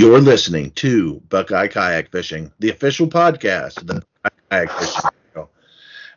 You're 0.00 0.18
listening 0.18 0.70
to 0.76 1.20
Buckeye 1.28 1.66
Kayak 1.66 2.10
Fishing, 2.10 2.50
the 2.58 2.70
official 2.70 3.06
podcast 3.06 3.82
of 3.82 3.86
the 3.86 4.02
Kayak 4.50 4.70
Fishing 4.70 5.10
Trail. 5.34 5.50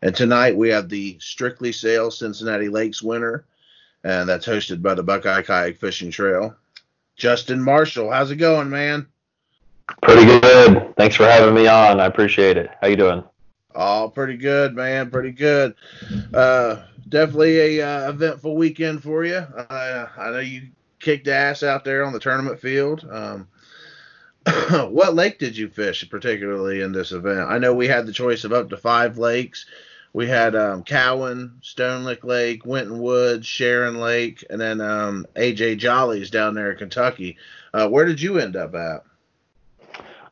And 0.01 0.15
tonight 0.15 0.55
we 0.55 0.69
have 0.69 0.87
the 0.87 1.17
Strictly 1.19 1.73
Sail 1.73 2.09
Cincinnati 2.09 2.69
Lakes 2.69 3.03
winner, 3.03 3.43
and 4.05 4.29
that's 4.29 4.45
hosted 4.45 4.81
by 4.81 4.93
the 4.93 5.03
Buckeye 5.03 5.41
Kayak 5.41 5.79
Fishing 5.79 6.11
Trail. 6.11 6.55
Justin 7.17 7.61
Marshall, 7.61 8.09
how's 8.09 8.31
it 8.31 8.37
going, 8.37 8.69
man? 8.69 9.05
Pretty 10.01 10.27
good. 10.27 10.95
Thanks 10.95 11.17
for 11.17 11.25
having 11.25 11.53
me 11.53 11.67
on. 11.67 11.99
I 11.99 12.05
appreciate 12.05 12.55
it. 12.55 12.69
How 12.79 12.87
you 12.87 12.95
doing? 12.95 13.21
Oh, 13.75 14.09
pretty 14.15 14.37
good, 14.37 14.75
man. 14.75 15.11
Pretty 15.11 15.31
good. 15.31 15.75
Uh, 16.33 16.83
definitely 17.09 17.79
a 17.79 17.85
uh, 17.85 18.09
eventful 18.11 18.55
weekend 18.55 19.03
for 19.03 19.25
you. 19.25 19.35
Uh, 19.35 20.07
I 20.17 20.29
know 20.29 20.39
you 20.39 20.69
kicked 21.01 21.27
ass 21.27 21.63
out 21.63 21.83
there 21.83 22.05
on 22.05 22.13
the 22.13 22.19
tournament 22.21 22.61
field. 22.61 23.05
Um, 23.11 23.49
what 24.89 25.15
lake 25.15 25.39
did 25.39 25.57
you 25.57 25.69
fish 25.69 26.07
particularly 26.09 26.81
in 26.81 26.91
this 26.91 27.11
event? 27.11 27.49
I 27.49 27.57
know 27.57 27.73
we 27.73 27.87
had 27.87 28.05
the 28.05 28.13
choice 28.13 28.43
of 28.43 28.53
up 28.53 28.69
to 28.69 28.77
five 28.77 29.17
lakes. 29.17 29.65
We 30.13 30.27
had 30.27 30.55
um, 30.55 30.83
Cowan, 30.83 31.59
Stonelick 31.63 32.23
Lake, 32.23 32.65
Winton 32.65 32.99
Woods, 32.99 33.47
Sharon 33.47 33.97
Lake, 33.99 34.45
and 34.49 34.61
then 34.61 34.79
um, 34.79 35.25
AJ 35.35 35.77
Jolly's 35.77 36.29
down 36.29 36.53
there 36.53 36.71
in 36.71 36.77
Kentucky. 36.77 37.37
Uh, 37.73 37.89
where 37.89 38.05
did 38.05 38.21
you 38.21 38.37
end 38.37 38.55
up 38.55 38.75
at? 38.75 39.03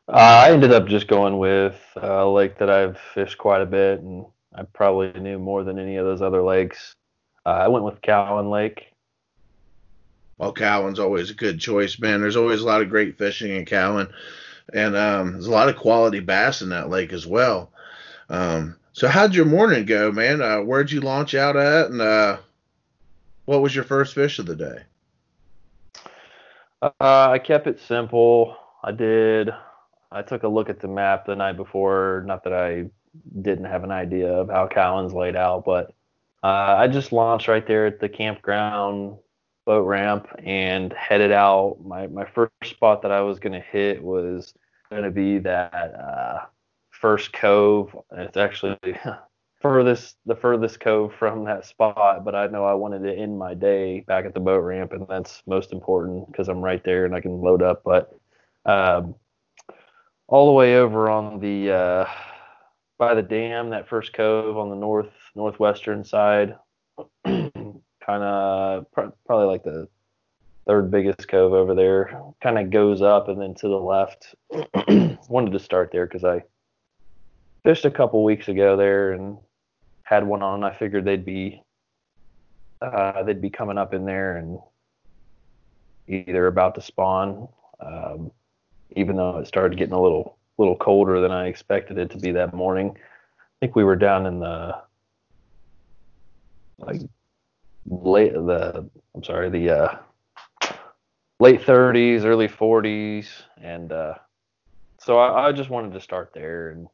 Uh, 0.08 0.12
I 0.12 0.52
ended 0.52 0.72
up 0.72 0.86
just 0.86 1.08
going 1.08 1.38
with 1.38 1.80
a 1.96 2.26
lake 2.26 2.58
that 2.58 2.70
I've 2.70 2.98
fished 3.14 3.38
quite 3.38 3.62
a 3.62 3.66
bit, 3.66 4.00
and 4.00 4.24
I 4.54 4.62
probably 4.62 5.18
knew 5.20 5.38
more 5.38 5.64
than 5.64 5.78
any 5.78 5.96
of 5.96 6.06
those 6.06 6.22
other 6.22 6.42
lakes. 6.42 6.94
Uh, 7.44 7.50
I 7.50 7.68
went 7.68 7.84
with 7.84 8.02
Cowan 8.02 8.50
Lake. 8.50 8.91
Well, 10.38 10.52
Cowan's 10.52 10.98
always 10.98 11.30
a 11.30 11.34
good 11.34 11.60
choice, 11.60 11.98
man. 11.98 12.20
There's 12.20 12.36
always 12.36 12.60
a 12.60 12.66
lot 12.66 12.82
of 12.82 12.88
great 12.88 13.18
fishing 13.18 13.54
in 13.54 13.64
Cowan, 13.64 14.12
and 14.72 14.96
um, 14.96 15.32
there's 15.32 15.46
a 15.46 15.50
lot 15.50 15.68
of 15.68 15.76
quality 15.76 16.20
bass 16.20 16.62
in 16.62 16.70
that 16.70 16.90
lake 16.90 17.12
as 17.12 17.26
well. 17.26 17.70
Um, 18.28 18.76
so, 18.92 19.08
how'd 19.08 19.34
your 19.34 19.44
morning 19.44 19.84
go, 19.84 20.10
man? 20.10 20.42
Uh, 20.42 20.58
where'd 20.58 20.90
you 20.90 21.00
launch 21.00 21.34
out 21.34 21.56
at, 21.56 21.90
and 21.90 22.00
uh, 22.00 22.38
what 23.44 23.62
was 23.62 23.74
your 23.74 23.84
first 23.84 24.14
fish 24.14 24.38
of 24.38 24.46
the 24.46 24.56
day? 24.56 24.78
Uh, 26.82 26.90
I 27.00 27.38
kept 27.38 27.66
it 27.66 27.80
simple. 27.80 28.56
I 28.82 28.90
did 28.90 29.50
I 30.12 30.22
took 30.22 30.42
a 30.42 30.48
look 30.48 30.68
at 30.68 30.80
the 30.80 30.88
map 30.88 31.24
the 31.24 31.34
night 31.34 31.56
before. 31.56 32.22
Not 32.26 32.44
that 32.44 32.52
I 32.52 32.90
didn't 33.40 33.64
have 33.64 33.84
an 33.84 33.90
idea 33.90 34.30
of 34.32 34.50
how 34.50 34.68
Cowan's 34.68 35.14
laid 35.14 35.36
out, 35.36 35.64
but 35.64 35.94
uh, 36.42 36.76
I 36.78 36.88
just 36.88 37.12
launched 37.12 37.48
right 37.48 37.66
there 37.66 37.86
at 37.86 38.00
the 38.00 38.08
campground 38.08 39.16
boat 39.64 39.86
ramp 39.86 40.28
and 40.44 40.92
headed 40.92 41.32
out. 41.32 41.78
My 41.84 42.06
my 42.06 42.24
first 42.24 42.52
spot 42.64 43.02
that 43.02 43.12
I 43.12 43.20
was 43.20 43.38
gonna 43.38 43.60
hit 43.60 44.02
was 44.02 44.54
gonna 44.90 45.10
be 45.10 45.38
that 45.38 45.72
uh, 45.74 46.46
first 46.90 47.32
cove. 47.32 47.96
It's 48.12 48.36
actually 48.36 48.78
furthest 49.62 50.16
the 50.26 50.36
furthest 50.36 50.80
cove 50.80 51.12
from 51.18 51.44
that 51.44 51.64
spot, 51.64 52.24
but 52.24 52.34
I 52.34 52.48
know 52.48 52.64
I 52.64 52.74
wanted 52.74 53.04
to 53.04 53.14
end 53.14 53.38
my 53.38 53.54
day 53.54 54.00
back 54.00 54.24
at 54.24 54.34
the 54.34 54.40
boat 54.40 54.60
ramp, 54.60 54.92
and 54.92 55.06
that's 55.08 55.42
most 55.46 55.72
important 55.72 56.26
because 56.30 56.48
I'm 56.48 56.60
right 56.60 56.82
there 56.84 57.04
and 57.04 57.14
I 57.14 57.20
can 57.20 57.40
load 57.40 57.62
up. 57.62 57.82
But 57.84 58.12
um, 58.64 59.14
all 60.28 60.46
the 60.46 60.52
way 60.52 60.76
over 60.76 61.08
on 61.10 61.40
the 61.40 61.72
uh, 61.72 62.06
by 62.98 63.14
the 63.14 63.22
dam, 63.22 63.70
that 63.70 63.88
first 63.88 64.12
cove 64.12 64.56
on 64.56 64.70
the 64.70 64.76
north 64.76 65.12
northwestern 65.34 66.04
side, 66.04 66.56
kind 68.04 68.22
of 68.22 68.90
pr- 68.92 69.12
probably 69.26 69.46
like 69.46 69.64
the 69.64 69.88
third 70.66 70.90
biggest 70.90 71.28
cove 71.28 71.52
over 71.52 71.74
there. 71.74 72.20
Kind 72.40 72.58
of 72.58 72.70
goes 72.70 73.02
up 73.02 73.28
and 73.28 73.40
then 73.40 73.54
to 73.54 73.68
the 73.68 73.76
left. 73.76 74.34
Wanted 75.28 75.52
to 75.52 75.58
start 75.58 75.90
there 75.92 76.06
because 76.06 76.24
I 76.24 76.42
fished 77.64 77.84
a 77.84 77.90
couple 77.90 78.24
weeks 78.24 78.48
ago 78.48 78.76
there 78.76 79.12
and 79.12 79.38
had 80.02 80.26
one 80.26 80.42
on. 80.42 80.64
I 80.64 80.74
figured 80.74 81.04
they'd 81.04 81.24
be 81.24 81.62
uh, 82.80 83.22
they'd 83.22 83.40
be 83.40 83.50
coming 83.50 83.78
up 83.78 83.94
in 83.94 84.04
there 84.04 84.36
and 84.36 84.58
either 86.08 86.46
about 86.46 86.74
to 86.74 86.82
spawn. 86.82 87.48
Um, 87.80 88.30
even 88.94 89.16
though 89.16 89.38
it 89.38 89.46
started 89.46 89.78
getting 89.78 89.94
a 89.94 90.00
little 90.00 90.36
little 90.58 90.76
colder 90.76 91.20
than 91.20 91.30
I 91.30 91.46
expected 91.46 91.98
it 91.98 92.10
to 92.10 92.18
be 92.18 92.32
that 92.32 92.54
morning. 92.54 92.96
I 92.96 93.54
think 93.60 93.74
we 93.74 93.84
were 93.84 93.96
down 93.96 94.26
in 94.26 94.40
the 94.40 94.76
like 96.78 97.00
late 97.86 98.32
the 98.32 98.88
I'm 99.14 99.24
sorry 99.24 99.50
the 99.50 99.70
uh, 99.70 99.98
late 101.40 101.62
30s, 101.62 102.24
early 102.24 102.48
40s, 102.48 103.26
and 103.60 103.92
uh, 103.92 104.14
so 104.98 105.18
I, 105.18 105.48
I, 105.48 105.52
just 105.52 105.70
wanted 105.70 105.92
to 105.92 106.00
start 106.00 106.30
there 106.32 106.70
and 106.70 106.86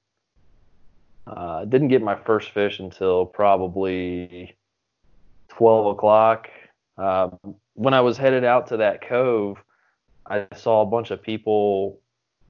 uh, 1.27 1.65
didn't 1.67 1.89
get 1.89 2.03
my 2.03 2.17
first 2.17 2.51
fish 2.51 2.81
until 2.81 3.27
probably 3.27 4.57
12 5.49 5.87
o'clock. 5.95 6.49
Um, 6.97 7.39
when 7.75 7.95
I 7.95 8.01
was 8.01 8.17
headed 8.17 8.45
out 8.45 8.69
to 8.69 8.79
that 8.79 9.07
cove, 9.07 9.59
I 10.27 10.47
saw 10.57 10.83
a 10.83 10.87
bunch 10.87 11.11
of 11.11 11.23
people 11.23 12.01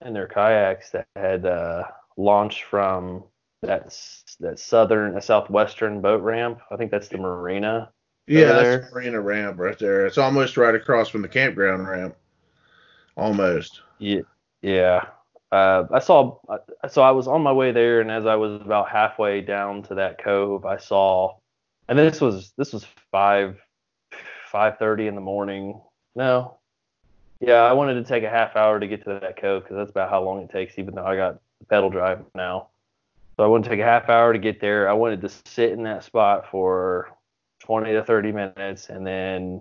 in 0.04 0.14
their 0.14 0.28
kayaks 0.28 0.90
that 0.90 1.06
had 1.16 1.44
uh, 1.44 1.84
launched 2.16 2.62
from 2.64 3.24
that 3.62 3.92
that 4.40 4.58
southern, 4.58 5.20
southwestern 5.20 6.00
boat 6.00 6.22
ramp. 6.22 6.60
I 6.70 6.76
think 6.76 6.90
that's 6.90 7.08
the 7.08 7.18
marina. 7.18 7.90
Yeah, 8.28 8.52
that's 8.52 8.88
the 8.88 8.94
marina 8.94 9.20
ramp 9.20 9.58
right 9.58 9.78
there. 9.78 10.06
It's 10.06 10.18
almost 10.18 10.56
right 10.56 10.74
across 10.74 11.08
from 11.08 11.22
the 11.22 11.28
campground 11.28 11.88
ramp. 11.88 12.16
Almost. 13.16 13.80
Yeah, 13.98 14.20
yeah. 14.62 15.06
Uh, 15.50 15.84
I 15.90 15.98
saw. 15.98 16.38
So 16.90 17.02
I 17.02 17.10
was 17.10 17.26
on 17.26 17.42
my 17.42 17.52
way 17.52 17.72
there, 17.72 18.00
and 18.00 18.10
as 18.10 18.26
I 18.26 18.36
was 18.36 18.60
about 18.60 18.90
halfway 18.90 19.40
down 19.40 19.82
to 19.84 19.94
that 19.94 20.22
cove, 20.22 20.66
I 20.66 20.76
saw, 20.76 21.36
and 21.88 21.98
this 21.98 22.20
was 22.20 22.52
this 22.56 22.72
was 22.72 22.86
five 23.10 23.56
five 24.52 24.78
thirty 24.78 25.06
in 25.06 25.14
the 25.14 25.20
morning. 25.20 25.80
No, 26.14 26.58
yeah, 27.40 27.62
I 27.62 27.72
wanted 27.72 27.94
to 27.94 28.04
take 28.04 28.24
a 28.24 28.30
half 28.30 28.56
hour 28.56 28.80
to 28.80 28.86
get 28.86 29.04
to 29.04 29.18
that 29.20 29.40
cove 29.40 29.62
because 29.62 29.76
that's 29.76 29.90
about 29.90 30.10
how 30.10 30.22
long 30.22 30.42
it 30.42 30.50
takes, 30.50 30.78
even 30.78 30.94
though 30.94 31.06
I 31.06 31.16
got 31.16 31.38
pedal 31.68 31.88
drive 31.88 32.24
now. 32.34 32.68
So 33.36 33.44
I 33.44 33.46
wanted 33.46 33.64
to 33.64 33.70
take 33.70 33.80
a 33.80 33.84
half 33.84 34.08
hour 34.08 34.32
to 34.32 34.38
get 34.38 34.60
there. 34.60 34.88
I 34.88 34.92
wanted 34.92 35.20
to 35.20 35.28
sit 35.28 35.70
in 35.70 35.84
that 35.84 36.02
spot 36.02 36.50
for 36.50 37.16
20 37.68 37.92
to 37.92 38.02
30 38.02 38.32
minutes 38.32 38.88
and 38.88 39.06
then 39.06 39.60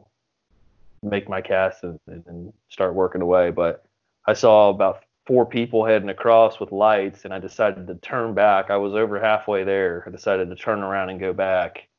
make 1.04 1.28
my 1.28 1.42
cast 1.42 1.84
and, 1.84 2.00
and 2.08 2.54
start 2.70 2.96
working 2.96 3.22
away. 3.22 3.52
But 3.52 3.86
I 4.26 4.34
saw 4.34 4.70
about 4.70 5.04
four 5.26 5.46
people 5.46 5.86
heading 5.86 6.10
across 6.10 6.60
with 6.60 6.72
lights, 6.72 7.26
and 7.26 7.34
I 7.34 7.40
decided 7.40 7.86
to 7.88 7.96
turn 7.96 8.34
back. 8.34 8.70
I 8.70 8.78
was 8.78 8.94
over 8.94 9.20
halfway 9.20 9.66
there. 9.66 10.06
I 10.08 10.10
decided 10.10 10.50
to 10.50 10.56
turn 10.56 10.80
around 10.80 11.10
and 11.10 11.20
go 11.20 11.34
back 11.34 11.90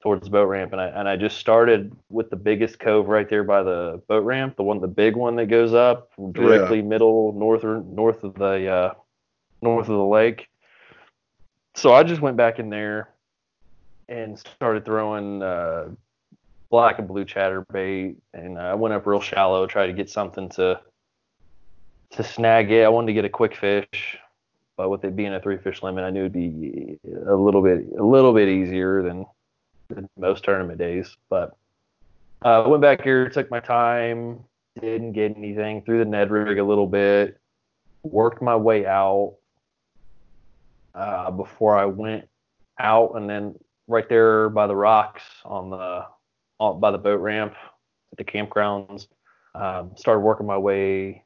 towards 0.00 0.22
the 0.24 0.30
boat 0.30 0.46
ramp, 0.46 0.70
and 0.72 0.80
I 0.80 0.86
and 0.86 1.08
I 1.08 1.16
just 1.16 1.38
started 1.38 1.94
with 2.08 2.30
the 2.30 2.36
biggest 2.36 2.78
cove 2.78 3.08
right 3.08 3.28
there 3.28 3.42
by 3.42 3.64
the 3.64 4.00
boat 4.06 4.24
ramp, 4.24 4.56
the 4.56 4.62
one, 4.62 4.80
the 4.80 4.86
big 4.86 5.16
one 5.16 5.34
that 5.36 5.46
goes 5.46 5.74
up 5.74 6.12
directly 6.32 6.78
yeah. 6.78 6.84
middle 6.84 7.32
north 7.32 7.64
north 7.64 8.22
of 8.22 8.34
the 8.34 8.70
uh, 8.70 8.94
north 9.60 9.88
of 9.88 9.96
the 9.96 10.04
lake. 10.04 10.46
So 11.74 11.92
I 11.92 12.04
just 12.04 12.20
went 12.20 12.36
back 12.36 12.60
in 12.60 12.70
there 12.70 13.08
and 14.08 14.38
started 14.38 14.84
throwing 14.84 15.42
uh, 15.42 15.88
black 16.70 16.98
and 16.98 17.08
blue 17.08 17.24
chatterbait, 17.24 18.16
and 18.34 18.58
I 18.58 18.74
went 18.74 18.94
up 18.94 19.06
real 19.06 19.20
shallow, 19.20 19.66
tried 19.66 19.86
to 19.86 19.92
get 19.92 20.10
something 20.10 20.48
to 20.50 20.80
to 22.10 22.24
snag 22.24 22.70
it. 22.70 22.84
I 22.84 22.88
wanted 22.88 23.08
to 23.08 23.12
get 23.12 23.24
a 23.24 23.28
quick 23.28 23.54
fish, 23.54 24.18
but 24.76 24.88
with 24.88 25.04
it 25.04 25.14
being 25.14 25.34
a 25.34 25.40
three 25.40 25.58
fish 25.58 25.82
limit, 25.82 26.04
I 26.04 26.10
knew 26.10 26.20
it'd 26.20 26.32
be 26.32 26.98
a 27.26 27.34
little 27.34 27.62
bit 27.62 27.86
a 27.98 28.04
little 28.04 28.32
bit 28.32 28.48
easier 28.48 29.02
than 29.02 29.26
most 30.16 30.44
tournament 30.44 30.78
days. 30.78 31.16
But 31.28 31.56
I 32.42 32.56
uh, 32.56 32.68
went 32.68 32.82
back 32.82 33.02
here, 33.02 33.28
took 33.28 33.50
my 33.50 33.60
time, 33.60 34.44
didn't 34.80 35.12
get 35.12 35.36
anything, 35.36 35.82
threw 35.82 35.98
the 35.98 36.04
Ned 36.04 36.30
rig 36.30 36.58
a 36.58 36.64
little 36.64 36.86
bit, 36.86 37.38
worked 38.02 38.40
my 38.40 38.56
way 38.56 38.86
out 38.86 39.36
uh, 40.94 41.30
before 41.30 41.76
I 41.76 41.84
went 41.86 42.28
out, 42.78 43.16
and 43.16 43.28
then 43.28 43.54
right 43.88 44.08
there 44.08 44.48
by 44.48 44.66
the 44.66 44.76
rocks 44.76 45.22
on 45.44 45.70
the 45.70 46.04
by 46.58 46.90
the 46.90 46.98
boat 46.98 47.20
ramp 47.20 47.54
at 48.12 48.18
the 48.18 48.24
campgrounds, 48.24 49.08
um, 49.54 49.92
started 49.96 50.20
working 50.20 50.46
my 50.46 50.58
way 50.58 51.24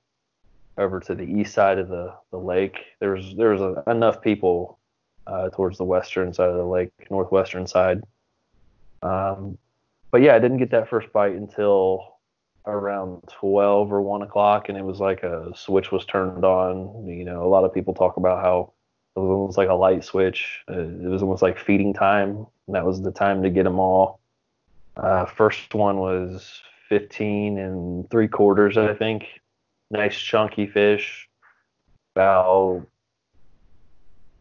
over 0.78 1.00
to 1.00 1.14
the 1.14 1.24
east 1.24 1.52
side 1.52 1.78
of 1.78 1.88
the, 1.88 2.14
the 2.30 2.38
lake. 2.38 2.78
There's 3.00 3.34
there's 3.36 3.60
a, 3.60 3.82
enough 3.86 4.22
people 4.22 4.78
uh, 5.26 5.50
towards 5.50 5.78
the 5.78 5.84
western 5.84 6.32
side 6.32 6.48
of 6.48 6.56
the 6.56 6.64
lake, 6.64 6.92
northwestern 7.10 7.66
side, 7.66 8.02
um, 9.02 9.58
but 10.10 10.22
yeah, 10.22 10.34
I 10.34 10.38
didn't 10.38 10.58
get 10.58 10.70
that 10.70 10.88
first 10.88 11.12
bite 11.12 11.34
until 11.34 12.12
around 12.66 13.22
12 13.28 13.92
or 13.92 14.02
1 14.02 14.22
o'clock, 14.22 14.68
and 14.68 14.78
it 14.78 14.84
was 14.84 15.00
like 15.00 15.22
a 15.22 15.52
switch 15.54 15.90
was 15.90 16.04
turned 16.04 16.44
on. 16.44 17.06
You 17.06 17.24
know, 17.24 17.44
a 17.44 17.48
lot 17.48 17.64
of 17.64 17.74
people 17.74 17.94
talk 17.94 18.16
about 18.16 18.42
how 18.42 18.72
it 19.16 19.20
was 19.20 19.30
almost 19.30 19.58
like 19.58 19.68
a 19.68 19.74
light 19.74 20.04
switch. 20.04 20.60
Uh, 20.70 20.80
it 20.80 21.08
was 21.08 21.22
almost 21.22 21.42
like 21.42 21.58
feeding 21.58 21.92
time, 21.92 22.46
that 22.68 22.84
was 22.86 23.02
the 23.02 23.12
time 23.12 23.42
to 23.42 23.50
get 23.50 23.64
them 23.64 23.78
all. 23.78 24.20
Uh, 24.96 25.24
first 25.26 25.74
one 25.74 25.98
was 25.98 26.60
15 26.88 27.58
and 27.58 28.10
three 28.10 28.28
quarters, 28.28 28.76
I 28.76 28.94
think. 28.94 29.24
nice 29.90 30.16
chunky 30.16 30.66
fish, 30.66 31.28
about 32.14 32.86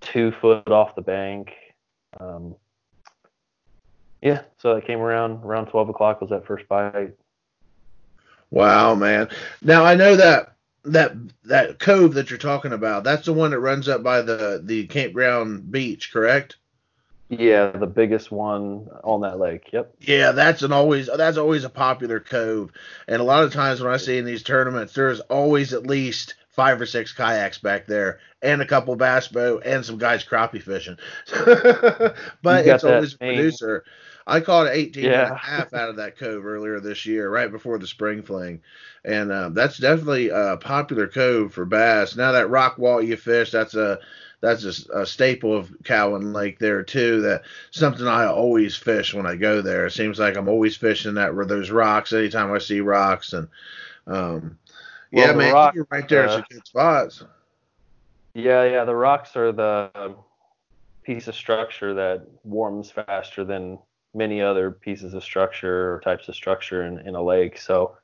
two 0.01 0.31
foot 0.31 0.69
off 0.69 0.95
the 0.95 1.01
bank. 1.01 1.53
Um, 2.19 2.55
yeah, 4.21 4.41
so 4.57 4.75
it 4.75 4.85
came 4.85 4.99
around 4.99 5.43
around 5.43 5.67
twelve 5.67 5.89
o'clock 5.89 6.21
was 6.21 6.29
that 6.31 6.45
first 6.45 6.67
bite. 6.67 7.13
Wow, 8.49 8.95
man. 8.95 9.29
Now 9.61 9.85
I 9.85 9.95
know 9.95 10.15
that 10.15 10.55
that 10.83 11.13
that 11.45 11.79
cove 11.79 12.13
that 12.15 12.29
you're 12.29 12.39
talking 12.39 12.73
about. 12.73 13.03
That's 13.03 13.25
the 13.25 13.33
one 13.33 13.51
that 13.51 13.59
runs 13.59 13.87
up 13.87 14.03
by 14.03 14.21
the 14.21 14.61
the 14.63 14.87
campground 14.87 15.71
beach, 15.71 16.11
correct? 16.11 16.57
Yeah, 17.31 17.71
the 17.71 17.87
biggest 17.87 18.29
one 18.29 18.89
on 19.05 19.21
that 19.21 19.39
lake. 19.39 19.69
Yep. 19.71 19.95
Yeah, 20.01 20.33
that's 20.33 20.63
an 20.63 20.73
always 20.73 21.09
that's 21.15 21.37
always 21.37 21.63
a 21.63 21.69
popular 21.69 22.19
cove, 22.19 22.71
and 23.07 23.21
a 23.21 23.23
lot 23.23 23.45
of 23.45 23.53
times 23.53 23.79
when 23.79 23.91
I 23.91 23.97
see 23.97 24.17
in 24.17 24.25
these 24.25 24.43
tournaments, 24.43 24.93
there's 24.93 25.21
always 25.21 25.73
at 25.73 25.87
least 25.87 26.35
five 26.49 26.81
or 26.81 26.85
six 26.85 27.13
kayaks 27.13 27.57
back 27.57 27.87
there, 27.87 28.19
and 28.41 28.61
a 28.61 28.65
couple 28.65 28.97
bass 28.97 29.29
boat, 29.29 29.63
and 29.65 29.85
some 29.85 29.97
guys 29.97 30.25
crappie 30.25 30.61
fishing. 30.61 30.97
but 32.41 32.67
it's 32.67 32.83
always 32.83 33.13
a 33.13 33.17
producer. 33.17 33.85
I 34.27 34.41
caught 34.41 34.67
18 34.67 35.03
yeah. 35.03 35.23
and 35.23 35.31
a 35.31 35.37
half 35.37 35.73
out 35.73 35.89
of 35.89 35.95
that 35.95 36.17
cove 36.17 36.45
earlier 36.45 36.79
this 36.79 37.05
year, 37.05 37.29
right 37.29 37.51
before 37.51 37.79
the 37.79 37.87
spring 37.87 38.21
fling. 38.21 38.61
And 39.03 39.31
um, 39.31 39.53
that's 39.53 39.77
definitely 39.77 40.29
a 40.29 40.57
popular 40.57 41.07
cove 41.07 41.53
for 41.53 41.65
bass. 41.65 42.15
Now 42.15 42.33
that 42.33 42.49
rock 42.49 42.77
wall 42.77 43.01
you 43.01 43.17
fish, 43.17 43.51
that's 43.51 43.73
a 43.73 43.99
that's 44.41 44.89
a, 44.89 45.01
a, 45.01 45.05
staple 45.05 45.55
of 45.55 45.71
Cowan 45.83 46.33
Lake 46.33 46.59
there 46.59 46.83
too. 46.83 47.21
That 47.21 47.43
something 47.69 48.07
I 48.07 48.25
always 48.25 48.75
fish 48.75 49.13
when 49.13 49.25
I 49.25 49.35
go 49.35 49.61
there. 49.61 49.85
It 49.85 49.91
seems 49.91 50.19
like 50.19 50.35
I'm 50.35 50.49
always 50.49 50.75
fishing 50.75 51.13
that 51.13 51.35
those 51.47 51.69
rocks 51.69 52.11
anytime 52.11 52.51
I 52.51 52.57
see 52.57 52.81
rocks 52.81 53.33
and 53.33 53.47
um, 54.07 54.57
well, 55.11 55.27
yeah, 55.27 55.33
man, 55.33 55.53
rock, 55.53 55.75
you're 55.75 55.87
right 55.91 56.07
there. 56.07 56.27
Uh, 56.27 56.31
some 56.37 56.45
good 56.49 56.65
spots. 56.65 57.23
Yeah, 58.33 58.63
yeah, 58.63 58.85
the 58.85 58.95
rocks 58.95 59.35
are 59.35 59.51
the 59.51 60.15
piece 61.03 61.27
of 61.27 61.35
structure 61.35 61.93
that 61.93 62.25
warms 62.43 62.91
faster 62.91 63.43
than 63.43 63.77
many 64.13 64.41
other 64.41 64.71
pieces 64.71 65.13
of 65.13 65.23
structure 65.23 65.93
or 65.93 66.01
types 66.01 66.27
of 66.27 66.35
structure 66.35 66.85
in, 66.85 66.99
in 66.99 67.15
a 67.15 67.23
lake. 67.23 67.57
So 67.57 67.97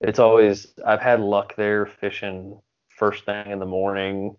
it's 0.00 0.18
always 0.18 0.68
I've 0.84 1.00
had 1.00 1.20
luck 1.20 1.54
there 1.56 1.86
fishing 1.86 2.60
first 2.88 3.24
thing 3.24 3.50
in 3.50 3.58
the 3.58 3.66
morning. 3.66 4.36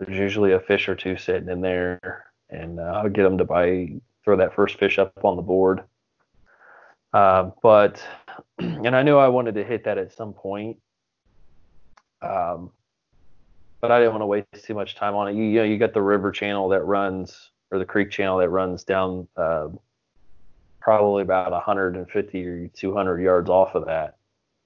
There's 0.00 0.18
usually 0.18 0.52
a 0.52 0.60
fish 0.60 0.88
or 0.88 0.94
two 0.94 1.16
sitting 1.16 1.50
in 1.50 1.60
there, 1.60 2.24
and 2.48 2.80
uh, 2.80 2.84
I'll 2.84 3.08
get 3.10 3.22
them 3.22 3.38
to 3.38 3.44
buy 3.44 4.00
throw 4.24 4.36
that 4.38 4.54
first 4.54 4.78
fish 4.78 4.98
up 4.98 5.12
on 5.24 5.36
the 5.36 5.42
board. 5.42 5.82
Uh, 7.12 7.50
but 7.62 8.02
and 8.58 8.96
I 8.96 9.02
knew 9.02 9.18
I 9.18 9.28
wanted 9.28 9.54
to 9.56 9.64
hit 9.64 9.84
that 9.84 9.98
at 9.98 10.12
some 10.12 10.32
point. 10.32 10.78
Um, 12.22 12.70
but 13.80 13.90
I 13.90 13.98
didn't 13.98 14.12
want 14.12 14.22
to 14.22 14.26
waste 14.26 14.64
too 14.64 14.74
much 14.74 14.94
time 14.94 15.14
on 15.14 15.28
it. 15.28 15.34
You, 15.34 15.44
you 15.44 15.58
know, 15.58 15.64
you 15.64 15.78
got 15.78 15.94
the 15.94 16.02
river 16.02 16.32
channel 16.32 16.68
that 16.70 16.82
runs 16.82 17.50
or 17.70 17.78
the 17.78 17.84
creek 17.84 18.10
channel 18.10 18.38
that 18.38 18.48
runs 18.48 18.84
down 18.84 19.28
uh, 19.36 19.68
probably 20.80 21.22
about 21.22 21.52
150 21.52 22.46
or 22.46 22.68
200 22.68 23.20
yards 23.20 23.48
off 23.48 23.74
of 23.74 23.86
that. 23.86 24.16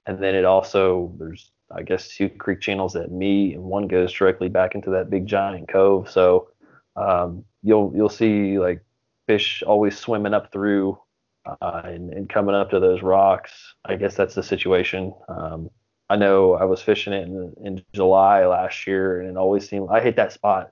And 0.05 0.21
then 0.21 0.35
it 0.35 0.45
also, 0.45 1.13
there's, 1.17 1.51
I 1.71 1.83
guess, 1.83 2.09
two 2.09 2.29
creek 2.29 2.61
channels 2.61 2.93
that 2.93 3.11
meet, 3.11 3.55
and 3.55 3.63
one 3.63 3.87
goes 3.87 4.13
directly 4.13 4.49
back 4.49 4.75
into 4.75 4.91
that 4.91 5.09
big 5.09 5.25
giant 5.25 5.67
cove. 5.67 6.09
So 6.09 6.49
um, 6.95 7.43
you'll 7.63 7.91
you'll 7.95 8.09
see 8.09 8.59
like 8.59 8.83
fish 9.27 9.63
always 9.65 9.97
swimming 9.97 10.33
up 10.33 10.51
through 10.51 10.97
uh, 11.45 11.81
and, 11.85 12.11
and, 12.13 12.29
coming 12.29 12.55
up 12.55 12.69
to 12.71 12.79
those 12.79 13.01
rocks. 13.01 13.75
I 13.85 13.95
guess 13.95 14.15
that's 14.15 14.35
the 14.35 14.43
situation. 14.43 15.13
Um, 15.27 15.69
I 16.09 16.15
know 16.15 16.53
I 16.53 16.65
was 16.65 16.81
fishing 16.81 17.13
it 17.13 17.23
in, 17.23 17.53
in 17.63 17.83
July 17.93 18.45
last 18.45 18.85
year, 18.87 19.19
and 19.19 19.29
it 19.29 19.37
always 19.37 19.67
seemed 19.67 19.89
I 19.91 19.99
hit 19.99 20.15
that 20.17 20.31
spot 20.31 20.71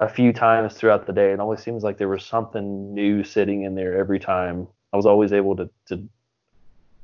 a 0.00 0.08
few 0.08 0.32
times 0.32 0.74
throughout 0.74 1.06
the 1.06 1.12
day. 1.12 1.32
It 1.32 1.40
always 1.40 1.60
seems 1.60 1.82
like 1.82 1.98
there 1.98 2.08
was 2.08 2.24
something 2.24 2.92
new 2.92 3.24
sitting 3.24 3.62
in 3.62 3.74
there 3.74 3.98
every 3.98 4.18
time. 4.18 4.68
I 4.92 4.96
was 4.96 5.06
always 5.06 5.32
able 5.32 5.56
to, 5.56 5.70
to 5.88 6.06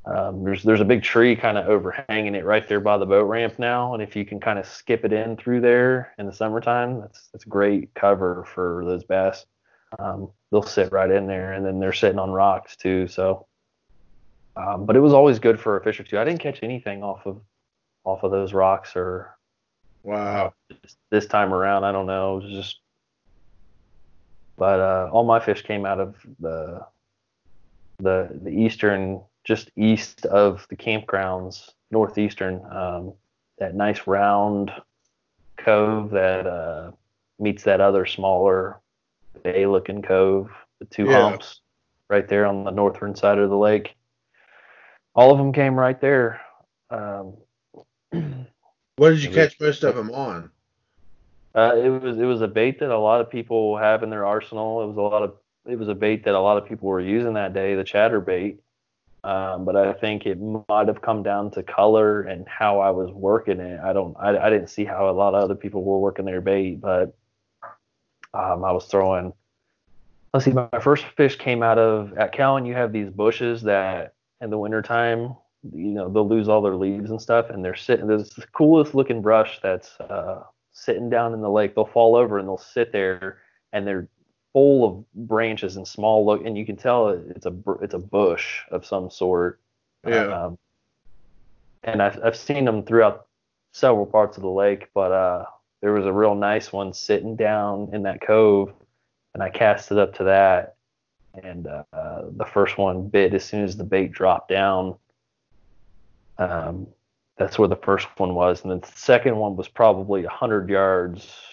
um, 0.04 0.42
there's 0.42 0.62
there's 0.62 0.80
a 0.80 0.84
big 0.84 1.02
tree 1.02 1.36
kind 1.36 1.56
of 1.56 1.68
overhanging 1.68 2.34
it 2.34 2.44
right 2.44 2.68
there 2.68 2.80
by 2.80 2.98
the 2.98 3.06
boat 3.06 3.24
ramp 3.24 3.58
now, 3.58 3.94
and 3.94 4.02
if 4.02 4.16
you 4.16 4.24
can 4.24 4.40
kind 4.40 4.58
of 4.58 4.66
skip 4.66 5.04
it 5.04 5.12
in 5.12 5.36
through 5.36 5.60
there 5.60 6.12
in 6.18 6.26
the 6.26 6.32
summertime, 6.32 7.00
that's 7.00 7.28
that's 7.32 7.44
great 7.44 7.94
cover 7.94 8.44
for 8.52 8.84
those 8.84 9.04
bass. 9.04 9.46
Um, 9.98 10.30
they'll 10.50 10.62
sit 10.62 10.90
right 10.90 11.10
in 11.10 11.26
there, 11.26 11.52
and 11.52 11.64
then 11.64 11.78
they're 11.78 11.92
sitting 11.92 12.18
on 12.18 12.30
rocks 12.30 12.76
too. 12.76 13.06
So, 13.06 13.46
um, 14.56 14.86
but 14.86 14.96
it 14.96 15.00
was 15.00 15.12
always 15.12 15.38
good 15.38 15.60
for 15.60 15.76
a 15.76 15.84
fish 15.84 16.00
or 16.00 16.04
two. 16.04 16.18
I 16.18 16.24
didn't 16.24 16.40
catch 16.40 16.60
anything 16.62 17.04
off 17.04 17.24
of 17.24 17.40
off 18.04 18.24
of 18.24 18.32
those 18.32 18.52
rocks 18.52 18.96
or 18.96 19.36
wow. 20.02 20.52
This 21.10 21.26
time 21.26 21.54
around, 21.54 21.84
I 21.84 21.92
don't 21.92 22.06
know. 22.06 22.38
It 22.38 22.44
was 22.44 22.52
just, 22.52 22.80
but 24.56 24.80
uh, 24.80 25.10
all 25.12 25.24
my 25.24 25.38
fish 25.38 25.62
came 25.62 25.86
out 25.86 26.00
of 26.00 26.16
the 26.40 26.84
the 27.98 28.40
the 28.42 28.50
eastern, 28.50 29.20
just 29.44 29.70
east 29.76 30.26
of 30.26 30.66
the 30.68 30.76
campgrounds, 30.76 31.70
northeastern. 31.90 32.64
Um, 32.70 33.14
that 33.58 33.74
nice 33.74 34.06
round 34.06 34.72
cove 35.56 36.10
that 36.10 36.46
uh, 36.46 36.90
meets 37.38 37.62
that 37.64 37.80
other 37.80 38.06
smaller 38.06 38.80
bay-looking 39.44 40.02
cove, 40.02 40.50
the 40.78 40.84
two 40.86 41.06
yeah. 41.06 41.30
humps 41.30 41.60
right 42.08 42.28
there 42.28 42.46
on 42.46 42.64
the 42.64 42.70
northern 42.70 43.14
side 43.14 43.38
of 43.38 43.50
the 43.50 43.56
lake. 43.56 43.94
All 45.14 45.30
of 45.30 45.38
them 45.38 45.52
came 45.52 45.74
right 45.74 46.00
there. 46.00 46.40
Um, 46.90 47.34
what 48.96 49.10
did 49.10 49.22
you 49.22 49.30
catch 49.30 49.58
most 49.60 49.84
of 49.84 49.94
them 49.94 50.10
on? 50.10 50.50
Uh, 51.54 51.76
it 51.76 51.88
was 51.88 52.18
it 52.18 52.24
was 52.24 52.40
a 52.40 52.48
bait 52.48 52.80
that 52.80 52.90
a 52.90 52.98
lot 52.98 53.20
of 53.20 53.30
people 53.30 53.76
have 53.76 54.02
in 54.02 54.10
their 54.10 54.24
arsenal. 54.24 54.82
It 54.82 54.86
was 54.86 54.96
a 54.96 55.02
lot 55.02 55.22
of 55.22 55.34
it 55.66 55.78
was 55.78 55.88
a 55.88 55.94
bait 55.94 56.24
that 56.24 56.34
a 56.34 56.40
lot 56.40 56.56
of 56.56 56.66
people 56.66 56.88
were 56.88 57.00
using 57.00 57.34
that 57.34 57.52
day, 57.52 57.74
the 57.74 57.84
chatter 57.84 58.20
bait. 58.20 58.60
Um, 59.24 59.64
but 59.64 59.76
I 59.76 59.92
think 59.92 60.26
it 60.26 60.38
might 60.68 60.88
have 60.88 61.00
come 61.00 61.22
down 61.22 61.52
to 61.52 61.62
color 61.62 62.22
and 62.22 62.46
how 62.48 62.80
I 62.80 62.90
was 62.90 63.10
working 63.12 63.60
it. 63.60 63.78
I 63.80 63.92
don't, 63.92 64.16
I, 64.18 64.36
I 64.36 64.50
didn't 64.50 64.68
see 64.68 64.84
how 64.84 65.08
a 65.08 65.12
lot 65.12 65.34
of 65.34 65.44
other 65.44 65.54
people 65.54 65.84
were 65.84 66.00
working 66.00 66.24
their 66.24 66.40
bait, 66.40 66.80
but 66.80 67.14
um, 68.34 68.64
I 68.64 68.72
was 68.72 68.86
throwing. 68.86 69.32
Let's 70.34 70.46
see, 70.46 70.52
my 70.52 70.68
first 70.80 71.04
fish 71.16 71.36
came 71.36 71.62
out 71.62 71.78
of 71.78 72.16
at 72.16 72.32
Cowan. 72.32 72.66
You 72.66 72.74
have 72.74 72.92
these 72.92 73.10
bushes 73.10 73.62
that 73.62 74.14
in 74.40 74.50
the 74.50 74.58
wintertime, 74.58 75.36
you 75.72 75.92
know, 75.92 76.08
they'll 76.08 76.28
lose 76.28 76.48
all 76.48 76.62
their 76.62 76.74
leaves 76.74 77.10
and 77.10 77.20
stuff, 77.20 77.50
and 77.50 77.64
they're 77.64 77.76
sitting. 77.76 78.06
There's 78.06 78.30
the 78.30 78.46
coolest 78.48 78.94
looking 78.94 79.22
brush 79.22 79.60
that's 79.62 80.00
uh, 80.00 80.42
sitting 80.72 81.10
down 81.10 81.34
in 81.34 81.42
the 81.42 81.50
lake. 81.50 81.74
They'll 81.74 81.84
fall 81.84 82.16
over 82.16 82.38
and 82.38 82.48
they'll 82.48 82.56
sit 82.56 82.92
there, 82.92 83.38
and 83.72 83.86
they're 83.86 84.08
full 84.52 84.84
of 84.84 85.28
branches 85.28 85.76
and 85.76 85.86
small 85.86 86.24
look, 86.26 86.44
and 86.44 86.56
you 86.56 86.66
can 86.66 86.76
tell 86.76 87.08
it's 87.08 87.46
a 87.46 87.54
it's 87.80 87.94
a 87.94 87.98
bush 87.98 88.60
of 88.70 88.84
some 88.84 89.10
sort. 89.10 89.60
Yeah. 90.06 90.26
Um, 90.26 90.58
and 91.84 92.02
I've 92.02 92.18
I've 92.22 92.36
seen 92.36 92.64
them 92.64 92.84
throughout 92.84 93.26
several 93.72 94.06
parts 94.06 94.36
of 94.36 94.42
the 94.42 94.50
lake, 94.50 94.88
but 94.94 95.12
uh, 95.12 95.44
there 95.80 95.92
was 95.92 96.06
a 96.06 96.12
real 96.12 96.34
nice 96.34 96.72
one 96.72 96.92
sitting 96.92 97.36
down 97.36 97.90
in 97.92 98.02
that 98.04 98.20
cove, 98.20 98.72
and 99.34 99.42
I 99.42 99.50
cast 99.50 99.90
it 99.90 99.98
up 99.98 100.14
to 100.16 100.24
that, 100.24 100.76
and 101.42 101.66
uh, 101.66 102.22
the 102.36 102.46
first 102.52 102.78
one 102.78 103.08
bit 103.08 103.34
as 103.34 103.44
soon 103.44 103.64
as 103.64 103.76
the 103.76 103.84
bait 103.84 104.12
dropped 104.12 104.48
down. 104.48 104.96
Um, 106.38 106.86
that's 107.36 107.58
where 107.58 107.68
the 107.68 107.76
first 107.76 108.08
one 108.18 108.34
was, 108.34 108.62
and 108.62 108.70
then 108.70 108.80
the 108.80 108.92
second 108.94 109.36
one 109.36 109.56
was 109.56 109.68
probably 109.68 110.22
100 110.22 110.68
yards 110.68 111.51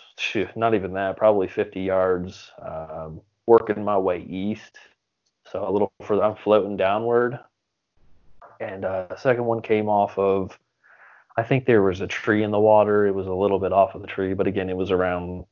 not 0.55 0.75
even 0.75 0.93
that, 0.93 1.17
probably 1.17 1.47
50 1.47 1.81
yards, 1.81 2.51
um, 2.61 3.21
working 3.45 3.83
my 3.83 3.97
way 3.97 4.21
east. 4.21 4.77
So 5.51 5.67
a 5.67 5.71
little 5.71 5.91
further, 6.01 6.23
I'm 6.23 6.35
floating 6.35 6.77
downward. 6.77 7.39
And 8.59 8.85
uh, 8.85 9.07
the 9.09 9.15
second 9.15 9.45
one 9.45 9.61
came 9.61 9.87
off 9.87 10.17
of, 10.17 10.57
I 11.37 11.43
think 11.43 11.65
there 11.65 11.81
was 11.81 12.01
a 12.01 12.07
tree 12.07 12.43
in 12.43 12.51
the 12.51 12.59
water. 12.59 13.07
It 13.07 13.15
was 13.15 13.27
a 13.27 13.33
little 13.33 13.59
bit 13.59 13.71
off 13.71 13.95
of 13.95 14.01
the 14.01 14.07
tree, 14.07 14.33
but 14.33 14.47
again, 14.47 14.69
it 14.69 14.75
was 14.75 14.91
around 14.91 15.45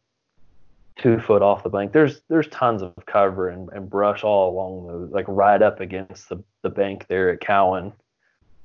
two 0.97 1.19
foot 1.19 1.41
off 1.41 1.63
the 1.63 1.69
bank. 1.69 1.93
There's 1.93 2.21
there's 2.27 2.47
tons 2.47 2.81
of 2.81 2.93
cover 3.05 3.49
and, 3.49 3.69
and 3.71 3.89
brush 3.89 4.23
all 4.23 4.49
along 4.49 4.87
the 4.87 5.15
like 5.15 5.25
right 5.27 5.61
up 5.61 5.79
against 5.79 6.29
the, 6.29 6.43
the 6.63 6.69
bank 6.69 7.05
there 7.07 7.29
at 7.29 7.39
Cowan. 7.39 7.93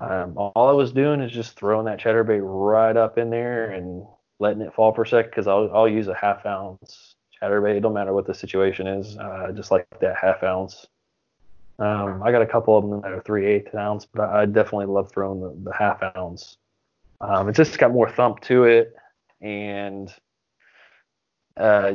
Um, 0.01 0.33
all 0.37 0.69
I 0.69 0.73
was 0.73 0.93
doing 0.93 1.21
is 1.21 1.31
just 1.31 1.57
throwing 1.57 1.87
that 1.87 2.01
chatterbait 2.01 2.41
right 2.43 2.97
up 2.97 3.19
in 3.19 3.31
there 3.31 3.71
and 3.71 4.05
letting 4.43 4.61
it 4.61 4.75
fall 4.75 4.93
for 4.93 5.03
a 5.03 5.07
sec 5.07 5.31
because 5.31 5.47
I'll, 5.47 5.71
I'll 5.73 5.89
use 5.89 6.09
a 6.09 6.15
half 6.15 6.45
ounce 6.45 7.15
chatterbait. 7.41 7.77
It 7.77 7.81
don't 7.81 7.95
matter 7.95 8.13
what 8.13 8.27
the 8.27 8.35
situation 8.35 8.87
is. 8.87 9.17
Uh, 9.17 9.53
just 9.55 9.71
like 9.71 9.87
that 10.01 10.17
half 10.21 10.43
ounce. 10.43 10.87
Um, 11.79 12.23
I 12.23 12.33
got 12.33 12.43
a 12.43 12.47
couple 12.47 12.77
of 12.77 12.89
them 12.89 13.01
that 13.01 13.13
are 13.13 13.23
three 13.23 13.47
eighths 13.47 13.75
ounce, 13.75 14.05
but 14.05 14.23
I, 14.23 14.43
I, 14.43 14.47
definitely 14.47 14.87
love 14.87 15.11
throwing 15.11 15.41
the, 15.41 15.71
the 15.71 15.75
half 15.75 16.03
ounce. 16.17 16.59
Um, 17.21 17.49
it 17.49 17.57
just 17.57 17.79
got 17.79 17.93
more 17.93 18.11
thump 18.11 18.41
to 18.43 18.65
it, 18.65 18.95
and 19.41 20.13
uh, 21.57 21.95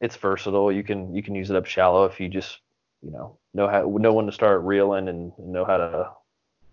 it's 0.00 0.16
versatile. 0.16 0.70
You 0.70 0.82
can 0.82 1.14
you 1.14 1.22
can 1.22 1.34
use 1.34 1.50
it 1.50 1.56
up 1.56 1.66
shallow 1.66 2.04
if 2.04 2.20
you 2.20 2.28
just 2.28 2.58
you 3.02 3.10
know 3.10 3.38
know 3.54 3.68
how 3.68 3.82
know 3.88 4.12
when 4.12 4.26
to 4.26 4.32
start 4.32 4.62
reeling 4.62 5.08
and 5.08 5.32
know 5.38 5.64
how 5.64 5.78
to 5.78 6.10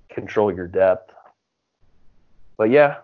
control 0.09 0.53
your 0.53 0.67
depth. 0.67 1.13
But 2.57 2.71
yeah, 2.71 2.97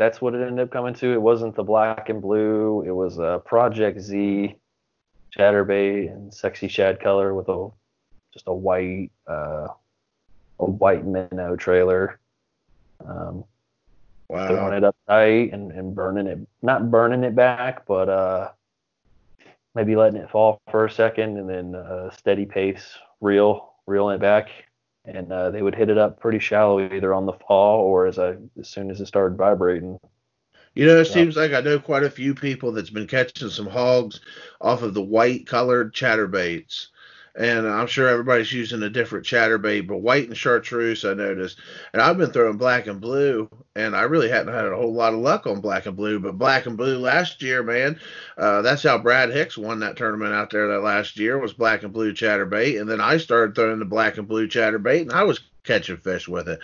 that's 0.00 0.22
what 0.22 0.34
it 0.34 0.40
ended 0.40 0.60
up 0.64 0.70
coming 0.70 0.94
to. 0.94 1.12
It 1.12 1.20
wasn't 1.20 1.54
the 1.54 1.62
black 1.62 2.08
and 2.08 2.22
blue. 2.22 2.82
It 2.86 2.90
was 2.92 3.18
a 3.18 3.42
Project 3.44 4.00
Z 4.00 4.56
chatterbait 5.36 6.10
and 6.10 6.32
sexy 6.32 6.68
shad 6.68 7.00
color 7.00 7.34
with 7.34 7.48
a 7.50 7.68
just 8.32 8.48
a 8.48 8.54
white 8.54 9.10
uh, 9.28 9.68
a 10.58 10.64
white 10.64 11.04
minnow 11.06 11.54
trailer. 11.54 12.18
Um, 13.06 13.44
Wow. 14.28 14.46
throwing 14.46 14.74
it 14.74 14.84
up 14.84 14.94
tight 15.08 15.52
and, 15.52 15.72
and 15.72 15.92
burning 15.92 16.28
it 16.28 16.38
not 16.62 16.88
burning 16.88 17.24
it 17.24 17.34
back 17.34 17.84
but 17.84 18.08
uh 18.08 18.52
maybe 19.74 19.96
letting 19.96 20.20
it 20.20 20.30
fall 20.30 20.60
for 20.70 20.84
a 20.84 20.90
second 20.90 21.36
and 21.36 21.50
then 21.50 21.74
uh, 21.74 22.10
steady 22.12 22.46
pace 22.46 22.96
reel 23.20 23.74
reeling 23.88 24.14
it 24.14 24.20
back 24.20 24.50
and 25.04 25.32
uh, 25.32 25.50
they 25.50 25.62
would 25.62 25.74
hit 25.74 25.90
it 25.90 25.98
up 25.98 26.20
pretty 26.20 26.38
shallow 26.38 26.80
either 26.80 27.14
on 27.14 27.26
the 27.26 27.32
fall 27.32 27.80
or 27.80 28.06
as 28.06 28.18
I 28.18 28.36
as 28.58 28.68
soon 28.68 28.90
as 28.90 29.00
it 29.00 29.06
started 29.06 29.36
vibrating 29.38 29.98
You 30.74 30.86
know, 30.86 31.00
it 31.00 31.06
Yeah. 31.06 31.06
seems 31.06 31.36
like 31.36 31.52
I 31.52 31.60
know 31.60 31.78
quite 31.80 32.04
a 32.04 32.10
few 32.10 32.34
people 32.34 32.72
that's 32.72 32.90
been 32.90 33.06
catching 33.08 33.50
some 33.50 33.66
hogs 33.68 34.20
off 34.60 34.82
of 34.82 34.94
the 34.94 35.02
white 35.02 35.46
colored 35.46 35.94
chatterbaits. 35.94 36.88
And 37.36 37.66
I'm 37.66 37.86
sure 37.86 38.08
everybody's 38.08 38.52
using 38.52 38.82
a 38.82 38.90
different 38.90 39.24
chatterbait, 39.24 39.86
but 39.86 39.98
white 39.98 40.26
and 40.26 40.36
chartreuse 40.36 41.04
I 41.04 41.14
noticed. 41.14 41.58
And 41.92 42.02
I've 42.02 42.18
been 42.18 42.32
throwing 42.32 42.56
black 42.56 42.86
and 42.86 43.00
blue, 43.00 43.48
and 43.76 43.94
I 43.94 44.02
really 44.02 44.28
hadn't 44.28 44.52
had 44.52 44.66
a 44.66 44.76
whole 44.76 44.92
lot 44.92 45.14
of 45.14 45.20
luck 45.20 45.46
on 45.46 45.60
black 45.60 45.86
and 45.86 45.96
blue. 45.96 46.18
But 46.18 46.38
black 46.38 46.66
and 46.66 46.76
blue 46.76 46.98
last 46.98 47.40
year, 47.40 47.62
man, 47.62 48.00
uh, 48.36 48.62
that's 48.62 48.82
how 48.82 48.98
Brad 48.98 49.30
Hicks 49.30 49.56
won 49.56 49.80
that 49.80 49.96
tournament 49.96 50.34
out 50.34 50.50
there 50.50 50.68
that 50.68 50.82
last 50.82 51.18
year 51.18 51.38
was 51.38 51.52
black 51.52 51.82
and 51.82 51.92
blue 51.92 52.12
chatterbait. 52.12 52.80
And 52.80 52.90
then 52.90 53.00
I 53.00 53.16
started 53.18 53.54
throwing 53.54 53.78
the 53.78 53.84
black 53.84 54.18
and 54.18 54.26
blue 54.26 54.48
chatterbait, 54.48 55.02
and 55.02 55.12
I 55.12 55.22
was 55.22 55.40
catching 55.64 55.96
fish 55.96 56.26
with 56.26 56.48
it 56.48 56.58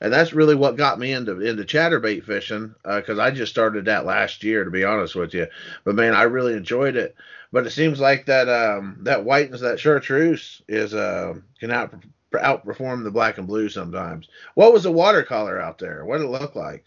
and 0.00 0.12
that's 0.12 0.32
really 0.32 0.54
what 0.54 0.76
got 0.76 0.98
me 0.98 1.12
into 1.12 1.40
into 1.40 1.64
chatterbait 1.64 2.24
fishing 2.24 2.74
because 2.84 3.18
I 3.18 3.30
just 3.30 3.52
started 3.52 3.84
that 3.84 4.04
last 4.04 4.42
year 4.42 4.64
to 4.64 4.70
be 4.70 4.84
honest 4.84 5.14
with 5.14 5.32
you. 5.32 5.46
But 5.84 5.94
man, 5.94 6.14
I 6.14 6.22
really 6.22 6.54
enjoyed 6.54 6.96
it. 6.96 7.14
But 7.52 7.66
it 7.66 7.70
seems 7.70 8.00
like 8.00 8.26
that 8.26 8.48
um, 8.48 8.98
that 9.02 9.24
white 9.24 9.50
and 9.50 9.58
that 9.60 9.78
chartreuse 9.78 10.62
is 10.68 10.94
uh, 10.94 11.34
can 11.60 11.70
out 11.70 11.94
outperform 12.32 13.04
the 13.04 13.10
black 13.10 13.38
and 13.38 13.46
blue 13.46 13.68
sometimes. 13.68 14.28
What 14.54 14.72
was 14.72 14.84
the 14.84 14.92
watercolor 14.92 15.60
out 15.60 15.78
there? 15.78 16.04
What 16.04 16.18
did 16.18 16.24
it 16.24 16.30
look 16.30 16.56
like? 16.56 16.84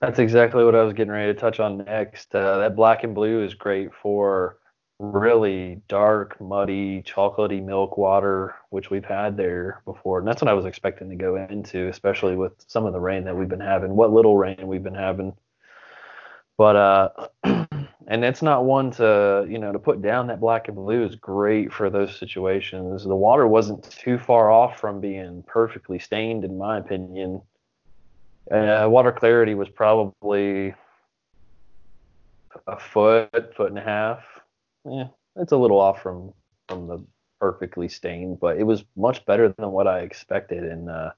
That's 0.00 0.18
exactly 0.18 0.62
what 0.62 0.76
I 0.76 0.82
was 0.82 0.92
getting 0.92 1.10
ready 1.10 1.32
to 1.32 1.38
touch 1.38 1.58
on 1.58 1.78
next. 1.78 2.34
Uh, 2.34 2.58
that 2.58 2.76
black 2.76 3.02
and 3.02 3.14
blue 3.14 3.42
is 3.42 3.54
great 3.54 3.90
for 3.94 4.58
really 4.98 5.80
dark, 5.88 6.40
muddy, 6.40 7.02
chocolatey 7.02 7.64
milk 7.64 7.96
water, 7.96 8.56
which 8.70 8.90
we've 8.90 9.04
had 9.04 9.36
there 9.36 9.82
before. 9.84 10.18
And 10.18 10.26
that's 10.26 10.42
what 10.42 10.48
I 10.48 10.54
was 10.54 10.66
expecting 10.66 11.08
to 11.10 11.16
go 11.16 11.36
into, 11.36 11.88
especially 11.88 12.34
with 12.34 12.52
some 12.66 12.84
of 12.84 12.92
the 12.92 13.00
rain 13.00 13.24
that 13.24 13.36
we've 13.36 13.48
been 13.48 13.60
having, 13.60 13.94
what 13.94 14.12
little 14.12 14.36
rain 14.36 14.66
we've 14.66 14.82
been 14.82 14.94
having. 14.94 15.34
But 16.56 16.76
uh 16.76 17.08
and 18.08 18.24
it's 18.24 18.42
not 18.42 18.64
one 18.64 18.90
to, 18.92 19.46
you 19.48 19.58
know, 19.58 19.70
to 19.70 19.78
put 19.78 20.02
down 20.02 20.26
that 20.28 20.40
black 20.40 20.66
and 20.66 20.76
blue 20.76 21.04
is 21.04 21.14
great 21.14 21.72
for 21.72 21.90
those 21.90 22.18
situations. 22.18 23.04
The 23.04 23.14
water 23.14 23.46
wasn't 23.46 23.88
too 23.90 24.18
far 24.18 24.50
off 24.50 24.80
from 24.80 25.00
being 25.00 25.44
perfectly 25.46 25.98
stained 25.98 26.44
in 26.44 26.58
my 26.58 26.78
opinion. 26.78 27.42
Uh, 28.50 28.86
water 28.90 29.12
clarity 29.12 29.54
was 29.54 29.68
probably 29.68 30.74
a 32.66 32.80
foot, 32.80 33.54
foot 33.54 33.68
and 33.68 33.78
a 33.78 33.82
half. 33.82 34.24
Yeah, 34.90 35.08
it's 35.36 35.52
a 35.52 35.56
little 35.56 35.80
off 35.80 36.02
from 36.02 36.32
from 36.68 36.86
the 36.86 37.04
perfectly 37.40 37.88
stained, 37.88 38.40
but 38.40 38.58
it 38.58 38.64
was 38.64 38.84
much 38.96 39.24
better 39.24 39.48
than 39.48 39.70
what 39.70 39.86
I 39.86 40.00
expected, 40.00 40.64
and 40.64 40.90
uh, 40.90 41.10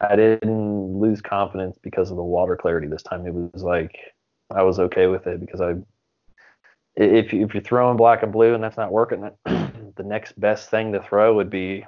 I 0.00 0.16
didn't 0.16 1.00
lose 1.00 1.20
confidence 1.20 1.78
because 1.82 2.10
of 2.10 2.16
the 2.16 2.22
water 2.22 2.56
clarity 2.56 2.86
this 2.86 3.02
time. 3.02 3.26
It 3.26 3.34
was 3.34 3.62
like 3.62 3.98
I 4.50 4.62
was 4.62 4.78
okay 4.78 5.06
with 5.06 5.26
it 5.26 5.40
because 5.40 5.60
I, 5.60 5.74
if 6.96 7.32
if 7.32 7.54
you're 7.54 7.62
throwing 7.62 7.96
black 7.96 8.22
and 8.22 8.32
blue 8.32 8.54
and 8.54 8.62
that's 8.62 8.76
not 8.76 8.92
working, 8.92 9.30
the 9.44 10.04
next 10.04 10.38
best 10.38 10.70
thing 10.70 10.92
to 10.92 11.02
throw 11.02 11.34
would 11.34 11.50
be 11.50 11.84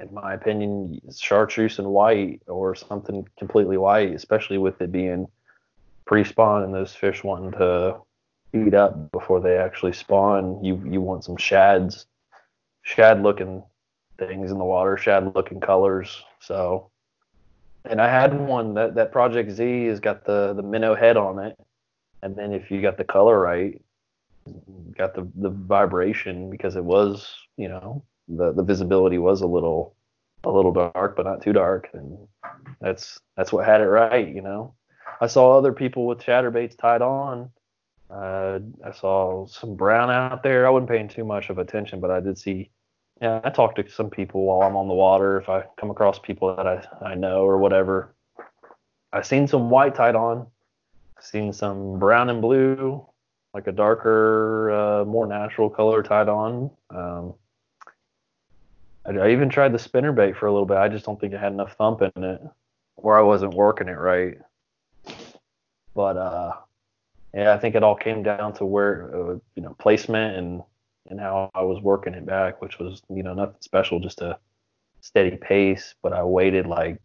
in 0.00 0.14
my 0.14 0.34
opinion, 0.34 1.00
chartreuse 1.16 1.78
and 1.78 1.88
white 1.88 2.40
or 2.46 2.74
something 2.74 3.26
completely 3.38 3.76
white, 3.76 4.14
especially 4.14 4.58
with 4.58 4.80
it 4.80 4.92
being 4.92 5.26
pre-spawn 6.04 6.62
and 6.62 6.72
those 6.72 6.94
fish 6.94 7.24
wanting 7.24 7.52
to 7.52 8.00
eat 8.54 8.74
up 8.74 9.10
before 9.12 9.40
they 9.40 9.56
actually 9.56 9.92
spawn. 9.92 10.64
You 10.64 10.82
you 10.88 11.00
want 11.00 11.24
some 11.24 11.36
shads, 11.36 12.06
shad 12.82 13.22
looking 13.22 13.62
things 14.18 14.50
in 14.50 14.58
the 14.58 14.64
water, 14.64 14.96
shad 14.96 15.34
looking 15.34 15.60
colors. 15.60 16.22
So, 16.40 16.90
and 17.84 18.00
I 18.00 18.08
had 18.08 18.38
one 18.38 18.74
that 18.74 18.94
that 18.96 19.12
Project 19.12 19.50
Z 19.50 19.86
has 19.86 20.00
got 20.00 20.24
the 20.24 20.54
the 20.54 20.62
minnow 20.62 20.94
head 20.94 21.16
on 21.16 21.38
it, 21.38 21.58
and 22.22 22.36
then 22.36 22.52
if 22.52 22.70
you 22.70 22.82
got 22.82 22.96
the 22.96 23.04
color 23.04 23.38
right, 23.38 23.80
got 24.96 25.14
the 25.14 25.28
the 25.36 25.50
vibration 25.50 26.50
because 26.50 26.76
it 26.76 26.84
was 26.84 27.34
you 27.56 27.68
know 27.68 28.02
the 28.28 28.52
the 28.52 28.62
visibility 28.62 29.18
was 29.18 29.40
a 29.40 29.46
little 29.46 29.94
a 30.44 30.50
little 30.50 30.72
dark 30.72 31.16
but 31.16 31.26
not 31.26 31.42
too 31.42 31.52
dark 31.52 31.88
and 31.92 32.16
that's 32.80 33.18
that's 33.36 33.52
what 33.52 33.66
had 33.66 33.80
it 33.80 33.86
right 33.86 34.28
you 34.28 34.40
know 34.40 34.74
i 35.20 35.26
saw 35.26 35.56
other 35.56 35.72
people 35.72 36.06
with 36.06 36.20
chatterbaits 36.20 36.76
tied 36.76 37.02
on 37.02 37.50
uh, 38.10 38.58
i 38.84 38.92
saw 38.92 39.46
some 39.46 39.74
brown 39.74 40.10
out 40.10 40.42
there 40.42 40.66
i 40.66 40.70
wasn't 40.70 40.88
paying 40.88 41.08
too 41.08 41.24
much 41.24 41.50
of 41.50 41.58
attention 41.58 42.00
but 42.00 42.10
i 42.10 42.20
did 42.20 42.38
see 42.38 42.70
yeah 43.20 43.40
i 43.44 43.50
talked 43.50 43.76
to 43.76 43.90
some 43.90 44.10
people 44.10 44.44
while 44.44 44.66
i'm 44.66 44.76
on 44.76 44.88
the 44.88 44.94
water 44.94 45.38
if 45.38 45.48
i 45.48 45.62
come 45.78 45.90
across 45.90 46.18
people 46.18 46.54
that 46.54 46.66
i 46.66 46.82
i 47.04 47.14
know 47.14 47.42
or 47.42 47.58
whatever 47.58 48.14
i've 49.12 49.26
seen 49.26 49.46
some 49.46 49.70
white 49.70 49.94
tied 49.94 50.14
on 50.14 50.46
seen 51.20 51.52
some 51.52 51.98
brown 51.98 52.30
and 52.30 52.40
blue 52.40 53.04
like 53.54 53.66
a 53.66 53.72
darker 53.72 54.70
uh, 54.70 55.04
more 55.04 55.26
natural 55.26 55.68
color 55.68 56.02
tied 56.02 56.28
on 56.28 56.70
um, 56.90 57.34
I, 59.08 59.16
I 59.16 59.30
even 59.30 59.48
tried 59.48 59.72
the 59.72 59.78
spinner 59.78 60.12
bait 60.12 60.36
for 60.36 60.46
a 60.46 60.52
little 60.52 60.66
bit. 60.66 60.76
I 60.76 60.88
just 60.88 61.04
don't 61.04 61.20
think 61.20 61.32
it 61.32 61.40
had 61.40 61.52
enough 61.52 61.76
thump 61.76 62.02
in 62.02 62.24
it, 62.24 62.40
or 62.96 63.18
I 63.18 63.22
wasn't 63.22 63.54
working 63.54 63.88
it 63.88 63.92
right. 63.92 64.38
But 65.94 66.16
uh, 66.16 66.52
yeah, 67.34 67.52
I 67.52 67.58
think 67.58 67.74
it 67.74 67.82
all 67.82 67.94
came 67.96 68.22
down 68.22 68.54
to 68.54 68.64
where 68.64 69.10
uh, 69.14 69.38
you 69.54 69.62
know 69.62 69.74
placement 69.78 70.36
and 70.36 70.62
and 71.10 71.20
how 71.20 71.50
I 71.54 71.62
was 71.62 71.82
working 71.82 72.14
it 72.14 72.26
back, 72.26 72.60
which 72.60 72.78
was 72.78 73.02
you 73.08 73.22
know 73.22 73.34
nothing 73.34 73.56
special, 73.60 74.00
just 74.00 74.20
a 74.20 74.38
steady 75.00 75.36
pace. 75.36 75.94
But 76.02 76.12
I 76.12 76.22
waited 76.22 76.66
like 76.66 77.00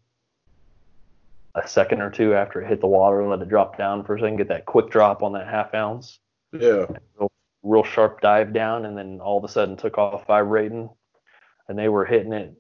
a 1.56 1.68
second 1.68 2.02
or 2.02 2.10
two 2.10 2.34
after 2.34 2.62
it 2.62 2.68
hit 2.68 2.82
the 2.82 2.88
water 2.88 3.22
and 3.22 3.30
let 3.30 3.42
it 3.42 3.50
drop 3.50 3.78
down 3.78 4.04
for 4.04 4.16
a 4.16 4.20
second, 4.20 4.38
get 4.38 4.48
that 4.48 4.66
quick 4.66 4.90
drop 4.90 5.22
on 5.22 5.34
that 5.34 5.48
half 5.48 5.74
ounce 5.74 6.20
Yeah. 6.52 6.88
real 7.62 7.84
sharp 7.84 8.22
dive 8.22 8.54
down 8.54 8.86
and 8.86 8.98
then 8.98 9.20
all 9.22 9.38
of 9.38 9.44
a 9.44 9.48
sudden 9.48 9.78
took 9.78 9.98
off 9.98 10.26
vibrating 10.26 10.90
and 11.68 11.78
they 11.78 11.90
were 11.90 12.06
hitting 12.06 12.34
it 12.34 12.54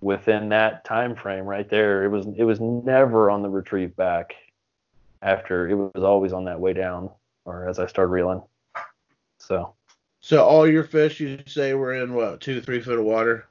within 0.00 0.50
that 0.50 0.84
time 0.84 1.16
frame 1.16 1.44
right 1.44 1.68
there 1.68 2.04
it 2.04 2.08
was 2.08 2.26
it 2.36 2.44
was 2.44 2.60
never 2.60 3.30
on 3.30 3.42
the 3.42 3.48
retrieve 3.48 3.96
back 3.96 4.34
after 5.26 5.68
it 5.68 5.74
was 5.74 6.04
always 6.04 6.32
on 6.32 6.44
that 6.44 6.60
way 6.60 6.72
down 6.72 7.10
or 7.44 7.68
as 7.68 7.78
i 7.78 7.86
started 7.86 8.10
reeling. 8.10 8.42
So. 9.38 9.74
So 10.20 10.44
all 10.44 10.66
your 10.66 10.84
fish 10.84 11.20
you 11.20 11.38
say 11.46 11.74
were 11.74 11.94
in 11.94 12.14
what 12.14 12.40
two 12.40 12.60
three 12.60 12.80
foot 12.80 12.98
of 12.98 13.04
water? 13.04 13.46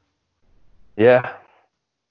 yeah. 0.97 1.33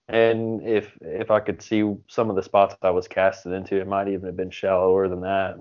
And 0.09 0.61
if 0.63 0.93
if 1.01 1.31
i 1.31 1.41
could 1.41 1.63
see 1.63 1.95
some 2.09 2.29
of 2.29 2.37
the 2.37 2.43
spots 2.43 2.77
i 2.83 2.91
was 2.91 3.09
casting 3.09 3.55
into 3.55 3.81
it 3.81 3.89
might 3.89 4.09
even 4.09 4.27
have 4.27 4.37
been 4.37 4.51
shallower 4.51 5.09
than 5.09 5.23
that. 5.23 5.61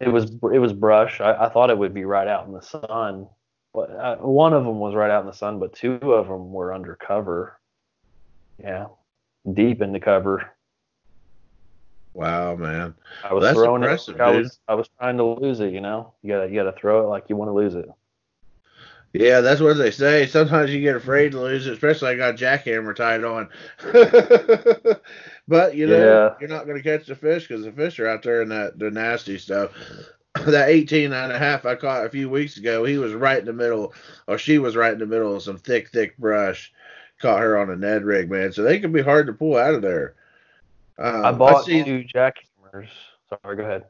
It 0.00 0.08
was 0.08 0.32
it 0.52 0.58
was 0.58 0.72
brush. 0.72 1.20
I, 1.20 1.46
I 1.46 1.48
thought 1.48 1.70
it 1.70 1.78
would 1.78 1.94
be 1.94 2.04
right 2.04 2.28
out 2.28 2.46
in 2.46 2.52
the 2.52 2.62
sun 2.62 3.28
but 3.72 3.90
uh, 3.90 4.16
one 4.16 4.54
of 4.54 4.64
them 4.64 4.78
was 4.80 4.94
right 4.94 5.10
out 5.10 5.20
in 5.20 5.26
the 5.26 5.32
sun 5.32 5.60
but 5.60 5.72
two 5.72 5.94
of 6.12 6.26
them 6.26 6.52
were 6.52 6.72
under 6.72 6.96
cover. 6.96 7.60
Yeah. 8.58 8.86
Deep 9.52 9.80
into 9.82 10.00
cover 10.00 10.55
Wow, 12.16 12.56
man. 12.56 12.94
i 13.22 13.32
was 13.34 13.44
That's 13.44 13.58
throwing 13.58 13.82
impressive, 13.82 14.16
it 14.16 14.20
I 14.20 14.30
was 14.30 14.58
i 14.68 14.74
was 14.74 14.88
trying 14.98 15.18
to 15.18 15.24
lose 15.24 15.60
it 15.60 15.72
you 15.72 15.80
know 15.82 16.14
you 16.22 16.32
gotta 16.32 16.48
you 16.48 16.54
gotta 16.54 16.72
throw 16.72 17.04
it 17.04 17.08
like 17.08 17.24
you 17.28 17.36
want 17.36 17.50
to 17.50 17.52
lose 17.52 17.74
it 17.74 17.88
Yeah, 19.12 19.40
that's 19.40 19.60
what 19.60 19.74
they 19.78 19.90
say. 19.90 20.26
Sometimes 20.26 20.70
you 20.72 20.80
get 20.80 20.96
afraid 20.96 21.32
to 21.32 21.40
lose 21.40 21.66
it, 21.66 21.72
especially 21.74 22.08
I 22.10 22.16
got 22.16 22.36
jackhammer 22.36 22.94
tied 22.94 23.24
on. 23.24 23.48
but 25.48 25.74
you 25.74 25.86
know, 25.86 26.02
Yeah. 26.02 26.34
you're 26.40 26.48
not 26.48 26.66
going 26.66 26.82
to 26.82 26.82
catch 26.82 27.06
the 27.06 27.14
fish 27.14 27.46
because 27.48 27.64
the 27.64 27.72
fish 27.72 27.98
are 27.98 28.08
out 28.08 28.22
there 28.22 28.42
in 28.42 28.48
that 28.50 28.78
the 28.78 28.90
nasty 28.90 29.38
stuff. 29.38 29.72
that 30.46 30.68
18 30.68 31.12
and 31.12 31.32
a 31.32 31.38
half 31.38 31.64
I 31.64 31.76
caught 31.76 32.04
a 32.04 32.10
few 32.10 32.28
weeks 32.28 32.56
ago, 32.58 32.84
he 32.84 32.98
was 32.98 33.14
right 33.14 33.38
in 33.38 33.46
the 33.46 33.52
middle, 33.54 33.94
or 34.26 34.36
she 34.38 34.58
was 34.58 34.76
right 34.76 34.92
in 34.92 34.98
the 34.98 35.06
middle 35.06 35.34
of 35.34 35.42
some 35.42 35.58
thick, 35.58 35.88
thick 35.90 36.16
brush. 36.18 36.72
Caught 37.20 37.40
her 37.40 37.56
on 37.56 37.70
a 37.70 37.76
Ned 37.76 38.04
rig, 38.04 38.30
man. 38.30 38.52
So 38.52 38.62
they 38.62 38.78
can 38.78 38.92
be 38.92 39.00
hard 39.02 39.26
to 39.28 39.32
pull 39.32 39.56
out 39.56 39.74
of 39.74 39.80
there. 39.82 40.14
Um, 40.98 41.24
i 41.24 41.32
bought 41.32 41.64
see- 41.64 41.84
two 41.84 42.04
jackhammers 42.04 42.88
sorry 43.28 43.56
go 43.56 43.62
ahead 43.64 43.84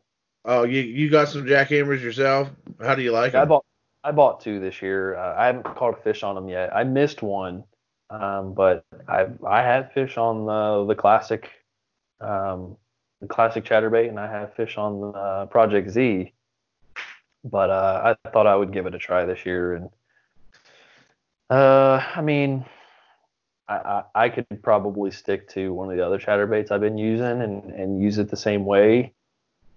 Oh, 0.48 0.62
you 0.62 0.80
you 0.80 1.10
got 1.10 1.28
some 1.28 1.44
jackhammers 1.44 2.00
yourself? 2.00 2.48
How 2.80 2.94
do 2.94 3.02
you 3.02 3.10
like 3.10 3.34
I 3.34 3.40
them? 3.40 3.48
bought 3.48 3.64
I 4.04 4.12
bought 4.12 4.40
two 4.40 4.60
this 4.60 4.80
year. 4.80 5.16
Uh, 5.16 5.34
I 5.36 5.46
haven't 5.46 5.64
caught 5.64 5.98
a 5.98 6.02
fish 6.02 6.22
on 6.22 6.36
them 6.36 6.48
yet. 6.48 6.74
I 6.74 6.84
missed 6.84 7.20
one, 7.20 7.64
um, 8.10 8.54
but 8.54 8.84
I 9.08 9.26
I 9.44 9.62
had 9.62 9.92
fish 9.92 10.16
on 10.16 10.46
the 10.46 10.86
the 10.86 10.94
classic 10.94 11.50
um, 12.20 12.76
the 13.20 13.26
classic 13.26 13.64
chatterbait, 13.64 14.08
and 14.08 14.20
I 14.20 14.30
have 14.30 14.54
fish 14.54 14.78
on 14.78 15.12
uh, 15.16 15.46
Project 15.46 15.90
Z. 15.90 16.32
But 17.42 17.70
uh, 17.70 18.14
I 18.24 18.30
thought 18.30 18.46
I 18.46 18.54
would 18.54 18.72
give 18.72 18.86
it 18.86 18.94
a 18.94 18.98
try 18.98 19.24
this 19.24 19.44
year, 19.44 19.74
and 19.74 19.90
uh, 21.50 22.04
I 22.14 22.20
mean, 22.20 22.64
I, 23.68 24.04
I, 24.14 24.28
could 24.28 24.46
probably 24.62 25.10
stick 25.10 25.48
to 25.50 25.72
one 25.74 25.90
of 25.90 25.96
the 25.96 26.06
other 26.06 26.18
chatterbaits 26.18 26.70
I've 26.70 26.80
been 26.80 26.98
using 26.98 27.42
and, 27.42 27.72
and 27.72 28.00
use 28.00 28.18
it 28.18 28.30
the 28.30 28.36
same 28.36 28.64
way. 28.64 29.12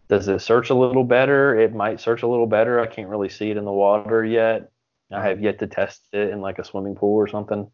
Does 0.09 0.27
it 0.27 0.41
search 0.41 0.69
a 0.69 0.75
little 0.75 1.03
better? 1.03 1.59
It 1.59 1.73
might 1.73 1.99
search 1.99 2.21
a 2.21 2.27
little 2.27 2.45
better. 2.45 2.79
I 2.79 2.87
can't 2.87 3.09
really 3.09 3.29
see 3.29 3.49
it 3.49 3.57
in 3.57 3.65
the 3.65 3.71
water 3.71 4.23
yet. 4.23 4.71
I 5.11 5.23
have 5.23 5.41
yet 5.41 5.59
to 5.59 5.67
test 5.67 6.07
it 6.13 6.29
in 6.29 6.41
like 6.41 6.59
a 6.59 6.63
swimming 6.63 6.95
pool 6.95 7.15
or 7.15 7.27
something. 7.27 7.69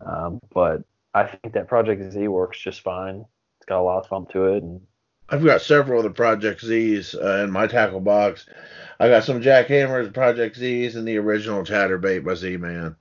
Um, 0.00 0.40
but 0.52 0.82
I 1.14 1.24
think 1.24 1.54
that 1.54 1.68
Project 1.68 2.12
Z 2.12 2.28
works 2.28 2.60
just 2.60 2.82
fine. 2.82 3.24
It's 3.58 3.66
got 3.66 3.80
a 3.80 3.82
lot 3.82 3.98
of 3.98 4.06
thump 4.06 4.30
to 4.30 4.44
it. 4.46 4.62
And 4.62 4.80
I've 5.28 5.44
got 5.44 5.62
several 5.62 6.00
of 6.00 6.04
the 6.04 6.10
Project 6.10 6.60
Z's 6.64 7.14
uh, 7.14 7.42
in 7.44 7.50
my 7.50 7.66
tackle 7.66 8.00
box. 8.00 8.46
I 9.00 9.08
got 9.08 9.24
some 9.24 9.40
Jackhammers, 9.40 10.12
Project 10.14 10.56
Z's, 10.56 10.94
and 10.94 11.06
the 11.06 11.16
original 11.16 11.64
Chatterbait 11.64 12.24
by 12.24 12.34
Z 12.34 12.56
Man. 12.58 12.96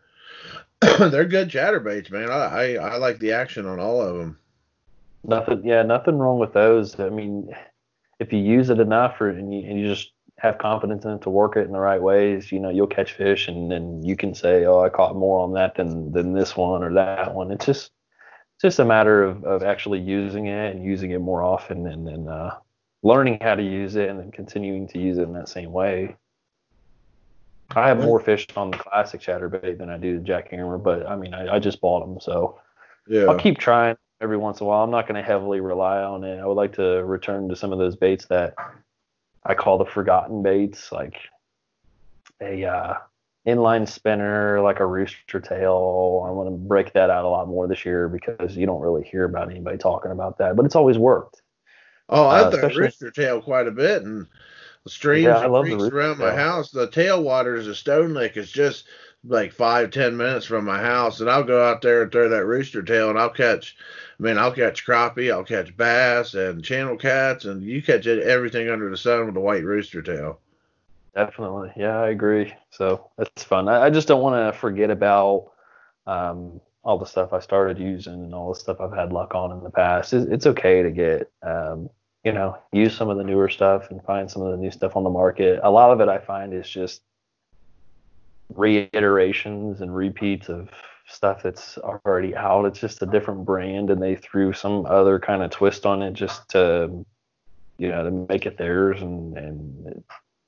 They're 1.00 1.26
good 1.26 1.50
chatterbaits, 1.50 2.12
man. 2.12 2.30
I, 2.30 2.76
I, 2.76 2.94
I 2.94 2.98
like 2.98 3.20
the 3.20 3.32
action 3.32 3.66
on 3.66 3.80
all 3.80 4.02
of 4.02 4.18
them. 4.18 4.38
Nothing, 5.24 5.66
yeah, 5.66 5.82
nothing 5.82 6.18
wrong 6.18 6.40
with 6.40 6.54
those. 6.54 7.00
I 7.00 7.10
mean, 7.10 7.50
if 8.20 8.32
you 8.32 8.40
use 8.40 8.70
it 8.70 8.80
enough, 8.80 9.20
or 9.20 9.30
and 9.30 9.54
you, 9.54 9.68
and 9.68 9.80
you 9.80 9.88
just 9.88 10.12
have 10.38 10.58
confidence 10.58 11.06
in 11.06 11.12
it 11.12 11.22
to 11.22 11.30
work 11.30 11.56
it 11.56 11.66
in 11.66 11.72
the 11.72 11.80
right 11.80 12.02
ways, 12.02 12.52
you 12.52 12.60
know, 12.60 12.70
you'll 12.70 12.88
catch 12.88 13.14
fish, 13.14 13.48
and 13.48 13.72
then 13.72 14.04
you 14.04 14.16
can 14.16 14.36
say, 14.36 14.66
oh, 14.66 14.82
I 14.82 14.90
caught 14.90 15.16
more 15.16 15.40
on 15.40 15.54
that 15.54 15.76
than 15.76 16.12
than 16.12 16.34
this 16.34 16.56
one 16.56 16.84
or 16.84 16.94
that 16.94 17.34
one. 17.34 17.52
It's 17.52 17.66
just 17.66 17.92
it's 18.56 18.62
just 18.62 18.80
a 18.80 18.86
matter 18.86 19.24
of, 19.24 19.44
of 19.44 19.64
actually 19.64 20.00
using 20.00 20.48
it 20.48 20.76
and 20.76 20.86
using 20.86 21.12
it 21.12 21.20
more 21.20 21.42
often, 21.42 21.88
and 21.88 22.08
then 22.08 22.28
uh, 22.28 22.58
learning 23.02 23.40
how 23.42 23.56
to 23.56 23.64
use 23.64 23.96
it, 23.96 24.10
and 24.10 24.20
then 24.20 24.32
continuing 24.32 24.88
to 24.90 25.00
use 25.00 25.18
it 25.18 25.24
in 25.24 25.34
that 25.34 25.50
same 25.50 25.72
way. 25.72 26.16
I 27.72 27.88
have 27.88 28.02
more 28.02 28.20
fish 28.20 28.48
on 28.56 28.72
the 28.72 28.78
classic 28.78 29.22
chatterbait 29.22 29.78
than 29.78 29.90
I 29.90 29.98
do 29.98 30.20
the 30.20 30.26
jackhammer, 30.26 30.82
but 30.82 31.08
I 31.08 31.16
mean, 31.16 31.34
I, 31.34 31.56
I 31.56 31.60
just 31.60 31.82
bought 31.82 32.06
them, 32.06 32.20
so 32.20 32.60
yeah. 33.08 33.26
I'll 33.26 33.38
keep 33.38 33.58
trying 33.58 33.98
every 34.22 34.38
once 34.38 34.60
in 34.60 34.66
a 34.66 34.70
while. 34.70 34.84
I'm 34.84 34.92
not 34.92 35.08
going 35.08 35.16
to 35.16 35.28
heavily 35.28 35.60
rely 35.60 35.98
on 35.98 36.24
it. 36.24 36.40
I 36.40 36.46
would 36.46 36.54
like 36.54 36.74
to 36.74 37.04
return 37.04 37.50
to 37.50 37.56
some 37.56 37.72
of 37.72 37.80
those 37.80 37.96
baits 37.96 38.26
that 38.28 38.56
I 39.44 39.56
call 39.56 39.78
the 39.78 39.86
forgotten 39.86 40.42
baits, 40.42 40.92
like 40.92 41.18
a 42.42 42.66
uh, 42.66 42.94
inline 43.48 43.88
spinner, 43.88 44.62
like 44.62 44.80
a 44.80 44.86
rooster 44.86 45.40
tail. 45.40 46.26
I 46.28 46.32
want 46.32 46.50
to 46.50 46.56
break 46.56 46.94
that 46.94 47.10
out 47.10 47.26
a 47.26 47.30
lot 47.30 47.48
more 47.48 47.68
this 47.68 47.86
year 47.86 48.10
because 48.10 48.56
you 48.56 48.66
don't 48.66 48.82
really 48.82 49.04
hear 49.04 49.24
about 49.24 49.50
anybody 49.50 49.78
talking 49.78 50.12
about 50.12 50.38
that, 50.40 50.56
but 50.56 50.66
it's 50.66 50.76
always 50.76 50.98
worked. 50.98 51.42
Oh, 52.10 52.26
I 52.26 52.42
uh, 52.42 52.52
thought 52.52 52.76
rooster 52.76 53.12
tail 53.12 53.42
quite 53.42 53.68
a 53.68 53.72
bit, 53.72 54.04
and 54.04 54.28
the 54.86 54.92
streams 54.92 55.26
yeah, 55.26 55.44
and 55.44 55.66
creeks 55.66 55.84
around 55.84 56.20
my 56.20 56.34
house. 56.34 56.72
The 56.72 56.88
tailwaters 56.88 57.68
of 57.68 57.76
Stone 57.76 58.14
Lick 58.14 58.38
is 58.38 58.52
just 58.52 58.86
like 59.28 59.52
five 59.52 59.90
ten 59.90 60.16
minutes 60.16 60.46
from 60.46 60.64
my 60.64 60.80
house, 60.80 61.20
and 61.20 61.30
I'll 61.30 61.44
go 61.44 61.64
out 61.64 61.82
there 61.82 62.04
and 62.04 62.12
throw 62.12 62.30
that 62.30 62.46
rooster 62.46 62.84
tail, 62.84 63.10
and 63.10 63.20
I'll 63.20 63.30
catch. 63.32 63.76
I 64.20 64.24
mean, 64.24 64.38
I'll 64.38 64.54
catch 64.54 64.86
crappie, 64.86 65.34
I'll 65.34 65.44
catch 65.44 65.76
bass 65.76 66.36
and 66.36 66.64
channel 66.64 66.96
cats, 66.96 67.46
and 67.46 67.62
you 67.64 67.82
catch 67.82 68.08
everything 68.08 68.70
under 68.70 68.90
the 68.90 68.96
sun 68.96 69.26
with 69.26 69.36
a 69.36 69.42
white 69.42 69.64
rooster 69.64 70.02
tail. 70.02 70.40
Definitely, 71.16 71.72
yeah, 71.76 72.00
I 72.00 72.10
agree. 72.10 72.54
So 72.70 73.10
that's 73.18 73.44
fun. 73.44 73.68
I, 73.68 73.86
I 73.86 73.90
just 73.90 74.08
don't 74.08 74.22
want 74.22 74.54
to 74.54 74.58
forget 74.58 74.92
about 74.92 75.52
um, 76.06 76.62
all 76.84 77.00
the 77.00 77.06
stuff 77.06 77.34
I 77.34 77.40
started 77.40 77.80
using 77.80 78.14
and 78.14 78.36
all 78.36 78.54
the 78.54 78.60
stuff 78.60 78.80
I've 78.80 78.94
had 78.94 79.12
luck 79.12 79.34
on 79.34 79.52
in 79.52 79.64
the 79.64 79.72
past. 79.72 80.14
It's, 80.14 80.30
it's 80.30 80.46
okay 80.46 80.84
to 80.84 80.92
get 80.92 81.32
um, 81.42 81.90
you 82.26 82.32
know, 82.32 82.58
use 82.72 82.98
some 82.98 83.10
of 83.10 83.18
the 83.18 83.24
newer 83.24 83.48
stuff 83.48 83.92
and 83.92 84.04
find 84.04 84.30
some 84.30 84.42
of 84.42 84.52
the 84.52 84.58
new 84.58 84.72
stuff 84.72 84.96
on 84.96 85.04
the 85.04 85.10
market. 85.12 85.60
A 85.64 85.70
lot 85.70 85.92
of 85.92 86.02
it 86.02 86.10
I 86.10 86.18
find 86.18 86.54
is 86.54 86.68
just 86.68 87.04
reiterations 88.50 89.82
and 89.82 89.96
repeats 89.96 90.50
of 90.50 90.70
stuff 91.08 91.44
that's 91.44 91.78
already 91.78 92.36
out. 92.36 92.66
It's 92.66 92.80
just 92.80 93.04
a 93.04 93.06
different 93.06 93.46
brand 93.46 93.92
and 93.92 94.02
they 94.02 94.16
threw 94.16 94.54
some 94.54 94.88
other 94.88 95.20
kind 95.20 95.44
of 95.44 95.52
twist 95.52 95.86
on 95.86 96.02
it 96.02 96.14
just 96.14 96.50
to 96.50 97.06
you 97.78 97.90
know, 97.90 98.04
to 98.04 98.12
make 98.30 98.46
it 98.46 98.58
theirs 98.58 99.02
and 99.02 99.38
and 99.38 100.04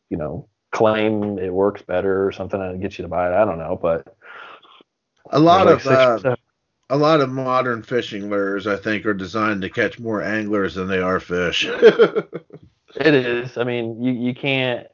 you 0.09 0.17
know, 0.17 0.47
claim 0.71 1.37
it 1.37 1.53
works 1.53 1.83
better 1.83 2.25
or 2.25 2.31
something 2.31 2.59
to 2.59 2.77
get 2.79 2.97
you 2.97 3.03
to 3.03 3.09
buy 3.09 3.29
it. 3.29 3.35
I 3.35 3.45
don't 3.45 3.59
know, 3.59 3.77
but 3.79 4.15
a 5.29 5.39
lot 5.39 5.67
of 5.67 5.85
uh, 5.85 6.35
a 6.89 6.97
lot 6.97 7.21
of 7.21 7.29
modern 7.29 7.83
fishing 7.83 8.29
lures, 8.29 8.67
I 8.67 8.77
think, 8.77 9.05
are 9.05 9.13
designed 9.13 9.61
to 9.61 9.69
catch 9.69 9.99
more 9.99 10.21
anglers 10.21 10.75
than 10.75 10.87
they 10.87 10.99
are 10.99 11.19
fish. 11.19 11.65
it 11.65 12.33
is. 12.95 13.57
I 13.57 13.63
mean, 13.63 14.01
you, 14.01 14.13
you 14.13 14.33
can't 14.33 14.87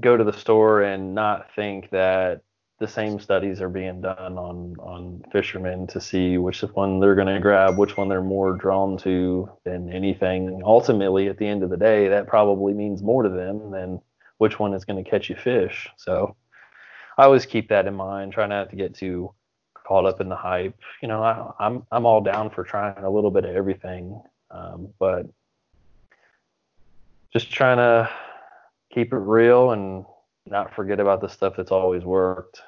go 0.00 0.16
to 0.16 0.24
the 0.24 0.32
store 0.32 0.82
and 0.82 1.14
not 1.14 1.54
think 1.54 1.90
that 1.90 2.42
the 2.78 2.88
same 2.88 3.18
studies 3.18 3.62
are 3.62 3.70
being 3.70 4.02
done 4.02 4.36
on 4.36 4.76
on 4.80 5.24
fishermen 5.32 5.86
to 5.86 6.00
see 6.00 6.36
which 6.36 6.60
one 6.60 7.00
they're 7.00 7.14
going 7.14 7.26
to 7.26 7.40
grab, 7.40 7.78
which 7.78 7.96
one 7.96 8.08
they're 8.08 8.20
more 8.20 8.52
drawn 8.52 8.98
to 8.98 9.48
than 9.64 9.90
anything. 9.90 10.60
Ultimately, 10.62 11.28
at 11.28 11.38
the 11.38 11.46
end 11.46 11.62
of 11.62 11.70
the 11.70 11.78
day, 11.78 12.08
that 12.08 12.26
probably 12.26 12.74
means 12.74 13.02
more 13.02 13.22
to 13.22 13.30
them 13.30 13.70
than 13.70 14.00
which 14.38 14.58
one 14.58 14.74
is 14.74 14.84
going 14.84 15.02
to 15.02 15.10
catch 15.10 15.30
you 15.30 15.36
fish. 15.36 15.88
So 15.96 16.36
I 17.16 17.24
always 17.24 17.46
keep 17.46 17.70
that 17.70 17.86
in 17.86 17.94
mind. 17.94 18.32
Try 18.32 18.46
not 18.46 18.68
to 18.70 18.76
get 18.76 18.94
too 18.94 19.32
caught 19.86 20.06
up 20.06 20.20
in 20.20 20.28
the 20.28 20.36
hype. 20.36 20.74
You 21.00 21.08
know, 21.08 21.22
I, 21.22 21.52
I'm 21.64 21.86
I'm 21.92 22.06
all 22.06 22.20
down 22.20 22.50
for 22.50 22.64
trying 22.64 23.04
a 23.04 23.10
little 23.10 23.30
bit 23.30 23.44
of 23.44 23.54
everything, 23.54 24.20
um, 24.50 24.88
but 24.98 25.26
just 27.32 27.50
trying 27.50 27.78
to 27.78 28.10
keep 28.92 29.12
it 29.12 29.18
real 29.18 29.72
and 29.72 30.04
not 30.46 30.74
forget 30.74 31.00
about 31.00 31.20
the 31.20 31.28
stuff 31.28 31.54
that's 31.56 31.72
always 31.72 32.04
worked. 32.04 32.62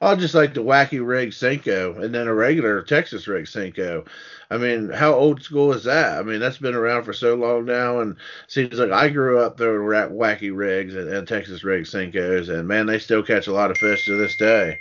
I'll 0.00 0.16
just 0.16 0.34
like 0.34 0.54
the 0.54 0.62
wacky 0.62 1.04
rig 1.04 1.30
Senko 1.30 2.02
and 2.02 2.14
then 2.14 2.28
a 2.28 2.34
regular 2.34 2.82
Texas 2.82 3.26
rig 3.26 3.46
Senko. 3.46 4.06
I 4.50 4.56
mean, 4.56 4.90
how 4.90 5.12
old 5.12 5.42
school 5.42 5.72
is 5.72 5.84
that? 5.84 6.18
I 6.18 6.22
mean, 6.22 6.40
that's 6.40 6.58
been 6.58 6.74
around 6.74 7.04
for 7.04 7.12
so 7.12 7.34
long 7.34 7.64
now, 7.64 8.00
and 8.00 8.16
seems 8.46 8.78
like 8.78 8.92
I 8.92 9.08
grew 9.08 9.40
up 9.40 9.58
throwing 9.58 9.80
wacky 10.16 10.56
rigs 10.56 10.94
and, 10.94 11.08
and 11.08 11.26
Texas 11.26 11.64
rig 11.64 11.84
Senkos, 11.84 12.48
and 12.48 12.68
man, 12.68 12.86
they 12.86 12.98
still 12.98 13.22
catch 13.22 13.46
a 13.46 13.52
lot 13.52 13.70
of 13.70 13.78
fish 13.78 14.06
to 14.06 14.16
this 14.16 14.36
day. 14.36 14.80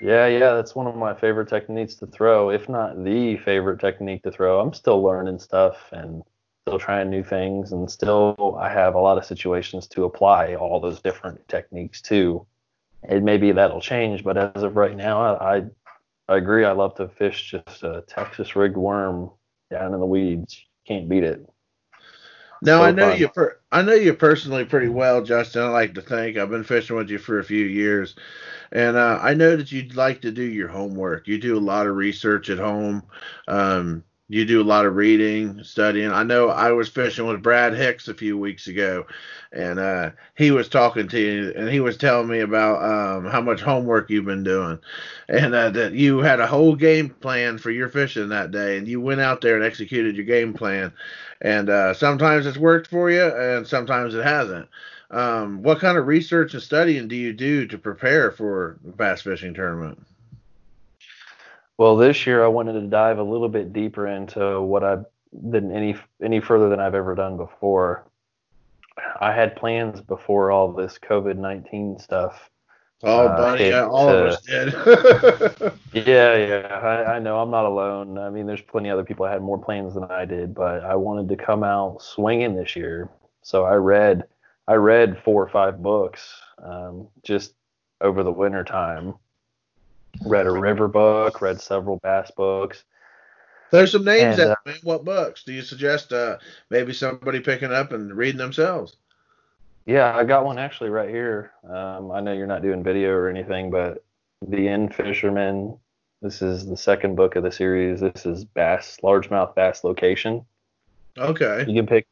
Yeah, 0.00 0.26
yeah, 0.26 0.54
that's 0.54 0.74
one 0.74 0.86
of 0.86 0.96
my 0.96 1.14
favorite 1.14 1.48
techniques 1.48 1.94
to 1.96 2.06
throw, 2.06 2.50
if 2.50 2.68
not 2.68 3.04
the 3.04 3.36
favorite 3.38 3.80
technique 3.80 4.22
to 4.22 4.32
throw. 4.32 4.60
I'm 4.60 4.72
still 4.72 5.02
learning 5.02 5.38
stuff 5.40 5.76
and 5.92 6.22
still 6.66 6.78
trying 6.78 7.10
new 7.10 7.22
things, 7.22 7.72
and 7.72 7.90
still 7.90 8.56
I 8.58 8.70
have 8.70 8.94
a 8.94 9.00
lot 9.00 9.18
of 9.18 9.26
situations 9.26 9.86
to 9.88 10.04
apply 10.04 10.54
all 10.54 10.80
those 10.80 11.00
different 11.02 11.46
techniques 11.48 12.00
to. 12.02 12.46
And 13.04 13.24
maybe 13.24 13.52
that'll 13.52 13.80
change, 13.82 14.24
but 14.24 14.38
as 14.38 14.62
of 14.64 14.76
right 14.76 14.96
now, 14.96 15.22
I 15.36 15.64
I 16.28 16.36
agree. 16.38 16.64
I 16.64 16.72
love 16.72 16.94
to 16.96 17.08
fish 17.08 17.50
just 17.52 17.82
a 17.84 18.04
Texas 18.08 18.56
rigged 18.56 18.76
worm 18.78 19.30
down 19.70 19.94
in 19.94 20.00
the 20.00 20.06
weeds. 20.06 20.64
Can't 20.86 21.08
beat 21.08 21.24
it. 21.24 21.46
Now 22.62 22.80
so 22.80 22.84
I 22.84 22.90
know 22.92 23.10
fun. 23.10 23.18
you 23.18 23.28
per- 23.28 23.58
I 23.72 23.82
know 23.82 23.94
you 23.94 24.14
personally 24.14 24.64
pretty 24.64 24.88
well, 24.88 25.22
Justin. 25.22 25.62
I 25.62 25.68
like 25.68 25.94
to 25.94 26.02
think 26.02 26.36
I've 26.36 26.50
been 26.50 26.64
fishing 26.64 26.96
with 26.96 27.10
you 27.10 27.18
for 27.18 27.38
a 27.38 27.44
few 27.44 27.64
years, 27.64 28.14
and 28.72 28.96
uh, 28.96 29.18
I 29.22 29.34
know 29.34 29.56
that 29.56 29.72
you'd 29.72 29.96
like 29.96 30.22
to 30.22 30.30
do 30.30 30.42
your 30.42 30.68
homework. 30.68 31.26
You 31.28 31.38
do 31.38 31.56
a 31.56 31.60
lot 31.60 31.86
of 31.86 31.96
research 31.96 32.50
at 32.50 32.58
home. 32.58 33.02
Um, 33.48 34.04
you 34.28 34.44
do 34.44 34.62
a 34.62 34.64
lot 34.64 34.86
of 34.86 34.94
reading, 34.94 35.64
studying. 35.64 36.12
I 36.12 36.22
know 36.22 36.50
I 36.50 36.70
was 36.70 36.88
fishing 36.88 37.26
with 37.26 37.42
Brad 37.42 37.74
Hicks 37.74 38.06
a 38.06 38.14
few 38.14 38.38
weeks 38.38 38.68
ago, 38.68 39.04
and 39.52 39.80
uh, 39.80 40.10
he 40.36 40.52
was 40.52 40.68
talking 40.68 41.08
to 41.08 41.18
you, 41.18 41.52
and 41.56 41.68
he 41.68 41.80
was 41.80 41.96
telling 41.96 42.28
me 42.28 42.38
about 42.38 42.80
um, 42.84 43.24
how 43.24 43.40
much 43.40 43.60
homework 43.60 44.08
you've 44.08 44.26
been 44.26 44.44
doing, 44.44 44.78
and 45.28 45.52
uh, 45.52 45.70
that 45.70 45.94
you 45.94 46.18
had 46.18 46.38
a 46.38 46.46
whole 46.46 46.76
game 46.76 47.08
plan 47.10 47.58
for 47.58 47.72
your 47.72 47.88
fishing 47.88 48.28
that 48.28 48.52
day, 48.52 48.78
and 48.78 48.86
you 48.86 49.00
went 49.00 49.20
out 49.20 49.40
there 49.40 49.56
and 49.56 49.64
executed 49.64 50.14
your 50.14 50.26
game 50.26 50.52
plan, 50.54 50.92
and 51.40 51.70
uh, 51.70 51.94
sometimes 51.94 52.46
it's 52.46 52.58
worked 52.58 52.88
for 52.88 53.10
you, 53.10 53.24
and 53.24 53.66
sometimes 53.66 54.14
it 54.14 54.24
hasn't. 54.24 54.68
Um, 55.10 55.62
what 55.62 55.80
kind 55.80 55.98
of 55.98 56.06
research 56.06 56.54
and 56.54 56.62
studying 56.62 57.08
do 57.08 57.16
you 57.16 57.32
do 57.32 57.66
to 57.66 57.78
prepare 57.78 58.30
for 58.30 58.78
the 58.84 58.92
bass 58.92 59.22
fishing 59.22 59.54
tournament? 59.54 60.06
Well, 61.78 61.96
this 61.96 62.26
year 62.26 62.44
I 62.44 62.48
wanted 62.48 62.74
to 62.74 62.86
dive 62.86 63.18
a 63.18 63.22
little 63.22 63.48
bit 63.48 63.72
deeper 63.72 64.06
into 64.06 64.60
what 64.60 64.84
I 64.84 64.98
than 65.32 65.72
any 65.72 65.96
any 66.22 66.40
further 66.40 66.68
than 66.68 66.78
I've 66.78 66.94
ever 66.94 67.14
done 67.14 67.36
before. 67.36 68.04
I 69.20 69.32
had 69.32 69.56
plans 69.56 70.00
before 70.00 70.50
all 70.50 70.72
this 70.72 70.98
COVID 70.98 71.38
nineteen 71.38 71.98
stuff. 71.98 72.50
Oh, 73.02 73.28
uh, 73.28 73.36
buddy, 73.36 73.72
all 73.72 74.08
to, 74.08 74.26
of 74.26 74.32
us 74.32 74.42
did. 74.42 75.72
yeah, 75.92 76.36
yeah, 76.36 76.80
I, 76.82 77.16
I 77.16 77.18
know. 77.18 77.40
I'm 77.40 77.50
not 77.50 77.64
alone. 77.64 78.18
I 78.18 78.30
mean, 78.30 78.46
there's 78.46 78.62
plenty 78.62 78.88
of 78.88 78.94
other 78.94 79.04
people 79.04 79.26
that 79.26 79.32
had 79.32 79.42
more 79.42 79.58
plans 79.58 79.94
than 79.94 80.04
I 80.04 80.24
did, 80.24 80.54
but 80.54 80.84
I 80.84 80.94
wanted 80.96 81.28
to 81.28 81.36
come 81.36 81.62
out 81.64 82.02
swinging 82.02 82.54
this 82.56 82.76
year. 82.76 83.08
So 83.42 83.64
I 83.64 83.74
read, 83.74 84.24
I 84.68 84.74
read 84.74 85.22
four 85.24 85.42
or 85.42 85.48
five 85.48 85.82
books 85.82 86.40
um, 86.62 87.08
just 87.22 87.54
over 88.00 88.22
the 88.22 88.32
winter 88.32 88.64
time 88.64 89.14
read 90.24 90.46
a 90.46 90.50
river 90.50 90.88
book, 90.88 91.40
read 91.40 91.60
several 91.60 91.98
bass 91.98 92.30
books, 92.30 92.84
There's 93.70 93.92
some 93.92 94.04
names 94.04 94.38
And, 94.38 94.50
out 94.50 94.58
there. 94.64 94.74
What 94.82 95.04
books 95.04 95.44
do 95.44 95.52
you 95.52 95.62
suggest? 95.62 96.12
Uh, 96.12 96.38
maybe 96.70 96.92
somebody 96.92 97.40
picking 97.40 97.72
up 97.72 97.92
and 97.92 98.14
reading 98.14 98.38
themselves. 98.38 98.96
Yeah, 99.86 100.14
I 100.14 100.24
got 100.24 100.44
one 100.44 100.58
actually 100.58 100.90
right 100.90 101.08
here. 101.08 101.52
Um, 101.64 102.10
I 102.10 102.20
know 102.20 102.32
you're 102.32 102.46
not 102.46 102.62
doing 102.62 102.82
video 102.82 103.10
or 103.12 103.28
anything, 103.28 103.70
but 103.70 104.04
The 104.46 104.68
In-Fisherman. 104.68 105.78
This 106.22 106.42
is 106.42 106.66
the 106.66 106.76
second 106.76 107.16
book 107.16 107.36
of 107.36 107.42
the 107.42 107.52
series. 107.52 108.00
This 108.00 108.26
is 108.26 108.44
bass, 108.44 108.98
largemouth 109.02 109.54
bass 109.54 109.84
location. 109.84 110.44
Okay. 111.18 111.64
You 111.66 111.74
can 111.74 111.86
pick. 111.86 112.06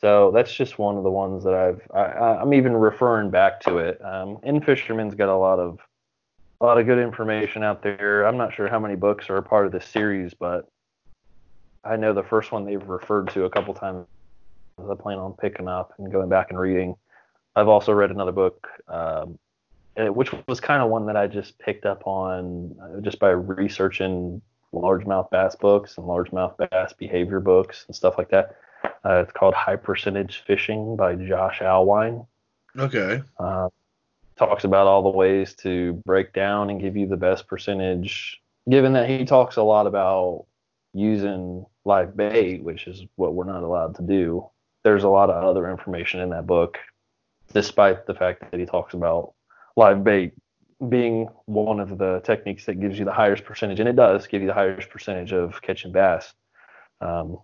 So 0.00 0.32
that's 0.32 0.52
just 0.52 0.78
one 0.78 0.96
of 0.96 1.02
the 1.02 1.10
ones 1.10 1.44
that 1.44 1.54
I've. 1.54 1.80
I, 1.94 2.40
I'm 2.40 2.52
even 2.52 2.74
referring 2.74 3.30
back 3.30 3.60
to 3.60 3.78
it. 3.78 4.00
Um, 4.04 4.38
Fisherman's 4.62 5.14
got 5.14 5.28
a 5.28 5.36
lot 5.36 5.58
of, 5.58 5.78
a 6.60 6.64
lot 6.64 6.78
of 6.78 6.86
good 6.86 6.98
information 6.98 7.62
out 7.62 7.82
there. 7.82 8.24
I'm 8.24 8.36
not 8.36 8.52
sure 8.52 8.68
how 8.68 8.78
many 8.78 8.96
books 8.96 9.30
are 9.30 9.36
a 9.36 9.42
part 9.42 9.66
of 9.66 9.72
this 9.72 9.86
series, 9.86 10.34
but 10.34 10.68
I 11.84 11.96
know 11.96 12.12
the 12.12 12.22
first 12.22 12.52
one 12.52 12.64
they've 12.64 12.86
referred 12.86 13.30
to 13.30 13.44
a 13.44 13.50
couple 13.50 13.74
times. 13.74 14.06
I 14.78 14.94
plan 14.94 15.18
on 15.18 15.34
picking 15.34 15.68
up 15.68 15.92
and 15.98 16.10
going 16.10 16.28
back 16.28 16.50
and 16.50 16.58
reading. 16.58 16.96
I've 17.56 17.68
also 17.68 17.92
read 17.92 18.10
another 18.10 18.32
book, 18.32 18.66
um, 18.88 19.38
which 19.96 20.30
was 20.46 20.60
kind 20.60 20.82
of 20.82 20.90
one 20.90 21.06
that 21.06 21.16
I 21.16 21.26
just 21.26 21.58
picked 21.58 21.86
up 21.86 22.06
on 22.06 22.76
uh, 22.82 23.00
just 23.00 23.18
by 23.18 23.30
researching 23.30 24.40
largemouth 24.72 25.30
bass 25.30 25.54
books 25.54 25.96
and 25.96 26.06
largemouth 26.06 26.56
bass 26.56 26.92
behavior 26.92 27.40
books 27.40 27.84
and 27.86 27.94
stuff 27.94 28.18
like 28.18 28.30
that. 28.30 28.56
Uh, 29.04 29.22
it's 29.22 29.32
called 29.32 29.54
High 29.54 29.76
Percentage 29.76 30.42
Fishing 30.46 30.96
by 30.96 31.14
Josh 31.14 31.60
Alwine. 31.60 32.26
Okay. 32.78 33.22
Uh, 33.38 33.68
talks 34.36 34.64
about 34.64 34.86
all 34.86 35.02
the 35.02 35.16
ways 35.16 35.54
to 35.54 35.92
break 36.04 36.32
down 36.32 36.70
and 36.70 36.80
give 36.80 36.96
you 36.96 37.06
the 37.06 37.16
best 37.16 37.46
percentage. 37.46 38.40
Given 38.68 38.94
that 38.94 39.08
he 39.08 39.24
talks 39.24 39.56
a 39.56 39.62
lot 39.62 39.86
about 39.86 40.46
using 40.92 41.66
live 41.84 42.16
bait, 42.16 42.62
which 42.62 42.86
is 42.86 43.04
what 43.16 43.34
we're 43.34 43.44
not 43.44 43.62
allowed 43.62 43.94
to 43.96 44.02
do, 44.02 44.48
there's 44.82 45.04
a 45.04 45.08
lot 45.08 45.30
of 45.30 45.42
other 45.44 45.70
information 45.70 46.20
in 46.20 46.30
that 46.30 46.46
book, 46.46 46.78
despite 47.52 48.06
the 48.06 48.14
fact 48.14 48.50
that 48.50 48.58
he 48.58 48.66
talks 48.66 48.94
about 48.94 49.33
live 49.76 50.04
bait 50.04 50.32
being 50.88 51.28
one 51.46 51.80
of 51.80 51.98
the 51.98 52.20
techniques 52.24 52.66
that 52.66 52.80
gives 52.80 52.98
you 52.98 53.04
the 53.04 53.12
highest 53.12 53.44
percentage, 53.44 53.80
and 53.80 53.88
it 53.88 53.96
does 53.96 54.26
give 54.26 54.42
you 54.42 54.48
the 54.48 54.54
highest 54.54 54.90
percentage 54.90 55.32
of 55.32 55.60
catching 55.62 55.92
bass. 55.92 56.32
Um, 57.00 57.38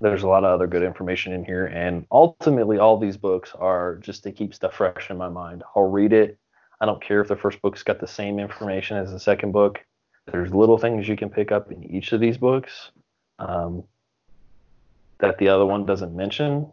there's 0.00 0.22
a 0.22 0.28
lot 0.28 0.44
of 0.44 0.52
other 0.52 0.66
good 0.66 0.82
information 0.82 1.32
in 1.32 1.44
here, 1.44 1.66
and 1.66 2.06
ultimately, 2.10 2.78
all 2.78 2.98
these 2.98 3.16
books 3.16 3.52
are 3.58 3.96
just 3.96 4.22
to 4.22 4.32
keep 4.32 4.54
stuff 4.54 4.74
fresh 4.74 5.10
in 5.10 5.16
my 5.16 5.28
mind. 5.28 5.62
I'll 5.76 5.90
read 5.90 6.12
it. 6.12 6.38
I 6.80 6.86
don't 6.86 7.02
care 7.02 7.20
if 7.20 7.28
the 7.28 7.36
first 7.36 7.60
book's 7.60 7.82
got 7.82 8.00
the 8.00 8.06
same 8.06 8.38
information 8.38 8.96
as 8.96 9.12
the 9.12 9.20
second 9.20 9.52
book. 9.52 9.84
There's 10.30 10.54
little 10.54 10.78
things 10.78 11.06
you 11.06 11.16
can 11.16 11.28
pick 11.28 11.52
up 11.52 11.70
in 11.70 11.84
each 11.84 12.12
of 12.12 12.20
these 12.20 12.38
books 12.38 12.92
um, 13.38 13.84
that 15.18 15.36
the 15.38 15.48
other 15.48 15.66
one 15.66 15.84
doesn't 15.84 16.16
mention. 16.16 16.72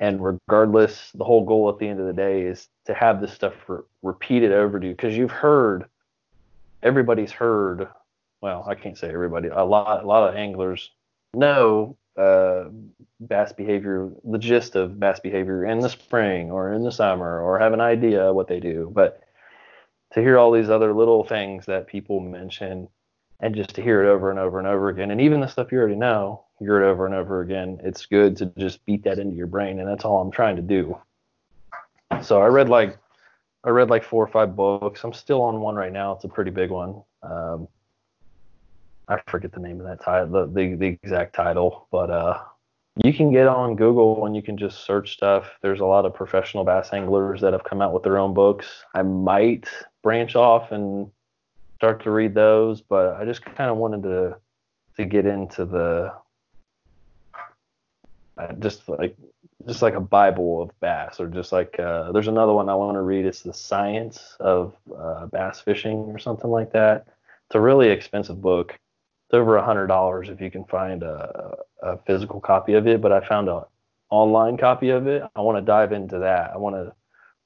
And 0.00 0.24
regardless, 0.24 1.12
the 1.14 1.24
whole 1.24 1.44
goal 1.44 1.68
at 1.68 1.78
the 1.78 1.86
end 1.86 2.00
of 2.00 2.06
the 2.06 2.14
day 2.14 2.42
is 2.42 2.68
to 2.86 2.94
have 2.94 3.20
this 3.20 3.34
stuff 3.34 3.52
re- 3.68 3.80
repeated 4.02 4.50
over 4.50 4.80
to 4.80 4.86
you 4.86 4.92
because 4.94 5.14
you've 5.14 5.30
heard, 5.30 5.84
everybody's 6.82 7.30
heard. 7.30 7.86
Well, 8.40 8.64
I 8.66 8.74
can't 8.74 8.96
say 8.96 9.10
everybody. 9.10 9.48
A 9.48 9.62
lot, 9.62 10.02
a 10.02 10.06
lot 10.06 10.26
of 10.26 10.36
anglers 10.36 10.90
know 11.34 11.98
uh, 12.16 12.64
bass 13.20 13.52
behavior, 13.52 14.10
the 14.24 14.38
gist 14.38 14.74
of 14.74 14.98
bass 14.98 15.20
behavior 15.20 15.66
in 15.66 15.80
the 15.80 15.90
spring 15.90 16.50
or 16.50 16.72
in 16.72 16.82
the 16.82 16.90
summer, 16.90 17.42
or 17.42 17.58
have 17.58 17.74
an 17.74 17.82
idea 17.82 18.32
what 18.32 18.48
they 18.48 18.58
do. 18.58 18.90
But 18.94 19.22
to 20.14 20.20
hear 20.20 20.38
all 20.38 20.50
these 20.50 20.70
other 20.70 20.94
little 20.94 21.24
things 21.24 21.66
that 21.66 21.86
people 21.86 22.20
mention, 22.20 22.88
and 23.40 23.54
just 23.54 23.74
to 23.74 23.82
hear 23.82 24.04
it 24.04 24.08
over 24.08 24.30
and 24.30 24.38
over 24.38 24.58
and 24.58 24.68
over 24.68 24.88
again, 24.88 25.10
and 25.10 25.20
even 25.20 25.40
the 25.40 25.48
stuff 25.48 25.72
you 25.72 25.78
already 25.78 25.96
know, 25.96 26.44
hear 26.58 26.82
it 26.82 26.88
over 26.88 27.06
and 27.06 27.14
over 27.14 27.40
again. 27.40 27.80
It's 27.82 28.06
good 28.06 28.36
to 28.38 28.46
just 28.58 28.84
beat 28.84 29.04
that 29.04 29.18
into 29.18 29.34
your 29.34 29.46
brain, 29.46 29.80
and 29.80 29.88
that's 29.88 30.04
all 30.04 30.20
I'm 30.20 30.30
trying 30.30 30.56
to 30.56 30.62
do. 30.62 30.96
So 32.22 32.42
I 32.42 32.46
read 32.46 32.68
like 32.68 32.98
I 33.64 33.70
read 33.70 33.90
like 33.90 34.04
four 34.04 34.24
or 34.24 34.28
five 34.28 34.56
books. 34.56 35.04
I'm 35.04 35.12
still 35.12 35.42
on 35.42 35.60
one 35.60 35.74
right 35.74 35.92
now. 35.92 36.12
It's 36.12 36.24
a 36.24 36.28
pretty 36.28 36.50
big 36.50 36.70
one. 36.70 37.02
Um, 37.22 37.68
I 39.08 39.20
forget 39.26 39.52
the 39.52 39.60
name 39.60 39.80
of 39.80 39.86
that 39.86 40.02
title, 40.02 40.28
the, 40.28 40.46
the 40.46 40.74
the 40.76 40.86
exact 40.86 41.34
title, 41.34 41.88
but 41.90 42.10
uh, 42.10 42.38
you 43.04 43.12
can 43.12 43.32
get 43.32 43.46
on 43.46 43.76
Google 43.76 44.26
and 44.26 44.36
you 44.36 44.42
can 44.42 44.56
just 44.56 44.84
search 44.84 45.12
stuff. 45.12 45.50
There's 45.62 45.80
a 45.80 45.84
lot 45.84 46.04
of 46.04 46.14
professional 46.14 46.64
bass 46.64 46.92
anglers 46.92 47.40
that 47.40 47.52
have 47.52 47.64
come 47.64 47.80
out 47.80 47.92
with 47.92 48.02
their 48.02 48.18
own 48.18 48.34
books. 48.34 48.66
I 48.94 49.02
might 49.02 49.66
branch 50.02 50.36
off 50.36 50.72
and 50.72 51.10
start 51.80 52.02
to 52.02 52.10
read 52.10 52.34
those, 52.34 52.82
but 52.82 53.14
I 53.14 53.24
just 53.24 53.42
kind 53.42 53.70
of 53.70 53.78
wanted 53.78 54.02
to 54.02 54.36
to 54.98 55.04
get 55.06 55.24
into 55.24 55.64
the 55.64 56.12
uh, 58.36 58.52
just 58.58 58.86
like 58.86 59.16
just 59.66 59.80
like 59.80 59.94
a 59.94 60.00
Bible 60.00 60.60
of 60.60 60.78
bass, 60.80 61.18
or 61.18 61.26
just 61.26 61.52
like 61.52 61.80
uh, 61.80 62.12
there's 62.12 62.28
another 62.28 62.52
one 62.52 62.68
I 62.68 62.74
want 62.74 62.96
to 62.96 63.00
read. 63.00 63.24
It's 63.24 63.40
the 63.40 63.54
Science 63.54 64.36
of 64.40 64.74
uh, 64.94 65.24
Bass 65.28 65.60
Fishing, 65.60 66.10
or 66.10 66.18
something 66.18 66.50
like 66.50 66.70
that. 66.72 67.06
It's 67.46 67.54
a 67.54 67.60
really 67.60 67.88
expensive 67.88 68.42
book. 68.42 68.72
It's 68.72 69.34
over 69.34 69.56
a 69.56 69.64
hundred 69.64 69.86
dollars 69.86 70.28
if 70.28 70.38
you 70.38 70.50
can 70.50 70.64
find 70.66 71.02
a, 71.02 71.56
a 71.82 71.96
physical 72.06 72.40
copy 72.40 72.74
of 72.74 72.86
it. 72.86 73.00
But 73.00 73.12
I 73.12 73.26
found 73.26 73.48
a 73.48 73.64
online 74.10 74.58
copy 74.58 74.90
of 74.90 75.06
it. 75.06 75.22
I 75.34 75.40
want 75.40 75.56
to 75.56 75.62
dive 75.62 75.92
into 75.92 76.18
that. 76.18 76.50
I 76.52 76.58
want 76.58 76.76
to 76.76 76.92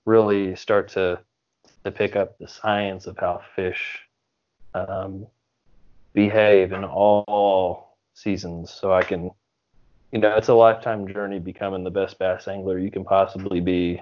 really 0.07 0.57
start 0.57 0.89
to 0.95 1.21
to 1.85 1.93
pick 1.93 2.17
up 2.17 2.37
the 2.39 2.49
science 2.49 3.07
of 3.07 3.17
how 3.17 3.41
fish 3.55 4.04
um, 4.75 5.27
behave 6.13 6.73
in 6.73 6.85
all 6.85 7.97
seasons, 8.15 8.71
so 8.71 8.93
I 8.93 9.03
can 9.03 9.31
you 10.15 10.21
know, 10.21 10.37
it's 10.37 10.47
a 10.47 10.55
lifetime 10.55 11.09
journey 11.09 11.41
becoming 11.41 11.83
the 11.83 11.91
best 11.91 12.21
bass 12.21 12.47
angler 12.47 12.79
you 12.79 12.89
can 12.89 13.05
possibly 13.05 13.59
be. 13.61 14.01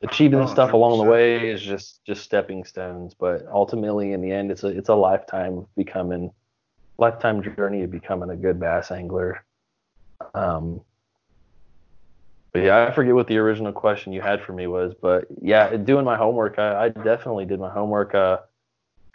Achieving 0.00 0.38
Oh, 0.38 0.46
stuff 0.46 0.72
along 0.74 0.98
the 0.98 1.10
way 1.10 1.50
is 1.50 1.60
just 1.60 2.04
just 2.06 2.22
stepping 2.22 2.64
stones, 2.64 3.12
but 3.12 3.46
ultimately 3.52 4.12
in 4.12 4.20
the 4.20 4.30
end 4.30 4.52
it's 4.52 4.62
a 4.62 4.68
it's 4.68 4.88
a 4.88 4.94
lifetime 4.94 5.58
of 5.58 5.74
becoming 5.74 6.30
lifetime 6.98 7.42
journey 7.42 7.82
of 7.82 7.90
becoming 7.90 8.30
a 8.30 8.36
good 8.36 8.60
bass 8.60 8.92
angler. 8.92 9.44
Um 10.34 10.82
but 12.52 12.62
yeah, 12.62 12.86
I 12.86 12.92
forget 12.92 13.14
what 13.14 13.26
the 13.26 13.38
original 13.38 13.72
question 13.72 14.12
you 14.12 14.20
had 14.20 14.40
for 14.40 14.52
me 14.52 14.68
was, 14.68 14.94
but 14.94 15.26
yeah, 15.42 15.76
doing 15.76 16.04
my 16.04 16.16
homework, 16.16 16.58
I, 16.60 16.84
I 16.84 16.88
definitely 16.90 17.44
did 17.44 17.58
my 17.58 17.70
homework. 17.70 18.14
Uh, 18.14 18.38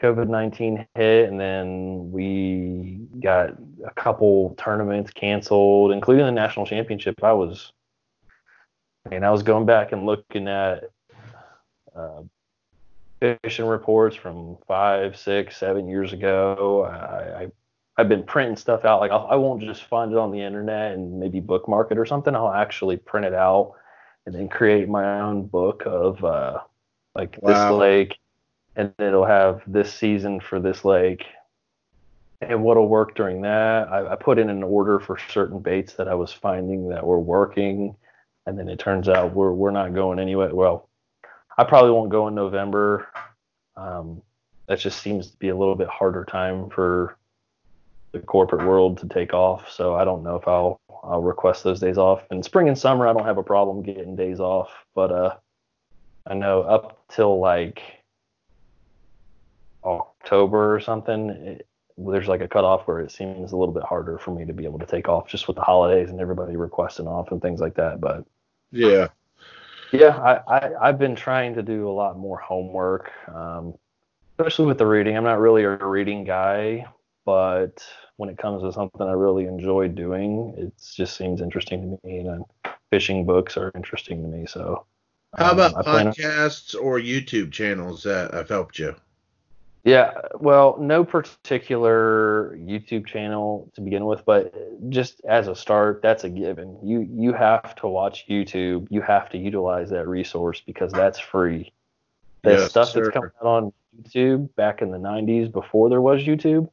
COVID 0.01 0.29
19 0.29 0.87
hit, 0.95 1.29
and 1.29 1.39
then 1.39 2.11
we 2.11 3.07
got 3.19 3.51
a 3.85 3.93
couple 3.95 4.55
tournaments 4.57 5.11
canceled, 5.11 5.91
including 5.91 6.25
the 6.25 6.31
national 6.31 6.65
championship. 6.65 7.23
I 7.23 7.33
was, 7.33 7.71
and 9.11 9.25
I 9.25 9.29
was 9.29 9.43
going 9.43 9.65
back 9.65 9.91
and 9.91 10.05
looking 10.05 10.47
at 10.47 10.85
uh, 11.95 12.21
fishing 13.19 13.65
reports 13.65 14.15
from 14.15 14.57
five, 14.67 15.15
six, 15.15 15.57
seven 15.57 15.87
years 15.87 16.13
ago. 16.13 16.83
I, 16.83 17.43
I 17.43 17.51
I've 17.97 18.09
been 18.09 18.23
printing 18.23 18.55
stuff 18.55 18.85
out. 18.85 19.01
Like 19.01 19.11
I'll, 19.11 19.27
I 19.29 19.35
won't 19.35 19.61
just 19.61 19.83
find 19.83 20.11
it 20.11 20.17
on 20.17 20.31
the 20.31 20.41
internet 20.41 20.93
and 20.93 21.19
maybe 21.19 21.39
bookmark 21.39 21.91
it 21.91 21.99
or 21.99 22.05
something. 22.05 22.35
I'll 22.35 22.51
actually 22.51 22.97
print 22.97 23.27
it 23.27 23.35
out 23.35 23.73
and 24.25 24.33
then 24.33 24.49
create 24.49 24.89
my 24.89 25.19
own 25.21 25.45
book 25.45 25.83
of 25.85 26.23
uh, 26.23 26.59
like 27.13 27.39
this 27.41 27.71
lake 27.71 28.17
and 28.75 28.93
it'll 28.99 29.25
have 29.25 29.61
this 29.67 29.93
season 29.93 30.39
for 30.39 30.59
this 30.59 30.85
lake 30.85 31.25
and 32.41 32.63
what'll 32.63 32.87
work 32.87 33.15
during 33.15 33.41
that. 33.41 33.87
I, 33.89 34.13
I 34.13 34.15
put 34.15 34.39
in 34.39 34.49
an 34.49 34.63
order 34.63 34.99
for 34.99 35.17
certain 35.29 35.59
baits 35.59 35.93
that 35.93 36.07
I 36.07 36.15
was 36.15 36.33
finding 36.33 36.89
that 36.89 37.05
were 37.05 37.19
working, 37.19 37.95
and 38.45 38.57
then 38.57 38.67
it 38.67 38.79
turns 38.79 39.07
out 39.07 39.35
we're 39.35 39.51
we're 39.51 39.71
not 39.71 39.93
going 39.93 40.19
anyway. 40.19 40.49
Well, 40.51 40.89
I 41.57 41.63
probably 41.63 41.91
won't 41.91 42.09
go 42.09 42.27
in 42.27 42.35
November. 42.35 43.07
Um, 43.77 44.21
that 44.67 44.79
just 44.79 45.01
seems 45.01 45.29
to 45.29 45.37
be 45.37 45.49
a 45.49 45.55
little 45.55 45.75
bit 45.75 45.87
harder 45.87 46.25
time 46.25 46.69
for 46.69 47.17
the 48.11 48.19
corporate 48.19 48.67
world 48.67 48.97
to 48.99 49.07
take 49.07 49.33
off. 49.33 49.69
So 49.71 49.95
I 49.95 50.03
don't 50.03 50.23
know 50.23 50.35
if 50.35 50.47
I'll 50.47 50.79
I'll 51.03 51.21
request 51.21 51.63
those 51.63 51.79
days 51.79 51.97
off. 51.97 52.23
In 52.31 52.41
spring 52.41 52.67
and 52.67 52.77
summer, 52.77 53.07
I 53.07 53.13
don't 53.13 53.25
have 53.25 53.37
a 53.37 53.43
problem 53.43 53.83
getting 53.83 54.15
days 54.15 54.39
off, 54.39 54.69
but 54.95 55.11
uh, 55.11 55.35
I 56.25 56.33
know 56.33 56.61
up 56.61 57.03
till 57.09 57.39
like 57.39 57.81
October 59.83 60.75
or 60.75 60.79
something, 60.79 61.29
it, 61.29 61.67
there's 61.97 62.27
like 62.27 62.41
a 62.41 62.47
cutoff 62.47 62.87
where 62.87 62.99
it 62.99 63.11
seems 63.11 63.51
a 63.51 63.57
little 63.57 63.73
bit 63.73 63.83
harder 63.83 64.17
for 64.17 64.31
me 64.31 64.45
to 64.45 64.53
be 64.53 64.65
able 64.65 64.79
to 64.79 64.85
take 64.85 65.07
off 65.09 65.27
just 65.27 65.47
with 65.47 65.55
the 65.55 65.61
holidays 65.61 66.09
and 66.09 66.19
everybody 66.19 66.55
requesting 66.55 67.07
off 67.07 67.31
and 67.31 67.41
things 67.41 67.59
like 67.59 67.75
that. 67.75 67.99
But 68.01 68.25
Yeah. 68.71 69.07
yeah, 69.91 70.17
I, 70.17 70.57
I 70.57 70.71
I've 70.89 70.97
been 70.99 71.15
trying 71.15 71.53
to 71.55 71.61
do 71.63 71.89
a 71.89 71.91
lot 71.91 72.17
more 72.17 72.37
homework, 72.37 73.11
um, 73.33 73.73
especially 74.39 74.65
with 74.67 74.77
the 74.77 74.87
reading. 74.87 75.17
I'm 75.17 75.23
not 75.25 75.39
really 75.39 75.63
a 75.63 75.75
reading 75.75 76.23
guy, 76.23 76.87
but 77.25 77.85
when 78.17 78.29
it 78.29 78.37
comes 78.37 78.63
to 78.63 78.71
something 78.71 79.01
I 79.05 79.11
really 79.11 79.45
enjoy 79.45 79.89
doing, 79.89 80.53
it 80.57 80.73
just 80.95 81.17
seems 81.17 81.41
interesting 81.41 81.81
to 81.97 82.07
me. 82.07 82.19
And 82.19 82.45
fishing 82.89 83.25
books 83.25 83.57
are 83.57 83.71
interesting 83.75 84.21
to 84.21 84.27
me. 84.27 84.45
So 84.47 84.85
How 85.37 85.51
um, 85.51 85.59
about 85.59 85.83
plan 85.85 86.07
on- 86.07 86.13
podcasts 86.13 86.73
or 86.81 86.99
YouTube 86.99 87.51
channels 87.51 88.03
that 88.03 88.33
have 88.33 88.49
helped 88.49 88.79
you? 88.79 88.95
Yeah, 89.83 90.11
well, 90.39 90.77
no 90.79 91.03
particular 91.03 92.55
YouTube 92.57 93.07
channel 93.07 93.71
to 93.73 93.81
begin 93.81 94.05
with, 94.05 94.23
but 94.25 94.53
just 94.89 95.21
as 95.27 95.47
a 95.47 95.55
start, 95.55 96.01
that's 96.03 96.23
a 96.23 96.29
given. 96.29 96.77
You 96.83 97.07
you 97.11 97.33
have 97.33 97.73
to 97.77 97.87
watch 97.87 98.27
YouTube. 98.29 98.87
You 98.91 99.01
have 99.01 99.29
to 99.29 99.39
utilize 99.39 99.89
that 99.89 100.07
resource 100.07 100.61
because 100.63 100.91
that's 100.91 101.17
free. 101.17 101.73
The 102.43 102.51
Yes, 102.51 102.69
stuff 102.69 102.89
sir. 102.89 103.01
that's 103.01 103.13
coming 103.13 103.31
out 103.41 103.47
on 103.47 103.73
YouTube 104.03 104.53
back 104.55 104.83
in 104.83 104.91
the 104.91 104.99
90s 104.99 105.51
before 105.51 105.89
there 105.89 106.01
was 106.01 106.21
YouTube, 106.21 106.69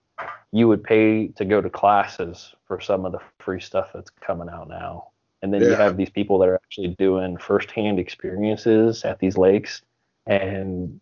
you 0.52 0.68
would 0.68 0.84
pay 0.84 1.28
to 1.28 1.44
go 1.46 1.60
to 1.62 1.70
classes 1.70 2.54
for 2.66 2.78
some 2.80 3.06
of 3.06 3.12
the 3.12 3.20
free 3.38 3.60
stuff 3.60 3.90
that's 3.94 4.10
coming 4.10 4.48
out 4.50 4.68
now. 4.68 5.08
And 5.42 5.54
then 5.54 5.62
you 5.62 5.74
have 5.74 5.96
these 5.96 6.10
people 6.10 6.38
that 6.40 6.48
are 6.48 6.56
actually 6.56 6.88
doing 6.98 7.36
firsthand 7.36 7.98
experiences 7.98 9.04
at 9.04 9.18
these 9.18 9.38
lakes 9.38 9.82
and 10.26 11.00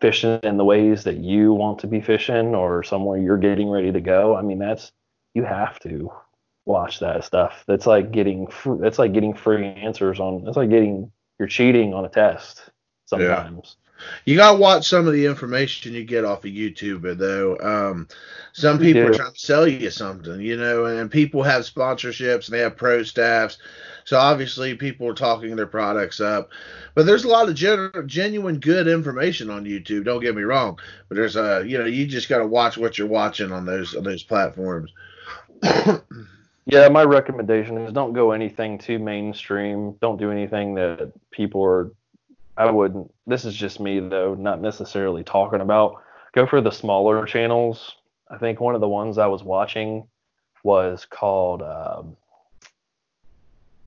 fishing 0.00 0.40
in 0.42 0.56
the 0.56 0.64
ways 0.64 1.04
that 1.04 1.16
you 1.16 1.52
want 1.52 1.78
to 1.80 1.86
be 1.86 2.00
fishing 2.00 2.54
or 2.54 2.82
somewhere 2.82 3.18
you're 3.18 3.38
getting 3.38 3.68
ready 3.68 3.92
to 3.92 4.00
go. 4.00 4.36
I 4.36 4.42
mean, 4.42 4.58
that's 4.58 4.92
you 5.34 5.44
have 5.44 5.78
to 5.80 6.12
watch 6.66 7.00
that 7.00 7.24
stuff. 7.24 7.64
That's 7.66 7.86
like 7.86 8.10
getting 8.10 8.48
that's 8.80 8.98
like 8.98 9.12
getting 9.12 9.34
free 9.34 9.66
answers 9.66 10.20
on. 10.20 10.44
That's 10.44 10.56
like 10.56 10.70
getting 10.70 11.10
you're 11.38 11.48
cheating 11.48 11.94
on 11.94 12.04
a 12.04 12.08
test 12.08 12.70
sometimes. 13.06 13.76
You 14.24 14.36
gotta 14.36 14.58
watch 14.58 14.88
some 14.88 15.06
of 15.06 15.12
the 15.12 15.26
information 15.26 15.94
you 15.94 16.04
get 16.04 16.24
off 16.24 16.44
of 16.44 16.50
YouTube, 16.50 17.16
though. 17.16 17.58
Um, 17.58 18.08
some 18.52 18.78
people 18.78 19.02
are 19.02 19.14
trying 19.14 19.32
to 19.32 19.38
sell 19.38 19.66
you 19.66 19.90
something, 19.90 20.40
you 20.40 20.56
know, 20.56 20.86
and 20.86 21.10
people 21.10 21.42
have 21.42 21.62
sponsorships 21.62 22.46
and 22.46 22.54
they 22.54 22.60
have 22.60 22.76
pro 22.76 23.02
staffs. 23.02 23.58
So 24.04 24.18
obviously, 24.18 24.74
people 24.74 25.08
are 25.08 25.14
talking 25.14 25.56
their 25.56 25.66
products 25.66 26.20
up. 26.20 26.50
But 26.94 27.06
there's 27.06 27.24
a 27.24 27.28
lot 27.28 27.48
of 27.48 27.54
gen- 27.54 27.90
genuine 28.06 28.60
good 28.60 28.86
information 28.86 29.48
on 29.48 29.64
YouTube. 29.64 30.04
Don't 30.04 30.20
get 30.20 30.36
me 30.36 30.42
wrong, 30.42 30.78
but 31.08 31.14
there's 31.16 31.36
a, 31.36 31.64
you 31.66 31.78
know, 31.78 31.86
you 31.86 32.06
just 32.06 32.28
gotta 32.28 32.46
watch 32.46 32.76
what 32.76 32.98
you're 32.98 33.06
watching 33.06 33.52
on 33.52 33.64
those 33.64 33.94
on 33.94 34.04
those 34.04 34.22
platforms. 34.22 34.92
Yeah, 36.66 36.88
my 36.88 37.02
recommendation 37.02 37.76
is 37.78 37.92
don't 37.92 38.14
go 38.14 38.32
anything 38.32 38.78
too 38.78 38.98
mainstream. 38.98 39.96
Don't 40.00 40.18
do 40.18 40.30
anything 40.30 40.74
that 40.76 41.12
people 41.30 41.62
are. 41.64 41.92
I 42.56 42.70
wouldn't. 42.70 43.12
This 43.26 43.44
is 43.44 43.54
just 43.54 43.80
me 43.80 44.00
though, 44.00 44.34
not 44.34 44.60
necessarily 44.60 45.24
talking 45.24 45.60
about. 45.60 46.02
Go 46.32 46.46
for 46.46 46.60
the 46.60 46.70
smaller 46.70 47.24
channels. 47.26 47.96
I 48.28 48.38
think 48.38 48.60
one 48.60 48.74
of 48.74 48.80
the 48.80 48.88
ones 48.88 49.18
I 49.18 49.26
was 49.26 49.42
watching 49.42 50.06
was 50.62 51.06
called 51.08 51.62
um, 51.62 52.16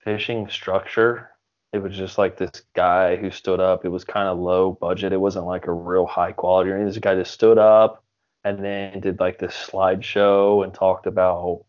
Fishing 0.04 0.48
Structure. 0.50 1.32
It 1.74 1.80
was 1.80 1.96
just 1.96 2.18
like 2.18 2.38
this 2.38 2.64
guy 2.74 3.18
who 3.18 3.30
stood 3.32 3.60
up. 3.60 3.84
It 3.84 3.90
was 3.90 4.04
kind 4.04 4.28
of 4.28 4.40
low 4.40 4.72
budget. 4.72 5.12
It 5.12 5.20
wasn't 5.20 5.46
like 5.46 5.68
a 5.68 5.74
real 5.74 6.06
high 6.06 6.32
quality 6.32 6.70
or 6.70 6.76
anything. 6.76 6.88
This 6.88 6.98
guy 7.00 7.16
just 7.16 7.34
stood 7.34 7.58
up 7.58 8.04
and 8.44 8.64
then 8.64 9.00
did 9.02 9.20
like 9.20 9.40
this 9.40 9.54
slideshow 9.54 10.64
and 10.64 10.74
talked 10.74 11.08
about 11.08 11.66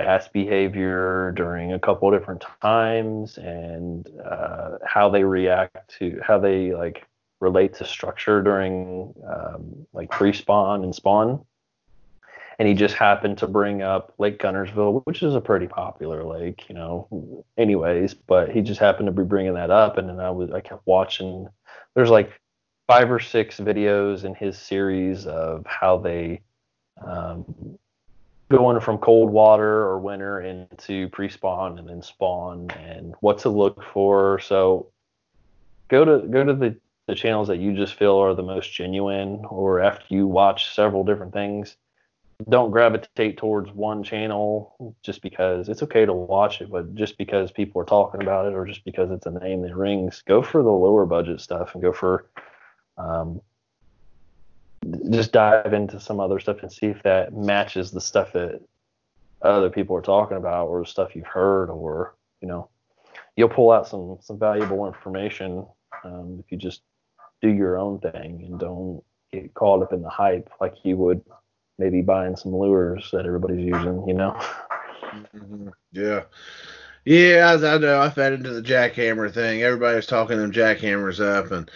bass 0.00 0.28
behavior 0.28 1.32
during 1.36 1.74
a 1.74 1.78
couple 1.78 2.10
different 2.10 2.42
times 2.62 3.36
and 3.36 4.08
uh, 4.24 4.78
how 4.86 5.10
they 5.10 5.24
react 5.24 5.94
to 5.98 6.18
how 6.26 6.38
they 6.38 6.72
like 6.72 7.06
relate 7.40 7.74
to 7.74 7.84
structure 7.84 8.42
during 8.42 9.12
um, 9.28 9.86
like 9.92 10.10
pre-spawn 10.10 10.84
and 10.84 10.94
spawn. 10.94 11.44
And 12.58 12.68
he 12.68 12.74
just 12.74 12.94
happened 12.94 13.38
to 13.38 13.46
bring 13.46 13.82
up 13.82 14.14
lake 14.18 14.38
Guntersville 14.38 15.02
which 15.04 15.22
is 15.22 15.34
a 15.34 15.40
pretty 15.40 15.66
popular 15.66 16.24
lake 16.24 16.64
you 16.68 16.74
know 16.74 17.44
anyways 17.58 18.14
but 18.14 18.50
he 18.50 18.62
just 18.62 18.80
happened 18.80 19.06
to 19.06 19.12
be 19.12 19.22
bringing 19.22 19.54
that 19.54 19.70
up 19.70 19.96
and 19.96 20.08
then 20.08 20.20
i 20.20 20.30
was 20.30 20.50
i 20.50 20.60
kept 20.60 20.86
watching. 20.86 21.48
There's 21.94 22.10
like 22.10 22.32
five 22.86 23.10
or 23.10 23.20
six 23.20 23.58
videos 23.58 24.24
in 24.24 24.34
his 24.34 24.58
series 24.58 25.26
of 25.26 25.64
how 25.66 25.98
they 25.98 26.40
um, 27.06 27.78
going 28.50 28.80
from 28.80 28.98
cold 28.98 29.30
water 29.30 29.82
or 29.82 29.98
winter 29.98 30.40
into 30.40 31.08
pre-spawn 31.10 31.78
and 31.78 31.88
then 31.88 32.02
spawn 32.02 32.68
and 32.72 33.14
what 33.20 33.38
to 33.38 33.48
look 33.48 33.82
for. 33.92 34.40
So 34.40 34.88
go 35.88 36.04
to 36.04 36.26
go 36.26 36.44
to 36.44 36.54
the, 36.54 36.76
the 37.06 37.14
channels 37.14 37.48
that 37.48 37.58
you 37.58 37.74
just 37.74 37.94
feel 37.94 38.16
are 38.16 38.34
the 38.34 38.42
most 38.42 38.72
genuine 38.72 39.44
or 39.48 39.80
after 39.80 40.04
you 40.08 40.26
watch 40.26 40.74
several 40.74 41.04
different 41.04 41.32
things. 41.32 41.76
Don't 42.48 42.70
gravitate 42.70 43.36
towards 43.36 43.70
one 43.70 44.02
channel 44.02 44.94
just 45.02 45.20
because 45.20 45.68
it's 45.68 45.82
okay 45.82 46.06
to 46.06 46.12
watch 46.12 46.60
it, 46.60 46.70
but 46.70 46.94
just 46.94 47.18
because 47.18 47.52
people 47.52 47.82
are 47.82 47.84
talking 47.84 48.22
about 48.22 48.46
it 48.46 48.54
or 48.54 48.64
just 48.64 48.84
because 48.84 49.10
it's 49.10 49.26
a 49.26 49.30
name 49.30 49.62
that 49.62 49.76
rings, 49.76 50.22
go 50.26 50.42
for 50.42 50.62
the 50.62 50.70
lower 50.70 51.04
budget 51.04 51.40
stuff 51.40 51.74
and 51.74 51.82
go 51.82 51.92
for 51.92 52.26
um, 52.96 53.42
just 55.10 55.32
dive 55.32 55.72
into 55.72 56.00
some 56.00 56.20
other 56.20 56.38
stuff 56.40 56.62
and 56.62 56.72
see 56.72 56.86
if 56.86 57.02
that 57.02 57.34
matches 57.34 57.90
the 57.90 58.00
stuff 58.00 58.32
that 58.32 58.60
other 59.42 59.70
people 59.70 59.96
are 59.96 60.02
talking 60.02 60.36
about 60.36 60.66
or 60.66 60.84
stuff 60.84 61.14
you've 61.14 61.26
heard 61.26 61.70
or 61.70 62.14
you 62.40 62.48
know 62.48 62.68
you'll 63.36 63.48
pull 63.48 63.70
out 63.70 63.86
some 63.88 64.18
some 64.20 64.38
valuable 64.38 64.86
information 64.86 65.66
um, 66.04 66.42
if 66.44 66.50
you 66.50 66.58
just 66.58 66.82
do 67.42 67.48
your 67.48 67.78
own 67.78 67.98
thing 68.00 68.44
and 68.46 68.58
don't 68.58 69.02
get 69.32 69.52
caught 69.54 69.82
up 69.82 69.92
in 69.92 70.02
the 70.02 70.08
hype 70.08 70.50
like 70.60 70.74
you 70.82 70.96
would 70.96 71.22
maybe 71.78 72.02
buying 72.02 72.36
some 72.36 72.54
lures 72.54 73.08
that 73.12 73.26
everybody's 73.26 73.66
using 73.66 74.04
you 74.06 74.14
know 74.14 74.38
Mhm. 75.34 75.72
Yeah. 75.92 76.22
Yeah, 77.04 77.56
I, 77.60 77.74
I 77.74 77.78
know. 77.78 78.00
I 78.00 78.10
fed 78.10 78.34
into 78.34 78.50
the 78.50 78.62
jackhammer 78.62 79.32
thing. 79.32 79.62
Everybody 79.62 79.96
was 79.96 80.06
talking 80.06 80.38
them 80.38 80.52
jackhammers 80.52 81.18
up, 81.18 81.50
and 81.50 81.70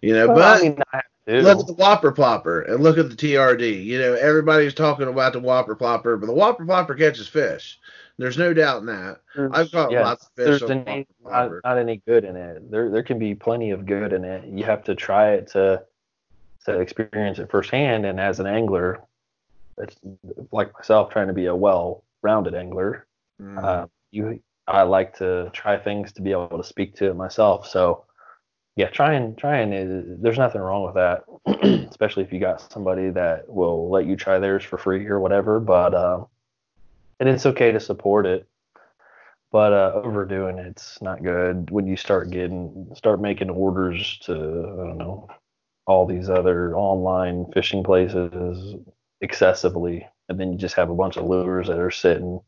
you 0.00 0.12
know, 0.14 0.28
Well, 0.28 0.36
but 0.36 0.60
I 0.60 0.62
mean, 0.62 0.78
I 0.92 1.00
have 1.36 1.44
look 1.44 1.60
at 1.60 1.66
the 1.66 1.72
Whopper 1.74 2.12
Plopper 2.12 2.68
and 2.70 2.82
look 2.82 2.98
at 2.98 3.08
the 3.10 3.16
TRD. 3.16 3.84
You 3.84 3.98
know, 3.98 4.14
everybody's 4.14 4.74
talking 4.74 5.08
about 5.08 5.32
the 5.32 5.40
Whopper 5.40 5.76
Plopper, 5.76 6.18
but 6.18 6.26
the 6.26 6.32
Whopper 6.32 6.64
Plopper 6.64 6.96
catches 6.98 7.28
fish. 7.28 7.78
There's 8.18 8.38
no 8.38 8.52
doubt 8.52 8.80
in 8.80 8.86
that. 8.86 9.20
There's- 9.36 9.52
I've 9.54 9.70
caught 9.70 9.92
yeah, 9.92 10.02
lots 10.02 10.26
of 10.26 10.32
fish 10.32 10.46
there's 10.46 10.62
on 10.62 10.68
the 10.68 10.90
any, 10.90 11.06
Whopper 11.20 11.60
not, 11.64 11.76
not 11.76 11.78
any 11.80 11.98
good 12.06 12.24
in 12.24 12.34
it. 12.36 12.70
There 12.70 12.90
there 12.90 13.02
can 13.02 13.18
be 13.18 13.34
plenty 13.34 13.70
of 13.70 13.86
good 13.86 14.12
in 14.12 14.24
it. 14.24 14.44
You 14.46 14.64
have 14.64 14.82
to 14.84 14.94
try 14.94 15.32
it 15.32 15.48
to 15.48 15.82
to 16.64 16.80
experience 16.80 17.38
it 17.38 17.50
firsthand. 17.50 18.04
And 18.04 18.18
as 18.20 18.40
an 18.40 18.46
angler, 18.46 19.00
it's 19.78 19.96
like 20.50 20.74
myself 20.74 21.10
trying 21.10 21.28
to 21.28 21.32
be 21.32 21.46
a 21.46 21.54
well-rounded 21.54 22.54
angler. 22.54 23.06
Mhm. 23.40 23.62
Uh, 23.62 23.86
you 24.10 24.40
I 24.66 24.82
like 24.82 25.16
to 25.18 25.48
try 25.54 25.78
things 25.78 26.12
to 26.14 26.22
be 26.22 26.32
able 26.32 26.58
to 26.58 26.64
speak 26.64 26.94
to 26.96 27.06
it 27.06 27.14
myself. 27.16 27.66
So 27.66 28.04
yeah, 28.78 28.88
trying 28.90 29.34
trying 29.34 29.72
is 29.72 30.20
there's 30.20 30.38
nothing 30.38 30.60
wrong 30.60 30.84
with 30.84 30.94
that, 30.94 31.24
especially 31.90 32.22
if 32.22 32.32
you 32.32 32.38
got 32.38 32.72
somebody 32.72 33.10
that 33.10 33.48
will 33.48 33.90
let 33.90 34.06
you 34.06 34.14
try 34.14 34.38
theirs 34.38 34.62
for 34.62 34.78
free 34.78 35.04
or 35.08 35.18
whatever. 35.18 35.58
But 35.58 35.96
um, 35.96 36.28
and 37.18 37.28
it's 37.28 37.44
okay 37.44 37.72
to 37.72 37.80
support 37.80 38.24
it, 38.24 38.46
but 39.50 39.72
uh, 39.72 39.92
overdoing 39.96 40.58
it's 40.58 41.02
not 41.02 41.24
good. 41.24 41.72
When 41.72 41.88
you 41.88 41.96
start 41.96 42.30
getting 42.30 42.92
start 42.94 43.20
making 43.20 43.50
orders 43.50 44.16
to 44.26 44.32
I 44.32 44.86
don't 44.86 44.98
know 44.98 45.28
all 45.88 46.06
these 46.06 46.30
other 46.30 46.76
online 46.76 47.50
fishing 47.52 47.82
places 47.82 48.76
excessively, 49.20 50.06
and 50.28 50.38
then 50.38 50.52
you 50.52 50.58
just 50.58 50.76
have 50.76 50.90
a 50.90 50.94
bunch 50.94 51.16
of 51.16 51.24
lures 51.24 51.66
that 51.66 51.80
are 51.80 51.90
sitting 51.90 52.38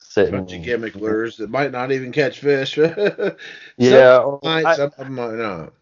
sitting. 0.00 0.32
bunch 0.32 0.52
of 0.52 0.62
gimmick 0.62 0.94
lures 0.94 1.36
that 1.38 1.50
might 1.50 1.72
not 1.72 1.92
even 1.92 2.12
catch 2.12 2.40
fish. 2.40 2.78
Yeah, 3.76 4.18
some, 4.22 4.40
might, 4.42 4.66
I- 4.66 4.74
some 4.76 4.86
of 4.86 4.96
them 4.96 5.14
might 5.14 5.34
not. 5.34 5.72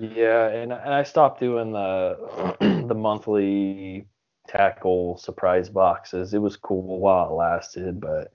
Yeah, 0.00 0.48
and 0.48 0.72
and 0.72 0.94
I 0.94 1.02
stopped 1.02 1.40
doing 1.40 1.72
the 1.72 2.56
the 2.60 2.94
monthly 2.94 4.06
tackle 4.46 5.18
surprise 5.18 5.68
boxes. 5.68 6.34
It 6.34 6.38
was 6.38 6.56
cool 6.56 7.00
while 7.00 7.30
it 7.30 7.32
lasted, 7.32 8.00
but 8.00 8.32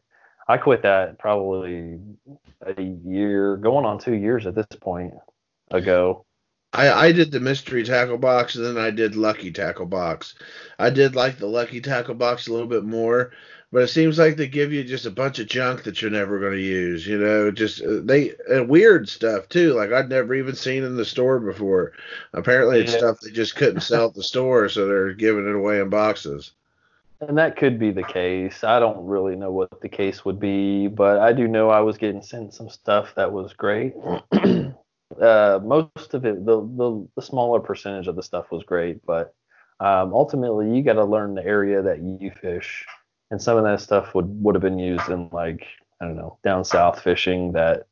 I 0.47 0.57
quit 0.57 0.81
that 0.83 1.17
probably 1.19 1.99
a 2.65 2.81
year, 2.81 3.55
going 3.57 3.85
on 3.85 3.97
two 3.97 4.13
years 4.15 4.45
at 4.45 4.55
this 4.55 4.67
point 4.79 5.13
ago. 5.71 6.25
I, 6.73 6.91
I 7.07 7.11
did 7.11 7.31
the 7.31 7.39
mystery 7.39 7.83
tackle 7.83 8.17
box 8.17 8.55
and 8.55 8.65
then 8.65 8.77
I 8.77 8.89
did 8.89 9.15
lucky 9.15 9.51
tackle 9.51 9.85
box. 9.85 10.35
I 10.79 10.89
did 10.89 11.15
like 11.15 11.37
the 11.37 11.45
lucky 11.47 11.79
tackle 11.81 12.15
box 12.15 12.47
a 12.47 12.51
little 12.51 12.67
bit 12.67 12.83
more, 12.83 13.31
but 13.73 13.81
it 13.81 13.87
seems 13.87 14.19
like 14.19 14.35
they 14.35 14.47
give 14.47 14.71
you 14.71 14.83
just 14.83 15.07
a 15.07 15.11
bunch 15.11 15.39
of 15.39 15.47
junk 15.47 15.81
that 15.83 15.99
you're 15.99 16.11
never 16.11 16.39
going 16.39 16.53
to 16.53 16.61
use. 16.61 17.07
You 17.07 17.17
know, 17.17 17.49
just 17.49 17.81
uh, 17.81 18.01
they 18.03 18.33
and 18.47 18.69
weird 18.69 19.09
stuff 19.09 19.49
too. 19.49 19.73
Like 19.73 19.91
I'd 19.91 20.09
never 20.09 20.35
even 20.35 20.53
seen 20.53 20.83
in 20.83 20.95
the 20.95 21.03
store 21.03 21.39
before. 21.39 21.93
Apparently, 22.33 22.81
it's 22.81 22.93
stuff 22.93 23.19
they 23.19 23.31
just 23.31 23.55
couldn't 23.55 23.81
sell 23.81 24.09
at 24.09 24.13
the 24.13 24.21
store, 24.21 24.69
so 24.69 24.85
they're 24.85 25.13
giving 25.13 25.49
it 25.49 25.55
away 25.55 25.81
in 25.81 25.89
boxes. 25.89 26.51
And 27.19 27.35
that 27.39 27.57
could 27.57 27.79
be 27.79 27.89
the 27.89 28.03
case. 28.03 28.63
I 28.63 28.79
don't 28.79 29.07
really 29.07 29.35
know 29.35 29.51
what 29.51 29.81
the 29.81 29.89
case 29.89 30.23
would 30.23 30.39
be, 30.39 30.87
but 30.87 31.17
I 31.17 31.33
do 31.33 31.47
know 31.47 31.69
I 31.69 31.79
was 31.79 31.97
getting 31.97 32.21
sent 32.21 32.53
some 32.53 32.69
stuff 32.69 33.15
that 33.15 33.31
was 33.31 33.53
great. 33.53 33.95
uh, 34.33 35.59
most 35.63 36.13
of 36.13 36.25
it, 36.25 36.45
the, 36.45 36.61
the 36.61 37.07
the 37.15 37.21
smaller 37.23 37.59
percentage 37.59 38.07
of 38.07 38.15
the 38.15 38.23
stuff 38.23 38.51
was 38.51 38.61
great, 38.61 39.03
but 39.03 39.33
um, 39.79 40.13
ultimately 40.13 40.75
you 40.75 40.83
got 40.83 40.93
to 40.93 41.05
learn 41.05 41.33
the 41.33 41.43
area 41.43 41.81
that 41.81 41.97
you 42.03 42.31
fish, 42.39 42.85
and 43.33 43.41
some 43.41 43.57
of 43.57 43.63
that 43.63 43.81
stuff 43.81 44.13
would 44.13 44.27
would 44.43 44.53
have 44.53 44.61
been 44.61 44.77
used 44.77 45.09
in 45.09 45.27
like 45.31 45.65
I 45.99 46.05
don't 46.05 46.15
know 46.15 46.37
down 46.43 46.63
south 46.63 47.01
fishing 47.01 47.53
that 47.53 47.87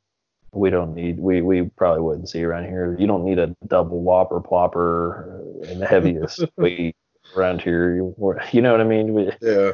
we 0.53 0.69
don't 0.69 0.93
need 0.93 1.19
we 1.19 1.41
we 1.41 1.63
probably 1.63 2.01
wouldn't 2.03 2.29
see 2.29 2.43
around 2.43 2.65
here. 2.65 2.95
You 2.99 3.07
don't 3.07 3.25
need 3.25 3.39
a 3.39 3.55
double 3.65 4.03
whopper 4.03 4.39
plopper 4.39 5.67
in 5.67 5.79
the 5.79 5.87
heaviest 5.87 6.45
weight 6.57 6.95
around 7.35 7.61
here. 7.61 7.95
You, 7.95 8.15
you 8.51 8.61
know 8.61 8.71
what 8.71 8.81
I 8.81 8.83
mean? 8.83 9.15
We, 9.15 9.31
Yeah. 9.41 9.71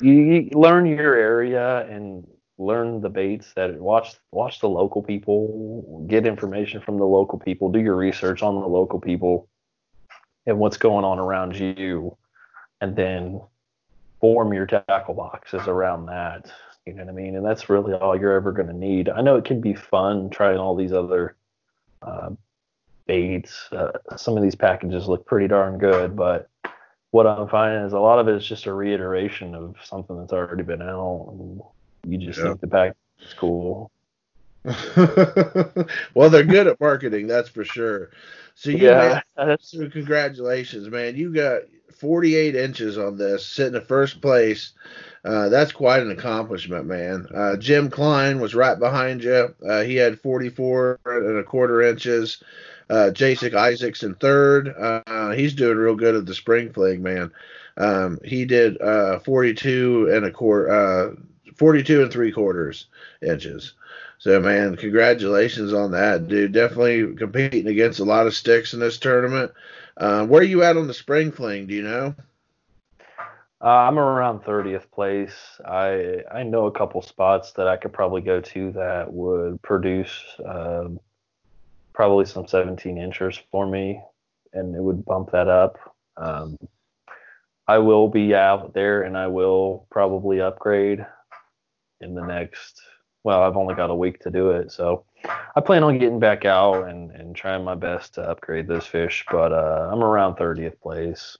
you, 0.00 0.12
you 0.12 0.50
learn 0.52 0.86
your 0.86 1.14
area 1.14 1.86
and 1.88 2.26
learn 2.58 3.02
the 3.02 3.08
baits 3.08 3.52
that 3.54 3.78
watch 3.78 4.16
watch 4.32 4.58
the 4.58 4.68
local 4.68 5.00
people, 5.00 6.04
get 6.08 6.26
information 6.26 6.80
from 6.80 6.98
the 6.98 7.04
local 7.06 7.38
people, 7.38 7.70
do 7.70 7.78
your 7.78 7.94
research 7.96 8.42
on 8.42 8.60
the 8.60 8.66
local 8.66 8.98
people 9.00 9.48
and 10.44 10.58
what's 10.58 10.76
going 10.76 11.04
on 11.04 11.20
around 11.20 11.56
you, 11.56 12.16
and 12.80 12.96
then 12.96 13.42
form 14.22 14.54
your 14.54 14.66
tackle 14.66 15.14
boxes 15.14 15.66
around 15.66 16.06
that. 16.06 16.50
You 16.86 16.94
know 16.94 17.04
what 17.04 17.10
I 17.10 17.14
mean? 17.14 17.36
And 17.36 17.44
that's 17.44 17.68
really 17.68 17.92
all 17.92 18.18
you're 18.18 18.32
ever 18.32 18.52
going 18.52 18.68
to 18.68 18.72
need. 18.72 19.08
I 19.10 19.20
know 19.20 19.36
it 19.36 19.44
can 19.44 19.60
be 19.60 19.74
fun 19.74 20.30
trying 20.30 20.56
all 20.58 20.74
these 20.74 20.92
other 20.92 21.36
uh, 22.00 22.30
baits. 23.06 23.68
Uh, 23.72 23.92
some 24.16 24.36
of 24.36 24.42
these 24.42 24.54
packages 24.54 25.08
look 25.08 25.26
pretty 25.26 25.48
darn 25.48 25.78
good, 25.78 26.16
but 26.16 26.48
what 27.10 27.26
I'm 27.26 27.48
finding 27.48 27.84
is 27.84 27.92
a 27.92 28.00
lot 28.00 28.18
of 28.20 28.28
it 28.28 28.36
is 28.36 28.46
just 28.46 28.66
a 28.66 28.72
reiteration 28.72 29.54
of 29.54 29.76
something 29.84 30.18
that's 30.18 30.32
already 30.32 30.62
been 30.62 30.82
out. 30.82 31.28
And 31.32 31.60
you 32.06 32.18
just 32.18 32.38
Yeah. 32.38 32.46
think 32.48 32.60
the 32.60 32.68
package 32.68 32.96
is 33.20 33.34
cool. 33.34 33.90
well, 36.14 36.30
they're 36.30 36.44
good 36.44 36.68
at 36.68 36.80
marketing, 36.80 37.26
that's 37.26 37.48
for 37.48 37.64
sure. 37.64 38.10
So 38.54 38.70
you 38.70 38.76
Yeah, 38.78 39.20
man, 39.36 39.56
so 39.60 39.88
congratulations, 39.90 40.88
man. 40.88 41.16
You 41.16 41.34
got 41.34 41.62
48 42.02 42.56
inches 42.56 42.98
on 42.98 43.16
this, 43.16 43.46
sitting 43.46 43.76
in 43.76 43.80
first 43.80 44.20
place. 44.20 44.72
Uh, 45.24 45.48
that's 45.48 45.70
quite 45.70 46.02
an 46.02 46.10
accomplishment, 46.10 46.84
man. 46.84 47.28
Uh, 47.32 47.56
Jim 47.56 47.90
Klein 47.90 48.40
was 48.40 48.56
right 48.56 48.76
behind 48.76 49.22
you. 49.22 49.54
Uh, 49.64 49.82
he 49.82 49.94
had 49.94 50.20
44 50.20 50.98
and 51.06 51.38
a 51.38 51.44
quarter 51.44 51.80
inches. 51.80 52.42
Uh, 52.90 53.10
Jason 53.10 53.56
Isaacs 53.56 54.02
in 54.02 54.16
third. 54.16 54.74
Uh, 54.76 55.30
he's 55.30 55.54
doing 55.54 55.78
real 55.78 55.94
good 55.94 56.16
at 56.16 56.26
the 56.26 56.34
spring 56.34 56.72
fling, 56.72 57.04
man. 57.04 57.30
Um, 57.76 58.18
he 58.24 58.46
did 58.46 58.82
uh, 58.82 59.20
42 59.20 60.10
and 60.12 60.26
a 60.26 60.30
quarter, 60.32 60.70
uh, 60.70 61.14
42 61.54 62.02
and 62.02 62.12
three 62.12 62.32
quarters 62.32 62.86
inches. 63.22 63.74
So, 64.18 64.40
man, 64.40 64.76
congratulations 64.76 65.72
on 65.72 65.92
that, 65.92 66.26
dude. 66.26 66.52
Definitely 66.52 67.14
competing 67.14 67.68
against 67.68 68.00
a 68.00 68.04
lot 68.04 68.26
of 68.26 68.34
sticks 68.34 68.74
in 68.74 68.80
this 68.80 68.98
tournament. 68.98 69.52
Uh, 69.96 70.26
where 70.26 70.40
are 70.40 70.44
you 70.44 70.62
at 70.62 70.76
on 70.76 70.86
the 70.86 70.94
spring 70.94 71.30
fling? 71.32 71.66
Do 71.66 71.74
you 71.74 71.82
know? 71.82 72.14
Uh, 73.62 73.68
I'm 73.68 73.98
around 73.98 74.40
30th 74.40 74.90
place. 74.90 75.60
I 75.64 76.22
I 76.32 76.42
know 76.42 76.66
a 76.66 76.72
couple 76.72 77.00
spots 77.00 77.52
that 77.52 77.68
I 77.68 77.76
could 77.76 77.92
probably 77.92 78.20
go 78.20 78.40
to 78.40 78.72
that 78.72 79.12
would 79.12 79.62
produce 79.62 80.12
um, 80.44 80.98
probably 81.92 82.24
some 82.24 82.48
17 82.48 82.98
inches 82.98 83.38
for 83.52 83.66
me, 83.66 84.00
and 84.52 84.74
it 84.74 84.82
would 84.82 85.04
bump 85.04 85.30
that 85.30 85.46
up. 85.46 85.78
Um, 86.16 86.58
I 87.68 87.78
will 87.78 88.08
be 88.08 88.34
out 88.34 88.74
there, 88.74 89.02
and 89.02 89.16
I 89.16 89.28
will 89.28 89.86
probably 89.90 90.40
upgrade 90.40 91.06
in 92.00 92.14
the 92.14 92.26
next. 92.26 92.82
Well, 93.24 93.42
I've 93.42 93.56
only 93.56 93.74
got 93.74 93.90
a 93.90 93.94
week 93.94 94.20
to 94.20 94.30
do 94.30 94.50
it, 94.50 94.72
so 94.72 95.04
I 95.54 95.60
plan 95.60 95.84
on 95.84 95.98
getting 95.98 96.18
back 96.18 96.44
out 96.44 96.88
and, 96.88 97.10
and 97.12 97.36
trying 97.36 97.62
my 97.62 97.76
best 97.76 98.14
to 98.14 98.22
upgrade 98.22 98.66
this 98.66 98.86
fish. 98.86 99.24
But 99.30 99.52
uh, 99.52 99.88
I'm 99.92 100.02
around 100.02 100.36
30th 100.36 100.80
place. 100.80 101.36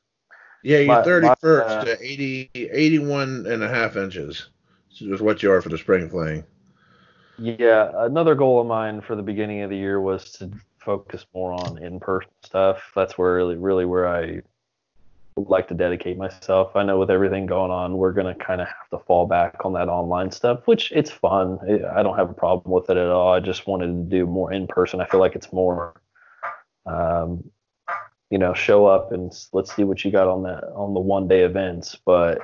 Yeah, 0.63 0.79
you're 0.79 0.87
My- 0.87 1.03
31st 1.03 1.67
my, 1.67 1.75
uh, 1.75 1.85
to 1.85 2.05
80, 2.05 2.51
81 2.55 3.47
and 3.47 3.63
a 3.65 3.69
half 3.69 3.97
inches. 3.97 4.49
Which 5.01 5.03
is 5.03 5.23
what 5.23 5.43
you 5.43 5.51
are 5.51 5.63
for 5.63 5.71
the 5.71 5.79
spring 5.79 6.09
fling. 6.09 6.45
Yeah, 7.39 7.91
another 7.95 8.35
goal 8.35 8.61
of 8.61 8.67
mine 8.67 9.01
for 9.01 9.17
the 9.17 9.23
beginning 9.23 9.63
of 9.63 9.71
the 9.71 9.77
year 9.77 10.01
was 10.01 10.31
to 10.33 10.51
focus 10.79 11.25
more 11.35 11.53
on 11.53 11.83
in-person 11.83 12.31
stuff. 12.45 12.93
That's 12.95 13.17
where 13.17 13.35
really, 13.35 13.57
really 13.57 13.87
where 13.87 14.07
I 14.07 14.43
like 15.37 15.69
to 15.69 15.75
dedicate 15.75 16.17
myself. 16.19 16.77
I 16.77 16.83
know 16.83 16.99
with 16.99 17.11
everything 17.11 17.47
going 17.47 17.71
on, 17.71 17.97
we're 17.97 18.13
gonna 18.13 18.35
kind 18.35 18.61
of 18.61 18.69
have 18.69 18.89
to 18.91 18.99
fall 19.07 19.27
back 19.27 19.65
on 19.65 19.73
that 19.75 19.89
online 19.89 20.31
stuff, 20.31 20.61
which 20.67 20.93
it's 20.93 21.11
fun. 21.11 21.59
I 21.95 22.03
don't 22.03 22.17
have 22.17 22.31
a 22.31 22.35
problem 22.35 22.73
with 22.73 22.91
it 22.91 22.97
at 22.97 23.07
all. 23.09 23.33
I 23.33 23.41
just 23.41 23.67
wanted 23.67 23.87
to 23.87 24.17
do 24.17 24.27
more 24.27 24.53
in 24.53 24.67
person. 24.67 25.01
I 25.01 25.07
feel 25.07 25.21
like 25.21 25.35
it's 25.35 25.53
more, 25.53 26.01
um, 26.87 27.43
you 28.31 28.39
know, 28.39 28.55
show 28.55 28.87
up 28.87 29.13
and 29.13 29.33
let's 29.53 29.75
see 29.75 29.85
what 29.85 30.05
you 30.05 30.11
got 30.11 30.29
on 30.29 30.43
that 30.45 30.65
on 30.75 30.95
the 30.95 31.01
one-day 31.01 31.43
events, 31.43 31.97
but 32.05 32.39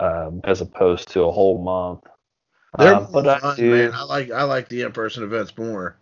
um, 0.00 0.40
as 0.44 0.60
opposed 0.60 1.08
to 1.12 1.22
a 1.22 1.30
whole 1.30 1.62
month. 1.62 2.00
They're 2.78 2.94
Um, 2.94 3.08
but 3.12 3.24
more 3.24 3.34
I 3.34 3.38
fun, 3.40 3.56
do- 3.56 3.70
man. 3.70 3.92
I 3.94 4.02
like 4.04 4.30
I 4.30 4.42
like 4.44 4.68
the 4.68 4.82
in-person 4.82 5.22
events 5.22 5.56
more. 5.58 5.96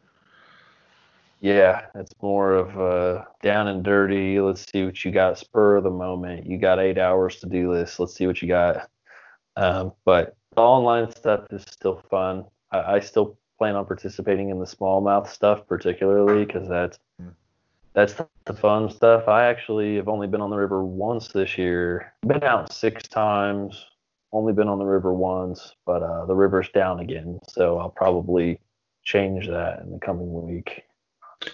Yeah, 1.41 1.87
it's 1.95 2.13
more 2.21 2.55
of 2.55 2.79
uh, 2.79 3.25
down 3.43 3.69
and 3.69 3.83
dirty. 3.83 4.41
Let's 4.41 4.71
see 4.71 4.85
what 4.85 5.03
you 5.05 5.11
got. 5.11 5.39
Spur 5.39 5.77
of 5.77 5.85
the 5.85 5.91
moment. 5.91 6.47
You 6.47 6.59
got 6.59 6.79
eight 6.79 6.99
hours 6.99 7.37
to 7.41 7.47
do 7.47 7.73
this. 7.73 7.99
Let's 7.99 8.15
see 8.15 8.27
what 8.27 8.43
you 8.43 8.49
got. 8.49 8.91
Um, 9.57 9.93
but 10.05 10.37
the 10.55 10.61
online 10.61 11.11
stuff 11.11 11.47
is 11.51 11.63
still 11.63 12.03
fun. 12.11 12.45
I, 12.71 12.97
I 12.97 13.01
still 13.01 13.39
plan 13.59 13.75
on 13.75 13.87
participating 13.87 14.51
in 14.51 14.59
the 14.59 14.67
smallmouth 14.67 15.29
stuff, 15.29 15.67
particularly 15.67 16.45
because 16.45 16.69
that's 16.69 16.99
Mm. 17.21 17.35
that's 17.93 18.15
the, 18.15 18.27
the 18.47 18.55
fun 18.55 18.91
stuff. 18.91 19.29
I 19.29 19.47
actually 19.47 19.97
have 19.97 20.09
only 20.09 20.27
been 20.27 20.41
on 20.41 20.51
the 20.51 20.57
river 20.57 20.85
once 20.85 21.29
this 21.29 21.59
year. 21.59 22.15
Been 22.27 22.45
out 22.45 22.73
six 22.73 23.07
times. 23.09 23.87
Only 24.33 24.53
been 24.53 24.69
on 24.69 24.79
the 24.79 24.85
river 24.85 25.13
once, 25.13 25.75
but 25.85 26.03
uh, 26.03 26.25
the 26.27 26.35
river's 26.37 26.69
down 26.71 27.01
again, 27.01 27.41
so 27.49 27.79
I'll 27.79 27.91
probably 27.91 28.61
change 29.03 29.49
that 29.49 29.81
in 29.81 29.91
the 29.91 29.99
coming 29.99 30.33
week. 30.33 30.85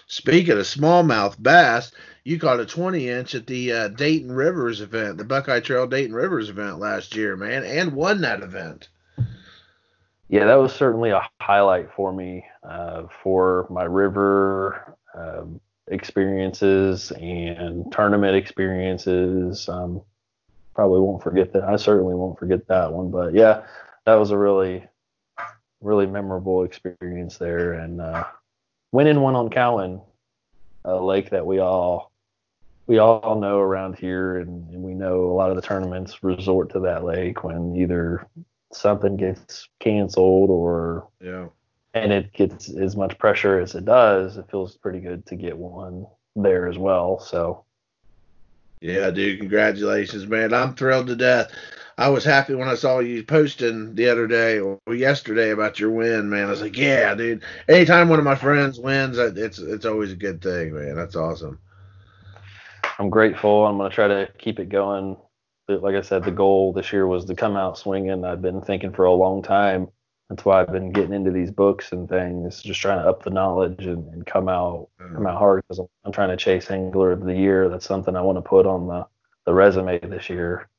Speaking 0.07 0.53
of 0.53 0.59
smallmouth 0.59 1.41
bass, 1.41 1.91
you 2.23 2.39
caught 2.39 2.59
a 2.59 2.65
20 2.65 3.07
inch 3.07 3.35
at 3.35 3.47
the 3.47 3.71
uh, 3.71 3.87
Dayton 3.87 4.31
Rivers 4.31 4.81
event, 4.81 5.17
the 5.17 5.23
Buckeye 5.23 5.61
Trail 5.61 5.87
Dayton 5.87 6.13
Rivers 6.13 6.49
event 6.49 6.79
last 6.79 7.15
year, 7.15 7.37
man, 7.37 7.63
and 7.63 7.93
won 7.93 8.21
that 8.21 8.41
event. 8.41 8.89
Yeah, 10.29 10.45
that 10.45 10.55
was 10.55 10.75
certainly 10.75 11.11
a 11.11 11.21
highlight 11.39 11.89
for 11.93 12.11
me 12.11 12.45
uh, 12.63 13.03
for 13.23 13.65
my 13.69 13.85
river 13.85 14.97
um, 15.15 15.61
experiences 15.87 17.11
and 17.11 17.89
tournament 17.93 18.35
experiences. 18.35 19.69
Um, 19.69 20.01
probably 20.75 20.99
won't 20.99 21.23
forget 21.23 21.53
that. 21.53 21.63
I 21.63 21.77
certainly 21.77 22.13
won't 22.13 22.37
forget 22.37 22.67
that 22.67 22.91
one. 22.91 23.09
But 23.09 23.33
yeah, 23.33 23.63
that 24.05 24.15
was 24.15 24.31
a 24.31 24.37
really, 24.37 24.85
really 25.81 26.05
memorable 26.05 26.63
experience 26.63 27.37
there. 27.37 27.73
And 27.73 28.01
uh, 28.01 28.25
winning 28.97 29.21
one 29.21 29.35
on 29.35 29.47
Cowan, 29.47 30.01
a 30.83 30.95
lake 30.95 31.29
that 31.29 31.45
we 31.45 31.59
all 31.59 32.11
we 32.87 32.97
all 32.97 33.39
know 33.39 33.59
around 33.59 33.99
here, 33.99 34.37
and, 34.37 34.67
and 34.73 34.81
we 34.81 34.95
know 34.95 35.25
a 35.25 35.35
lot 35.35 35.51
of 35.51 35.55
the 35.55 35.61
tournaments 35.61 36.23
resort 36.23 36.71
to 36.71 36.79
that 36.79 37.03
lake 37.03 37.43
when 37.43 37.75
either 37.75 38.25
something 38.73 39.15
gets 39.15 39.69
canceled 39.79 40.49
or 40.49 41.09
Yeah. 41.21 41.45
and 41.93 42.11
it 42.11 42.33
gets 42.33 42.75
as 42.75 42.95
much 42.95 43.19
pressure 43.19 43.59
as 43.59 43.75
it 43.75 43.85
does, 43.85 44.37
it 44.37 44.49
feels 44.49 44.75
pretty 44.77 44.99
good 44.99 45.27
to 45.27 45.35
get 45.35 45.55
one 45.55 46.07
there 46.35 46.67
as 46.67 46.79
well. 46.79 47.19
So 47.19 47.65
Yeah, 48.81 49.11
dude, 49.11 49.41
congratulations, 49.41 50.25
man. 50.25 50.55
I'm 50.55 50.73
thrilled 50.73 51.05
to 51.07 51.15
death. 51.15 51.51
I 51.99 52.09
was 52.09 52.23
happy 52.23 52.53
when 52.53 52.67
I 52.67 52.75
saw 52.75 52.99
you 52.99 53.23
posting 53.23 53.95
the 53.95 54.09
other 54.09 54.27
day 54.27 54.59
or 54.59 54.79
yesterday 54.89 55.49
about 55.49 55.79
your 55.79 55.89
win, 55.89 56.29
man. 56.29 56.45
I 56.45 56.51
was 56.51 56.61
like, 56.61 56.77
yeah, 56.77 57.15
dude. 57.15 57.43
Anytime 57.67 58.09
one 58.09 58.19
of 58.19 58.25
my 58.25 58.35
friends 58.35 58.79
wins, 58.79 59.17
it's 59.17 59.57
it's 59.59 59.85
always 59.85 60.11
a 60.11 60.15
good 60.15 60.41
thing, 60.41 60.75
man. 60.75 60.95
That's 60.95 61.15
awesome. 61.15 61.59
I'm 62.99 63.09
grateful. 63.09 63.65
I'm 63.65 63.77
gonna 63.77 63.89
try 63.89 64.07
to 64.07 64.29
keep 64.37 64.59
it 64.59 64.69
going. 64.69 65.17
But 65.67 65.81
Like 65.81 65.95
I 65.95 66.01
said, 66.01 66.23
the 66.23 66.31
goal 66.31 66.71
this 66.71 66.93
year 66.93 67.07
was 67.07 67.25
to 67.25 67.35
come 67.35 67.55
out 67.57 67.77
swinging. 67.77 68.23
I've 68.25 68.41
been 68.41 68.61
thinking 68.61 68.93
for 68.93 69.05
a 69.05 69.13
long 69.13 69.41
time. 69.41 69.89
That's 70.29 70.45
why 70.45 70.61
I've 70.61 70.71
been 70.71 70.91
getting 70.91 71.13
into 71.13 71.31
these 71.31 71.51
books 71.51 71.91
and 71.93 72.07
things, 72.07 72.61
just 72.61 72.81
trying 72.81 73.01
to 73.01 73.09
up 73.09 73.23
the 73.23 73.29
knowledge 73.31 73.85
and, 73.85 74.07
and 74.13 74.25
come 74.25 74.49
out 74.49 74.89
come 75.15 75.25
out 75.25 75.37
hard 75.39 75.63
because 75.63 75.79
I'm, 75.79 75.87
I'm 76.05 76.11
trying 76.11 76.29
to 76.29 76.37
chase 76.37 76.69
angler 76.69 77.11
of 77.13 77.23
the 77.23 77.33
year. 77.35 77.69
That's 77.69 77.85
something 77.85 78.15
I 78.15 78.21
want 78.21 78.37
to 78.37 78.41
put 78.41 78.65
on 78.67 78.87
the, 78.87 79.07
the 79.45 79.53
resume 79.53 79.99
this 79.99 80.29
year. 80.29 80.69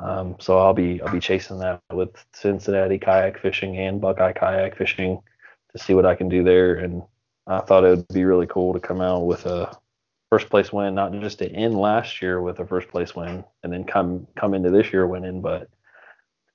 Um, 0.00 0.36
so 0.38 0.58
I'll 0.58 0.74
be 0.74 1.02
I'll 1.02 1.12
be 1.12 1.20
chasing 1.20 1.58
that 1.58 1.80
with 1.92 2.10
Cincinnati 2.32 2.98
kayak 2.98 3.38
fishing 3.40 3.76
and 3.76 4.00
Buckeye 4.00 4.32
kayak 4.32 4.76
fishing 4.76 5.20
to 5.72 5.82
see 5.82 5.94
what 5.94 6.06
I 6.06 6.14
can 6.14 6.28
do 6.28 6.44
there. 6.44 6.76
And 6.76 7.02
I 7.46 7.60
thought 7.60 7.84
it 7.84 7.90
would 7.90 8.08
be 8.08 8.24
really 8.24 8.46
cool 8.46 8.72
to 8.74 8.80
come 8.80 9.00
out 9.00 9.26
with 9.26 9.46
a 9.46 9.76
first 10.30 10.50
place 10.50 10.72
win, 10.72 10.94
not 10.94 11.12
just 11.20 11.38
to 11.38 11.50
end 11.50 11.74
last 11.74 12.22
year 12.22 12.40
with 12.40 12.60
a 12.60 12.66
first 12.66 12.88
place 12.88 13.14
win 13.14 13.44
and 13.62 13.72
then 13.72 13.84
come 13.84 14.26
come 14.36 14.54
into 14.54 14.70
this 14.70 14.92
year 14.92 15.06
winning, 15.06 15.40
but 15.40 15.68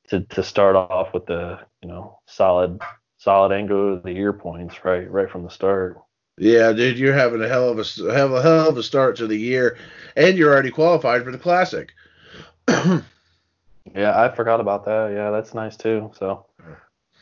to 0.09 0.21
to 0.21 0.43
start 0.43 0.75
off 0.75 1.13
with 1.13 1.25
the 1.25 1.59
you 1.81 1.89
know 1.89 2.19
solid 2.27 2.81
solid 3.17 3.53
angle 3.53 3.95
of 3.95 4.03
the 4.03 4.13
year 4.13 4.33
points 4.33 4.83
right 4.85 5.09
right 5.09 5.29
from 5.29 5.43
the 5.43 5.49
start. 5.49 5.99
Yeah, 6.37 6.71
dude, 6.73 6.97
you're 6.97 7.13
having 7.13 7.43
a 7.43 7.47
hell 7.47 7.69
of 7.69 7.77
a 7.77 8.13
hell, 8.13 8.35
a 8.35 8.41
hell 8.41 8.69
of 8.69 8.77
a 8.77 8.83
start 8.83 9.17
to 9.17 9.27
the 9.27 9.37
year, 9.37 9.77
and 10.15 10.37
you're 10.37 10.51
already 10.51 10.71
qualified 10.71 11.23
for 11.23 11.31
the 11.31 11.37
classic. 11.37 11.93
Yeah, 13.95 14.19
I 14.19 14.33
forgot 14.33 14.59
about 14.59 14.85
that. 14.85 15.11
Yeah, 15.13 15.31
that's 15.31 15.53
nice 15.53 15.75
too. 15.75 16.11
So 16.17 16.45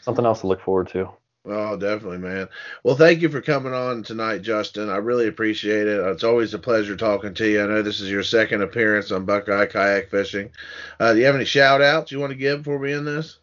something 0.02 0.26
else 0.26 0.42
to 0.42 0.48
look 0.48 0.62
forward 0.62 0.90
to. 0.90 1.10
Oh, 1.44 1.76
definitely, 1.76 2.20
man. 2.20 2.48
Well, 2.84 2.96
thank 2.96 3.22
you 3.22 3.30
for 3.30 3.42
coming 3.42 3.74
on 3.74 4.04
tonight, 4.04 4.44
Justin. 4.44 4.90
I 4.90 4.98
really 4.98 5.28
appreciate 5.28 5.88
it. 5.88 6.00
It's 6.00 6.24
always 6.24 6.54
a 6.54 6.60
pleasure 6.60 6.96
talking 6.96 7.34
to 7.34 7.48
you. 7.48 7.64
I 7.64 7.68
know 7.68 7.82
this 7.82 8.00
is 8.00 8.12
your 8.12 8.22
second 8.22 8.62
appearance 8.62 9.12
on 9.12 9.26
Buckeye 9.26 9.66
Kayak 9.66 10.12
Fishing. 10.12 10.52
Uh, 11.00 11.14
do 11.14 11.20
you 11.20 11.26
have 11.26 11.34
any 11.34 11.46
shout 11.46 11.82
outs 11.82 12.12
you 12.12 12.20
want 12.20 12.32
to 12.32 12.38
give 12.38 12.60
before 12.60 12.78
we 12.78 12.94
end 12.94 13.08
this? 13.08 13.40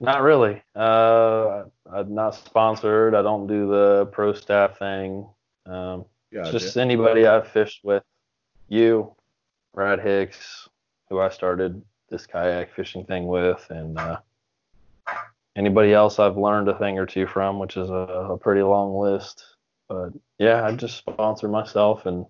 Not 0.00 0.22
really. 0.22 0.62
Uh, 0.74 1.64
I'm 1.92 2.14
not 2.14 2.34
sponsored. 2.34 3.14
I 3.14 3.20
don't 3.20 3.46
do 3.46 3.68
the 3.68 4.06
pro 4.10 4.32
staff 4.32 4.78
thing. 4.78 5.26
Um, 5.66 6.06
gotcha. 6.32 6.52
Just 6.52 6.78
anybody 6.78 7.26
I've 7.26 7.48
fished 7.48 7.84
with. 7.84 8.02
You, 8.68 9.14
Brad 9.74 10.00
Hicks, 10.00 10.68
who 11.14 11.20
I 11.20 11.28
started 11.28 11.80
this 12.10 12.26
kayak 12.26 12.74
fishing 12.74 13.04
thing 13.04 13.26
with, 13.28 13.64
and 13.70 13.96
uh, 13.96 14.18
anybody 15.54 15.92
else 15.92 16.18
I've 16.18 16.36
learned 16.36 16.68
a 16.68 16.76
thing 16.76 16.98
or 16.98 17.06
two 17.06 17.26
from, 17.26 17.60
which 17.60 17.76
is 17.76 17.88
a, 17.88 18.28
a 18.32 18.36
pretty 18.36 18.62
long 18.62 18.98
list. 18.98 19.44
But 19.88 20.10
yeah, 20.38 20.64
I 20.64 20.74
just 20.74 20.96
sponsor 20.96 21.46
myself 21.46 22.06
and 22.06 22.26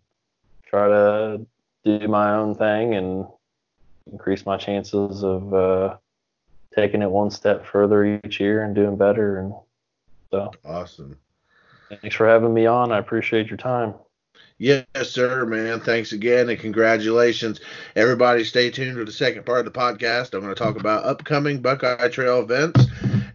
try 0.66 0.88
to 0.88 1.46
do 1.84 2.08
my 2.08 2.34
own 2.34 2.54
thing 2.54 2.94
and 2.94 3.26
increase 4.12 4.44
my 4.44 4.58
chances 4.58 5.24
of 5.24 5.54
uh, 5.54 5.96
taking 6.74 7.00
it 7.00 7.10
one 7.10 7.30
step 7.30 7.64
further 7.64 8.04
each 8.04 8.38
year 8.38 8.64
and 8.64 8.74
doing 8.74 8.96
better. 8.96 9.38
And 9.38 9.54
so 10.30 10.50
awesome. 10.62 11.16
Thanks 12.02 12.16
for 12.16 12.28
having 12.28 12.52
me 12.52 12.66
on. 12.66 12.92
I 12.92 12.98
appreciate 12.98 13.48
your 13.48 13.56
time. 13.56 13.94
Yes, 14.58 14.84
sir, 15.02 15.44
man. 15.46 15.80
Thanks 15.80 16.12
again 16.12 16.48
and 16.48 16.58
congratulations. 16.58 17.60
Everybody 17.96 18.44
stay 18.44 18.70
tuned 18.70 18.96
for 18.96 19.04
the 19.04 19.12
second 19.12 19.44
part 19.44 19.66
of 19.66 19.72
the 19.72 19.78
podcast. 19.78 20.32
I'm 20.32 20.40
going 20.40 20.54
to 20.54 20.60
talk 20.60 20.78
about 20.78 21.04
upcoming 21.04 21.60
Buckeye 21.60 22.08
Trail 22.08 22.40
events 22.40 22.86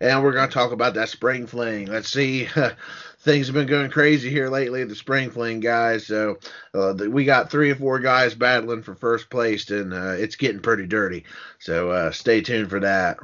and 0.02 0.24
we're 0.24 0.32
going 0.32 0.48
to 0.48 0.54
talk 0.54 0.72
about 0.72 0.94
that 0.94 1.10
spring 1.10 1.48
fling. 1.48 1.88
Let's 1.88 2.10
see. 2.10 2.48
Things 3.20 3.48
have 3.48 3.54
been 3.54 3.68
going 3.68 3.92
crazy 3.92 4.30
here 4.30 4.50
lately, 4.50 4.84
the 4.86 4.96
spring 4.96 5.30
fling 5.30 5.60
guys. 5.60 6.08
So 6.08 6.40
uh, 6.74 6.94
the, 6.94 7.10
we 7.10 7.26
got 7.26 7.52
three 7.52 7.70
or 7.72 7.76
four 7.76 8.00
guys 8.00 8.34
battling 8.34 8.82
for 8.82 8.96
first 8.96 9.30
place, 9.30 9.70
and 9.72 9.94
uh, 9.94 10.12
it's 10.12 10.38
getting 10.38 10.62
pretty 10.62 10.88
dirty. 10.88 11.26
So 11.60 11.92
uh, 11.92 12.12
stay 12.12 12.40
tuned 12.40 12.70
for 12.70 12.80
that. 12.80 13.18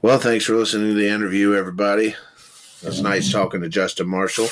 Well, 0.00 0.18
thanks 0.18 0.46
for 0.46 0.54
listening 0.54 0.88
to 0.88 0.94
the 0.94 1.08
interview, 1.08 1.54
everybody. 1.54 2.14
It 2.86 2.90
was 2.90 3.02
nice 3.02 3.32
talking 3.32 3.62
to 3.62 3.68
Justin 3.68 4.06
Marshall, 4.06 4.46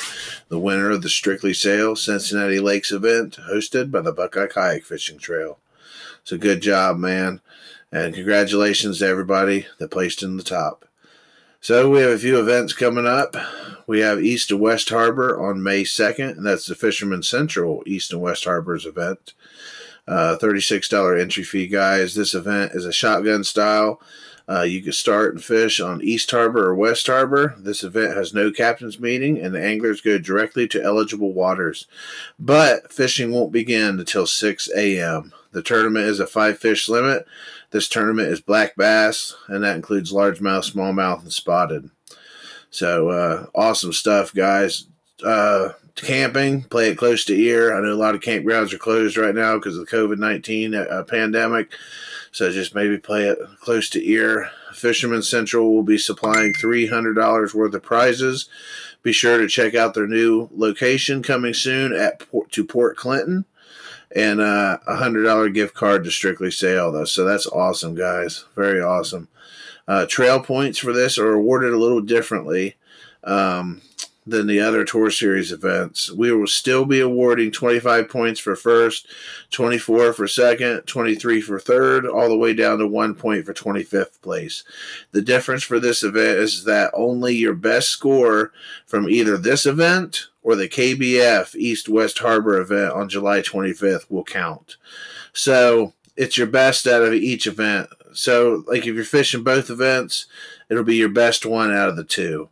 the 0.49 0.59
winner 0.59 0.91
of 0.91 1.01
the 1.01 1.07
Strictly 1.07 1.53
Sail 1.53 1.95
Cincinnati 1.95 2.59
Lakes 2.59 2.91
event 2.91 3.39
hosted 3.49 3.91
by 3.91 4.01
the 4.01 4.11
Buckeye 4.11 4.47
Kayak 4.47 4.83
Fishing 4.83 5.17
Trail. 5.17 5.57
So 6.25 6.37
good 6.37 6.59
job, 6.61 6.97
man. 6.97 7.39
And 7.93 8.13
congratulations 8.13 8.99
to 8.99 9.07
everybody 9.07 9.67
that 9.79 9.89
placed 9.89 10.21
in 10.21 10.35
the 10.35 10.43
top. 10.43 10.83
So 11.61 11.89
we 11.89 12.01
have 12.01 12.11
a 12.11 12.17
few 12.17 12.37
events 12.37 12.73
coming 12.73 13.07
up. 13.07 13.37
We 13.87 14.01
have 14.01 14.21
East 14.21 14.51
and 14.51 14.59
West 14.59 14.89
Harbor 14.89 15.41
on 15.41 15.63
May 15.63 15.83
2nd, 15.83 16.31
and 16.31 16.45
that's 16.45 16.65
the 16.65 16.75
Fisherman 16.75 17.23
Central 17.23 17.83
East 17.85 18.11
and 18.11 18.21
West 18.21 18.43
Harbors 18.43 18.85
event. 18.85 19.33
Uh, 20.09 20.35
$36 20.41 21.21
entry 21.21 21.43
fee, 21.43 21.67
guys. 21.67 22.15
This 22.15 22.33
event 22.33 22.73
is 22.75 22.83
a 22.83 22.91
shotgun 22.91 23.45
style. 23.45 24.01
Uh, 24.47 24.61
you 24.61 24.81
can 24.81 24.91
start 24.91 25.33
and 25.33 25.43
fish 25.43 25.79
on 25.79 26.03
East 26.03 26.29
Harbor 26.29 26.67
or 26.67 26.75
West 26.75 27.07
Harbor. 27.07 27.55
This 27.57 27.83
event 27.83 28.15
has 28.15 28.33
no 28.33 28.51
captain's 28.51 28.99
meeting, 28.99 29.39
and 29.39 29.55
the 29.55 29.63
anglers 29.63 30.01
go 30.01 30.17
directly 30.17 30.67
to 30.67 30.83
eligible 30.83 31.33
waters. 31.33 31.87
But 32.37 32.93
fishing 32.93 33.31
won't 33.31 33.51
begin 33.51 33.99
until 33.99 34.27
6 34.27 34.69
a.m. 34.75 35.33
The 35.51 35.63
tournament 35.63 36.05
is 36.05 36.19
a 36.19 36.27
five 36.27 36.59
fish 36.59 36.87
limit. 36.87 37.25
This 37.71 37.87
tournament 37.87 38.29
is 38.29 38.41
black 38.41 38.75
bass, 38.75 39.35
and 39.47 39.63
that 39.63 39.75
includes 39.75 40.11
largemouth, 40.11 40.71
smallmouth, 40.71 41.21
and 41.21 41.33
spotted. 41.33 41.89
So 42.69 43.09
uh, 43.09 43.45
awesome 43.55 43.93
stuff, 43.93 44.33
guys. 44.33 44.85
Uh, 45.25 45.69
camping, 45.95 46.63
play 46.63 46.89
it 46.89 46.97
close 46.97 47.23
to 47.25 47.33
ear. 47.33 47.75
I 47.75 47.81
know 47.81 47.93
a 47.93 47.95
lot 47.95 48.15
of 48.15 48.21
campgrounds 48.21 48.73
are 48.73 48.77
closed 48.77 49.17
right 49.17 49.33
now 49.33 49.55
because 49.55 49.77
of 49.77 49.85
the 49.85 49.95
COVID 49.95 50.17
19 50.17 50.75
uh, 50.75 51.03
pandemic. 51.07 51.71
So 52.35 52.51
just 52.51 52.75
maybe 52.75 52.97
play 52.97 53.29
it 53.29 53.39
close 53.61 53.89
to 53.91 54.05
ear. 54.05 54.51
Fisherman 54.73 55.23
Central 55.23 55.73
will 55.73 55.83
be 55.83 55.97
supplying 55.97 56.51
$300 56.51 57.53
worth 57.53 57.73
of 57.73 57.81
prizes. 57.81 58.49
Be 59.03 59.13
sure 59.13 59.37
to 59.37 59.47
check 59.47 59.73
out 59.73 59.93
their 59.93 60.05
new 60.05 60.49
location 60.53 61.23
coming 61.23 61.53
soon 61.53 61.93
at 61.93 62.19
Port, 62.19 62.51
to 62.51 62.65
Port 62.65 62.97
Clinton 62.97 63.45
and 64.13 64.41
uh, 64.41 64.79
a 64.85 64.97
hundred 64.97 65.23
dollar 65.23 65.47
gift 65.47 65.75
card 65.75 66.03
to 66.03 66.11
Strictly 66.11 66.51
Sail 66.51 66.91
though. 66.91 67.05
So 67.05 67.23
that's 67.23 67.47
awesome, 67.47 67.95
guys. 67.95 68.43
Very 68.53 68.81
awesome. 68.81 69.29
Uh, 69.87 70.05
trail 70.05 70.41
points 70.41 70.77
for 70.77 70.91
this 70.91 71.17
are 71.17 71.31
awarded 71.31 71.71
a 71.71 71.77
little 71.79 72.01
differently. 72.01 72.75
Um, 73.23 73.81
than 74.27 74.47
the 74.47 74.59
other 74.59 74.83
Tour 74.83 75.11
Series 75.11 75.51
events. 75.51 76.11
We 76.11 76.31
will 76.31 76.47
still 76.47 76.85
be 76.85 76.99
awarding 76.99 77.51
25 77.51 78.09
points 78.09 78.39
for 78.39 78.55
first, 78.55 79.07
24 79.51 80.13
for 80.13 80.27
second, 80.27 80.83
23 80.87 81.41
for 81.41 81.59
third, 81.59 82.07
all 82.07 82.29
the 82.29 82.37
way 82.37 82.53
down 82.53 82.79
to 82.79 82.87
one 82.87 83.13
point 83.13 83.45
for 83.45 83.53
25th 83.53 84.21
place. 84.21 84.63
The 85.11 85.21
difference 85.21 85.63
for 85.63 85.79
this 85.79 86.03
event 86.03 86.39
is 86.39 86.63
that 86.63 86.91
only 86.93 87.35
your 87.35 87.53
best 87.53 87.89
score 87.89 88.51
from 88.85 89.07
either 89.07 89.37
this 89.37 89.65
event 89.65 90.27
or 90.41 90.55
the 90.55 90.69
KBF 90.69 91.55
East 91.55 91.87
West 91.87 92.19
Harbor 92.19 92.59
event 92.59 92.93
on 92.93 93.09
July 93.09 93.41
25th 93.41 94.09
will 94.09 94.23
count. 94.23 94.77
So 95.33 95.93
it's 96.15 96.37
your 96.37 96.47
best 96.47 96.87
out 96.87 97.03
of 97.03 97.13
each 97.13 97.45
event. 97.45 97.89
So, 98.13 98.63
like 98.67 98.85
if 98.85 98.95
you're 98.95 99.03
fishing 99.03 99.43
both 99.43 99.69
events, 99.69 100.27
it'll 100.69 100.83
be 100.83 100.95
your 100.95 101.09
best 101.09 101.45
one 101.45 101.71
out 101.71 101.89
of 101.89 101.97
the 101.97 102.03
two. 102.03 102.49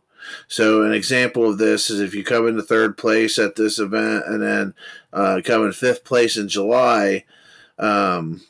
So 0.48 0.82
an 0.82 0.92
example 0.92 1.48
of 1.48 1.58
this 1.58 1.90
is 1.90 2.00
if 2.00 2.14
you 2.14 2.24
come 2.24 2.46
into 2.46 2.62
third 2.62 2.96
place 2.96 3.38
at 3.38 3.56
this 3.56 3.78
event 3.78 4.24
and 4.26 4.42
then 4.42 4.74
uh, 5.12 5.40
come 5.44 5.64
in 5.64 5.72
fifth 5.72 6.04
place 6.04 6.36
in 6.36 6.48
July, 6.48 7.24
um, 7.78 8.42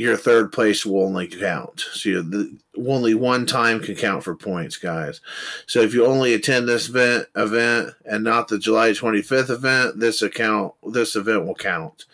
your 0.00 0.16
third 0.16 0.50
place 0.50 0.86
will 0.86 1.02
only 1.04 1.26
count. 1.26 1.80
So 1.92 2.22
the, 2.22 2.56
only 2.86 3.12
one 3.12 3.44
time 3.44 3.80
can 3.80 3.94
count 3.94 4.24
for 4.24 4.34
points, 4.34 4.78
guys. 4.78 5.20
So 5.66 5.80
if 5.80 5.92
you 5.92 6.06
only 6.06 6.32
attend 6.32 6.68
this 6.68 6.88
event 6.88 7.26
event 7.36 7.90
and 8.06 8.24
not 8.24 8.48
the 8.48 8.58
July 8.58 8.90
25th 8.90 9.50
event, 9.50 10.00
this 10.00 10.22
account 10.22 10.72
this 10.90 11.16
event 11.16 11.44
will 11.44 11.54
count. 11.54 12.06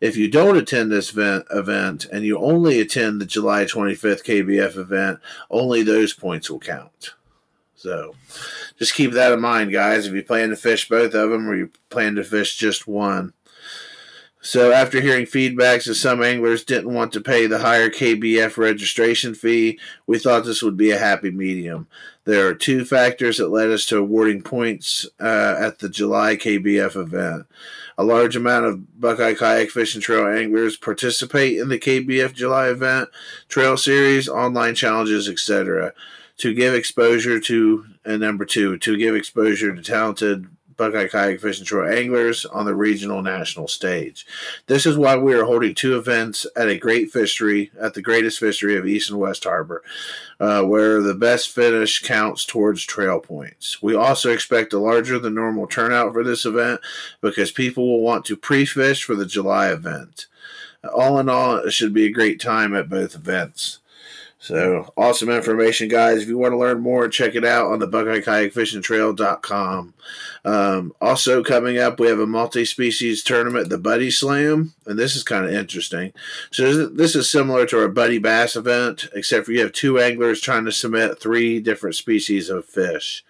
If 0.00 0.16
you 0.16 0.28
don't 0.28 0.56
attend 0.56 0.90
this 0.90 1.12
event 1.12 1.46
event 1.50 2.06
and 2.12 2.24
you 2.24 2.38
only 2.38 2.80
attend 2.80 3.20
the 3.20 3.26
July 3.26 3.64
25th 3.64 4.24
KBF 4.24 4.76
event, 4.76 5.20
only 5.50 5.84
those 5.84 6.12
points 6.12 6.50
will 6.50 6.58
count. 6.58 7.14
So 7.78 8.16
just 8.76 8.94
keep 8.94 9.12
that 9.12 9.32
in 9.32 9.40
mind, 9.40 9.72
guys. 9.72 10.06
If 10.06 10.12
you 10.12 10.22
plan 10.24 10.50
to 10.50 10.56
fish 10.56 10.88
both 10.88 11.14
of 11.14 11.30
them 11.30 11.48
or 11.48 11.54
you 11.54 11.70
plan 11.90 12.16
to 12.16 12.24
fish 12.24 12.56
just 12.56 12.88
one. 12.88 13.32
So 14.40 14.72
after 14.72 15.00
hearing 15.00 15.26
feedbacks 15.26 15.86
that 15.86 15.96
some 15.96 16.22
anglers 16.22 16.64
didn't 16.64 16.94
want 16.94 17.12
to 17.12 17.20
pay 17.20 17.46
the 17.46 17.58
higher 17.58 17.88
KBF 17.88 18.56
registration 18.56 19.34
fee, 19.34 19.78
we 20.06 20.18
thought 20.18 20.44
this 20.44 20.62
would 20.62 20.76
be 20.76 20.90
a 20.90 20.98
happy 20.98 21.30
medium. 21.30 21.88
There 22.24 22.48
are 22.48 22.54
two 22.54 22.84
factors 22.84 23.36
that 23.38 23.48
led 23.48 23.70
us 23.70 23.84
to 23.86 23.98
awarding 23.98 24.42
points 24.42 25.06
uh, 25.20 25.56
at 25.58 25.78
the 25.78 25.88
July 25.88 26.36
KBF 26.36 26.96
event. 26.96 27.46
A 27.96 28.04
large 28.04 28.36
amount 28.36 28.66
of 28.66 29.00
Buckeye 29.00 29.34
Kayak 29.34 29.70
Fishing 29.70 30.00
Trail 30.00 30.26
anglers 30.26 30.76
participate 30.76 31.58
in 31.58 31.68
the 31.68 31.78
KBF 31.78 32.32
July 32.32 32.68
event, 32.68 33.08
trail 33.48 33.76
series, 33.76 34.28
online 34.28 34.74
challenges, 34.74 35.28
etc 35.28 35.92
to 36.38 36.54
give 36.54 36.74
exposure 36.74 37.40
to, 37.40 37.86
and 38.04 38.20
number 38.20 38.44
two, 38.44 38.78
to 38.78 38.96
give 38.96 39.14
exposure 39.14 39.74
to 39.74 39.82
talented 39.82 40.46
Buckeye 40.78 41.08
Kayak 41.08 41.40
Fishing 41.40 41.66
Trail 41.66 41.92
anglers 41.92 42.46
on 42.46 42.64
the 42.64 42.74
regional 42.74 43.20
national 43.20 43.66
stage. 43.66 44.24
This 44.68 44.86
is 44.86 44.96
why 44.96 45.16
we 45.16 45.34
are 45.34 45.44
holding 45.44 45.74
two 45.74 45.98
events 45.98 46.46
at 46.56 46.68
a 46.68 46.78
great 46.78 47.10
fishery, 47.10 47.72
at 47.78 47.94
the 47.94 48.00
greatest 48.00 48.38
fishery 48.38 48.76
of 48.76 48.86
East 48.86 49.10
and 49.10 49.18
West 49.18 49.42
Harbor, 49.42 49.82
uh, 50.38 50.62
where 50.62 51.02
the 51.02 51.14
best 51.14 51.50
finish 51.50 52.00
counts 52.00 52.46
towards 52.46 52.84
trail 52.84 53.18
points. 53.18 53.82
We 53.82 53.96
also 53.96 54.30
expect 54.30 54.72
a 54.72 54.78
larger 54.78 55.18
than 55.18 55.34
normal 55.34 55.66
turnout 55.66 56.12
for 56.12 56.22
this 56.22 56.46
event 56.46 56.80
because 57.20 57.50
people 57.50 57.88
will 57.88 58.00
want 58.00 58.24
to 58.26 58.36
pre 58.36 58.64
fish 58.64 59.02
for 59.02 59.16
the 59.16 59.26
July 59.26 59.72
event. 59.72 60.26
All 60.94 61.18
in 61.18 61.28
all, 61.28 61.56
it 61.56 61.72
should 61.72 61.92
be 61.92 62.06
a 62.06 62.12
great 62.12 62.40
time 62.40 62.74
at 62.76 62.88
both 62.88 63.16
events. 63.16 63.80
So 64.40 64.92
awesome 64.96 65.30
information, 65.30 65.88
guys. 65.88 66.22
If 66.22 66.28
you 66.28 66.38
want 66.38 66.52
to 66.52 66.58
learn 66.58 66.80
more, 66.80 67.08
check 67.08 67.34
it 67.34 67.44
out 67.44 67.72
on 67.72 67.80
the 67.80 67.88
Buckeye 67.88 68.20
Kayak 68.20 68.52
Fishing 68.52 68.82
Trail.com. 68.82 69.94
Um, 70.44 70.94
also, 71.00 71.42
coming 71.42 71.78
up, 71.78 71.98
we 71.98 72.06
have 72.06 72.20
a 72.20 72.26
multi 72.26 72.64
species 72.64 73.24
tournament, 73.24 73.68
the 73.68 73.78
Buddy 73.78 74.12
Slam, 74.12 74.74
and 74.86 74.96
this 74.96 75.16
is 75.16 75.24
kind 75.24 75.44
of 75.44 75.52
interesting. 75.52 76.12
So, 76.52 76.86
this 76.86 77.16
is 77.16 77.28
similar 77.28 77.66
to 77.66 77.80
our 77.80 77.88
Buddy 77.88 78.18
Bass 78.18 78.54
event, 78.54 79.08
except 79.12 79.46
for 79.46 79.52
you 79.52 79.60
have 79.60 79.72
two 79.72 79.98
anglers 79.98 80.40
trying 80.40 80.64
to 80.66 80.72
submit 80.72 81.18
three 81.18 81.58
different 81.58 81.96
species 81.96 82.48
of 82.48 82.64
fish. 82.64 83.24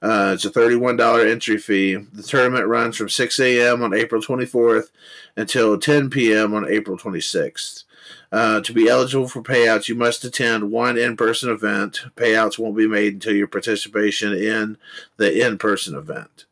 Uh, 0.00 0.32
it's 0.34 0.44
a 0.44 0.50
$31 0.50 1.30
entry 1.30 1.58
fee. 1.58 1.96
The 1.96 2.22
tournament 2.22 2.66
runs 2.66 2.96
from 2.96 3.08
6 3.08 3.38
a.m. 3.40 3.82
on 3.82 3.92
April 3.92 4.22
24th 4.22 4.90
until 5.36 5.78
10 5.78 6.08
p.m. 6.08 6.54
on 6.54 6.68
April 6.68 6.96
26th. 6.96 7.84
Uh, 8.30 8.60
to 8.60 8.74
be 8.74 8.88
eligible 8.88 9.28
for 9.28 9.42
payouts, 9.42 9.88
you 9.88 9.94
must 9.94 10.24
attend 10.24 10.70
one 10.70 10.98
in 10.98 11.16
person 11.16 11.50
event. 11.50 12.02
Payouts 12.14 12.58
won't 12.58 12.76
be 12.76 12.86
made 12.86 13.14
until 13.14 13.34
your 13.34 13.46
participation 13.46 14.34
in 14.34 14.76
the 15.16 15.46
in 15.46 15.56
person 15.56 15.94
event. 15.94 16.44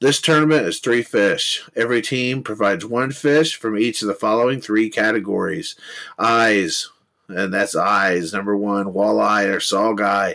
This 0.00 0.20
tournament 0.20 0.66
is 0.66 0.80
three 0.80 1.02
fish. 1.02 1.62
Every 1.76 2.02
team 2.02 2.42
provides 2.42 2.84
one 2.84 3.12
fish 3.12 3.54
from 3.54 3.78
each 3.78 4.02
of 4.02 4.08
the 4.08 4.14
following 4.14 4.60
three 4.60 4.90
categories 4.90 5.76
eyes, 6.18 6.88
and 7.28 7.54
that's 7.54 7.76
eyes. 7.76 8.32
Number 8.32 8.56
one, 8.56 8.86
walleye 8.86 9.46
or 9.46 9.60
saugeye. 9.60 10.34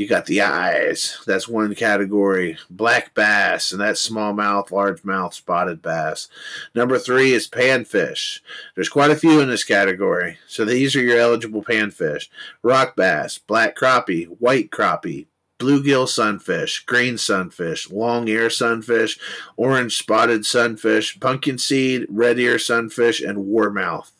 You 0.00 0.06
got 0.06 0.24
the 0.24 0.40
eyes. 0.40 1.20
That's 1.26 1.46
one 1.46 1.74
category. 1.74 2.56
Black 2.70 3.12
bass, 3.12 3.70
and 3.70 3.78
that's 3.78 4.08
smallmouth, 4.08 4.70
largemouth, 4.70 5.34
spotted 5.34 5.82
bass. 5.82 6.26
Number 6.74 6.98
three 6.98 7.34
is 7.34 7.46
panfish. 7.46 8.40
There's 8.74 8.88
quite 8.88 9.10
a 9.10 9.14
few 9.14 9.40
in 9.40 9.50
this 9.50 9.62
category. 9.62 10.38
So 10.48 10.64
these 10.64 10.96
are 10.96 11.02
your 11.02 11.18
eligible 11.18 11.62
panfish. 11.62 12.30
Rock 12.62 12.96
bass, 12.96 13.36
black 13.36 13.76
crappie, 13.76 14.24
white 14.24 14.70
crappie, 14.70 15.26
bluegill 15.58 16.08
sunfish, 16.08 16.86
green 16.86 17.18
sunfish, 17.18 17.90
long 17.90 18.26
ear 18.26 18.48
sunfish, 18.48 19.18
orange 19.58 19.98
spotted 19.98 20.46
sunfish, 20.46 21.20
pumpkin 21.20 21.58
seed, 21.58 22.06
red 22.08 22.38
ear 22.38 22.58
sunfish, 22.58 23.20
and 23.20 23.44
warmouth. 23.44 24.12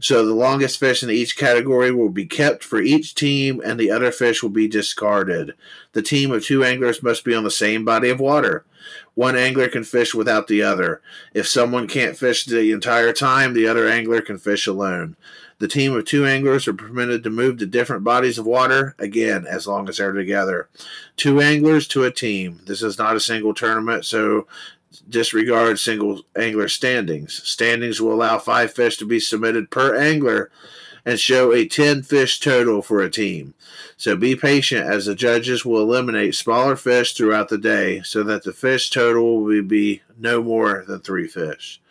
So 0.00 0.24
the 0.24 0.34
longest 0.34 0.78
fish 0.78 1.02
in 1.02 1.10
each 1.10 1.36
category 1.36 1.90
will 1.90 2.08
be 2.08 2.26
kept 2.26 2.64
for 2.64 2.80
each 2.80 3.14
team, 3.14 3.60
and 3.64 3.78
the 3.78 3.90
other 3.90 4.10
fish 4.10 4.42
will 4.42 4.50
be 4.50 4.68
discarded. 4.68 5.54
The 5.92 6.02
team 6.02 6.32
of 6.32 6.44
two 6.44 6.64
anglers 6.64 7.02
must 7.02 7.24
be 7.24 7.34
on 7.34 7.44
the 7.44 7.50
same 7.50 7.84
body 7.84 8.08
of 8.10 8.20
water. 8.20 8.64
One 9.14 9.36
angler 9.36 9.68
can 9.68 9.84
fish 9.84 10.14
without 10.14 10.48
the 10.48 10.62
other. 10.62 11.02
If 11.34 11.46
someone 11.46 11.86
can't 11.86 12.16
fish 12.16 12.44
the 12.44 12.72
entire 12.72 13.12
time, 13.12 13.52
the 13.52 13.66
other 13.66 13.86
angler 13.86 14.20
can 14.22 14.38
fish 14.38 14.66
alone. 14.66 15.16
The 15.58 15.68
team 15.68 15.94
of 15.94 16.04
two 16.04 16.26
anglers 16.26 16.66
are 16.66 16.72
permitted 16.72 17.22
to 17.22 17.30
move 17.30 17.58
to 17.58 17.66
different 17.66 18.02
bodies 18.02 18.38
of 18.38 18.46
water, 18.46 18.96
again, 18.98 19.46
as 19.46 19.66
long 19.66 19.88
as 19.88 19.98
they're 19.98 20.12
together. 20.12 20.68
Two 21.16 21.40
anglers 21.40 21.86
to 21.88 22.02
a 22.02 22.10
team. 22.10 22.60
This 22.66 22.82
is 22.82 22.98
not 22.98 23.14
a 23.14 23.20
single 23.20 23.54
tournament, 23.54 24.04
so 24.04 24.48
disregard 25.08 25.78
single 25.78 26.22
angler 26.36 26.68
standings. 26.68 27.42
Standings 27.48 28.00
will 28.00 28.12
allow 28.12 28.38
five 28.38 28.72
fish 28.72 28.96
to 28.98 29.06
be 29.06 29.20
submitted 29.20 29.70
per 29.70 29.96
angler 29.96 30.50
and 31.04 31.18
show 31.18 31.52
a 31.52 31.66
10 31.66 32.02
fish 32.02 32.38
total 32.38 32.82
for 32.82 33.00
a 33.00 33.10
team. 33.10 33.54
So 33.96 34.16
be 34.16 34.36
patient 34.36 34.86
as 34.86 35.06
the 35.06 35.14
judges 35.14 35.64
will 35.64 35.82
eliminate 35.82 36.34
smaller 36.34 36.76
fish 36.76 37.14
throughout 37.14 37.48
the 37.48 37.58
day 37.58 38.02
so 38.02 38.22
that 38.22 38.44
the 38.44 38.52
fish 38.52 38.90
total 38.90 39.42
will 39.42 39.62
be 39.62 40.02
no 40.18 40.42
more 40.42 40.84
than 40.86 41.00
three 41.00 41.26
fish. 41.26 41.81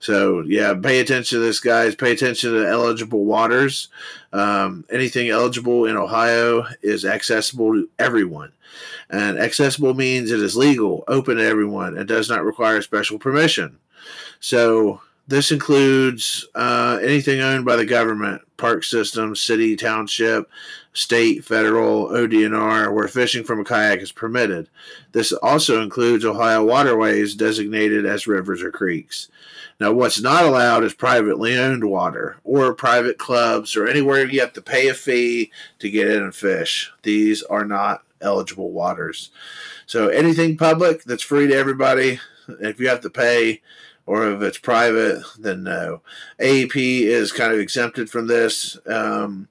So 0.00 0.42
yeah, 0.42 0.74
pay 0.74 1.00
attention 1.00 1.38
to 1.38 1.44
this, 1.44 1.60
guys. 1.60 1.94
Pay 1.94 2.12
attention 2.12 2.52
to 2.52 2.68
eligible 2.68 3.24
waters. 3.24 3.88
Um, 4.32 4.84
anything 4.90 5.28
eligible 5.28 5.86
in 5.86 5.96
Ohio 5.96 6.66
is 6.82 7.04
accessible 7.04 7.72
to 7.72 7.88
everyone. 7.98 8.52
And 9.10 9.38
accessible 9.38 9.94
means 9.94 10.30
it 10.30 10.40
is 10.40 10.56
legal, 10.56 11.02
open 11.08 11.38
to 11.38 11.44
everyone, 11.44 11.96
and 11.96 12.06
does 12.06 12.28
not 12.28 12.44
require 12.44 12.82
special 12.82 13.18
permission. 13.18 13.78
So 14.38 15.00
this 15.26 15.50
includes 15.50 16.46
uh, 16.54 16.98
anything 17.02 17.40
owned 17.40 17.64
by 17.64 17.76
the 17.76 17.84
government, 17.84 18.42
park 18.56 18.84
system, 18.84 19.36
city, 19.36 19.76
township, 19.76 20.50
state, 20.94 21.44
federal, 21.44 22.08
ODNR, 22.08 22.92
where 22.92 23.08
fishing 23.08 23.44
from 23.44 23.60
a 23.60 23.64
kayak 23.64 24.00
is 24.00 24.10
permitted. 24.10 24.68
This 25.12 25.32
also 25.32 25.82
includes 25.82 26.24
Ohio 26.24 26.64
waterways 26.64 27.34
designated 27.34 28.06
as 28.06 28.26
rivers 28.26 28.62
or 28.62 28.70
creeks. 28.70 29.28
Now, 29.80 29.92
what's 29.92 30.20
not 30.20 30.44
allowed 30.44 30.82
is 30.82 30.94
privately 30.94 31.56
owned 31.56 31.84
water 31.84 32.38
or 32.42 32.74
private 32.74 33.16
clubs 33.16 33.76
or 33.76 33.86
anywhere 33.86 34.26
you 34.26 34.40
have 34.40 34.52
to 34.54 34.62
pay 34.62 34.88
a 34.88 34.94
fee 34.94 35.52
to 35.78 35.90
get 35.90 36.10
in 36.10 36.22
and 36.22 36.34
fish. 36.34 36.92
These 37.02 37.42
are 37.44 37.64
not 37.64 38.02
eligible 38.20 38.72
waters. 38.72 39.30
So 39.86 40.08
anything 40.08 40.56
public 40.56 41.04
that's 41.04 41.22
free 41.22 41.46
to 41.46 41.54
everybody, 41.54 42.18
if 42.48 42.80
you 42.80 42.88
have 42.88 43.02
to 43.02 43.10
pay 43.10 43.62
or 44.04 44.28
if 44.32 44.42
it's 44.42 44.58
private, 44.58 45.22
then 45.38 45.62
no. 45.62 46.00
AEP 46.40 47.02
is 47.02 47.30
kind 47.30 47.52
of 47.52 47.60
exempted 47.60 48.10
from 48.10 48.26
this 48.26 48.78
um, 48.86 49.48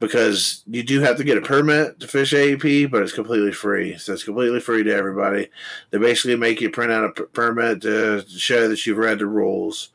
because 0.00 0.62
you 0.66 0.82
do 0.82 1.00
have 1.00 1.18
to 1.18 1.24
get 1.24 1.36
a 1.36 1.42
permit 1.42 2.00
to 2.00 2.08
fish 2.08 2.32
AEP, 2.32 2.90
but 2.90 3.02
it's 3.02 3.12
completely 3.12 3.52
free. 3.52 3.98
So 3.98 4.14
it's 4.14 4.24
completely 4.24 4.58
free 4.58 4.82
to 4.82 4.94
everybody. 4.94 5.50
They 5.90 5.98
basically 5.98 6.36
make 6.36 6.60
you 6.60 6.70
print 6.70 6.90
out 6.90 7.04
a 7.04 7.24
permit 7.24 7.82
to 7.82 8.24
show 8.26 8.66
that 8.66 8.84
you've 8.86 8.98
read 8.98 9.18
the 9.18 9.26
rules. 9.26 9.90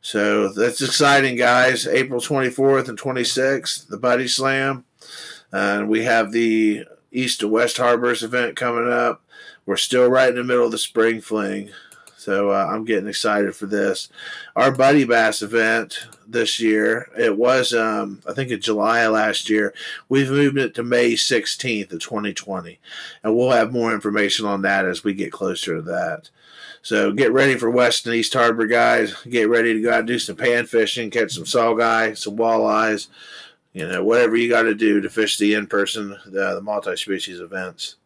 So 0.00 0.48
that's 0.48 0.80
exciting, 0.80 1.36
guys. 1.36 1.86
April 1.86 2.20
24th 2.20 2.88
and 2.88 2.98
26th, 2.98 3.88
the 3.88 3.98
Buddy 3.98 4.26
Slam. 4.26 4.84
And 5.52 5.84
uh, 5.84 5.86
we 5.86 6.04
have 6.04 6.32
the 6.32 6.84
East 7.12 7.40
to 7.40 7.48
West 7.48 7.76
Harbors 7.76 8.22
event 8.22 8.56
coming 8.56 8.90
up. 8.90 9.22
We're 9.66 9.76
still 9.76 10.08
right 10.08 10.30
in 10.30 10.36
the 10.36 10.44
middle 10.44 10.66
of 10.66 10.72
the 10.72 10.78
spring 10.78 11.20
fling. 11.20 11.70
So 12.26 12.50
uh, 12.50 12.68
I'm 12.68 12.84
getting 12.84 13.06
excited 13.06 13.54
for 13.54 13.66
this. 13.66 14.08
Our 14.56 14.72
Buddy 14.72 15.04
Bass 15.04 15.42
event 15.42 16.08
this 16.26 16.58
year, 16.58 17.08
it 17.16 17.38
was, 17.38 17.72
um, 17.72 18.20
I 18.28 18.32
think, 18.32 18.50
in 18.50 18.60
July 18.60 19.06
last 19.06 19.48
year. 19.48 19.72
We've 20.08 20.28
moved 20.28 20.58
it 20.58 20.74
to 20.74 20.82
May 20.82 21.12
16th 21.12 21.92
of 21.92 22.00
2020. 22.00 22.80
And 23.22 23.36
we'll 23.36 23.52
have 23.52 23.72
more 23.72 23.94
information 23.94 24.44
on 24.44 24.62
that 24.62 24.86
as 24.86 25.04
we 25.04 25.14
get 25.14 25.30
closer 25.30 25.76
to 25.76 25.82
that. 25.82 26.30
So 26.82 27.12
get 27.12 27.30
ready 27.30 27.54
for 27.54 27.70
West 27.70 28.06
and 28.06 28.16
East 28.16 28.34
Harbor, 28.34 28.66
guys. 28.66 29.14
Get 29.22 29.48
ready 29.48 29.74
to 29.74 29.80
go 29.80 29.92
out 29.92 30.00
and 30.00 30.08
do 30.08 30.18
some 30.18 30.34
pan 30.34 30.66
fishing, 30.66 31.12
catch 31.12 31.30
some 31.30 31.44
saugeye, 31.44 32.18
some 32.18 32.36
walleyes 32.36 33.06
you 33.72 33.86
know, 33.86 34.02
whatever 34.02 34.34
you 34.34 34.48
got 34.48 34.62
to 34.62 34.74
do 34.74 35.02
to 35.02 35.10
fish 35.10 35.36
the 35.36 35.52
in-person, 35.52 36.16
the, 36.24 36.54
the 36.54 36.62
multi-species 36.62 37.40
events. 37.40 37.96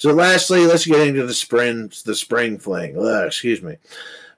So, 0.00 0.14
lastly, 0.14 0.66
let's 0.66 0.86
get 0.86 1.06
into 1.06 1.26
the 1.26 1.34
spring, 1.34 1.92
the 2.06 2.14
spring 2.14 2.58
fling. 2.58 2.96
Ugh, 2.96 3.26
excuse 3.26 3.60
me. 3.60 3.76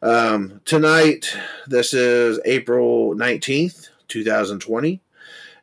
Um, 0.02 0.60
tonight, 0.64 1.36
this 1.68 1.94
is 1.94 2.40
April 2.44 3.14
nineteenth, 3.14 3.86
two 4.08 4.24
thousand 4.24 4.58
twenty, 4.58 5.02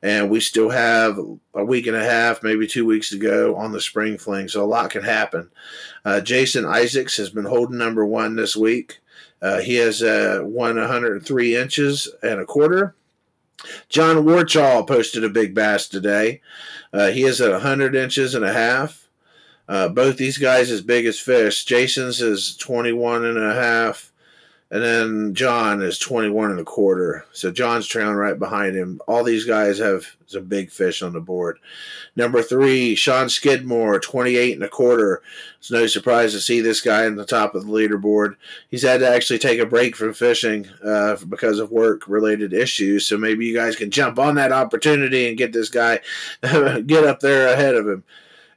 and 0.02 0.30
we 0.30 0.40
still 0.40 0.70
have 0.70 1.20
a 1.54 1.66
week 1.66 1.86
and 1.86 1.98
a 1.98 2.04
half, 2.06 2.44
maybe 2.44 2.66
two 2.66 2.86
weeks 2.86 3.10
to 3.10 3.18
go 3.18 3.58
on 3.58 3.74
the 3.74 3.82
spring 3.82 4.18
fling. 4.18 4.48
So 4.48 4.64
a 4.64 4.66
lot 4.66 4.90
can 4.90 5.04
happen. 5.04 5.52
Uh, 6.06 6.22
Jason 6.22 6.66
Isaacs 6.66 7.18
has 7.18 7.30
been 7.30 7.44
holding 7.44 7.78
number 7.78 8.06
one 8.06 8.38
this 8.38 8.56
week. 8.56 9.02
Uh, 9.42 9.60
he 9.60 9.76
has 9.76 10.02
uh, 10.02 10.40
won 10.44 10.78
103 10.78 11.58
inches 11.58 12.08
and 12.24 12.40
a 12.40 12.46
quarter. 12.46 12.96
John 13.90 14.24
Warchall 14.24 14.88
posted 14.88 15.26
a 15.26 15.30
big 15.30 15.54
bass 15.54 15.90
today. 15.90 16.40
Uh, 16.94 17.08
he 17.08 17.24
is 17.24 17.42
at 17.42 17.52
100 17.52 17.96
inches 17.96 18.34
and 18.34 18.46
a 18.46 18.54
half. 18.54 18.99
Uh, 19.70 19.88
both 19.88 20.18
these 20.18 20.40
guys 20.40 20.72
as 20.72 20.82
big 20.82 21.06
as 21.06 21.20
fish. 21.20 21.64
Jason's 21.64 22.22
is 22.22 22.58
21 22.58 23.24
and 23.24 23.38
a 23.38 23.54
half. 23.54 24.12
And 24.72 24.84
then 24.84 25.34
John 25.34 25.82
is 25.82 25.98
21 25.98 26.52
and 26.52 26.60
a 26.60 26.64
quarter. 26.64 27.26
So 27.34 27.50
John's 27.50 27.88
trailing 27.88 28.16
right 28.16 28.38
behind 28.38 28.76
him. 28.76 29.02
All 29.08 29.24
these 29.24 29.46
guys 29.46 29.80
have 29.80 30.06
some 30.28 30.46
big 30.46 30.70
fish 30.70 31.02
on 31.02 31.14
the 31.14 31.20
board. 31.20 31.58
Number 32.16 32.44
three, 32.44 32.94
Sean 32.94 33.30
Skidmore, 33.30 34.00
28 34.00 34.54
and 34.54 34.64
a 34.64 34.70
quarter. 34.70 35.24
It's 35.58 35.72
no 35.72 35.88
surprise 35.88 36.34
to 36.34 36.40
see 36.40 36.62
this 36.62 36.82
guy 36.82 37.06
in 37.06 37.16
the 37.16 37.26
top 37.26 37.56
of 37.56 37.66
the 37.66 37.72
leaderboard. 37.72 38.36
He's 38.70 38.84
had 38.84 39.00
to 39.00 39.10
actually 39.10 39.40
take 39.40 39.60
a 39.60 39.66
break 39.66 39.96
from 39.96 40.14
fishing 40.14 40.68
uh, 40.86 41.16
because 41.28 41.58
of 41.58 41.72
work 41.72 42.08
related 42.08 42.54
issues. 42.54 43.08
So 43.08 43.18
maybe 43.18 43.48
you 43.48 43.56
guys 43.56 43.76
can 43.76 43.90
jump 43.90 44.20
on 44.20 44.36
that 44.36 44.52
opportunity 44.52 45.28
and 45.28 45.38
get 45.38 45.52
this 45.52 45.70
guy, 45.70 46.00
get 46.44 47.06
up 47.06 47.22
there 47.22 47.52
ahead 47.52 47.74
of 47.74 47.88
him. 47.88 48.04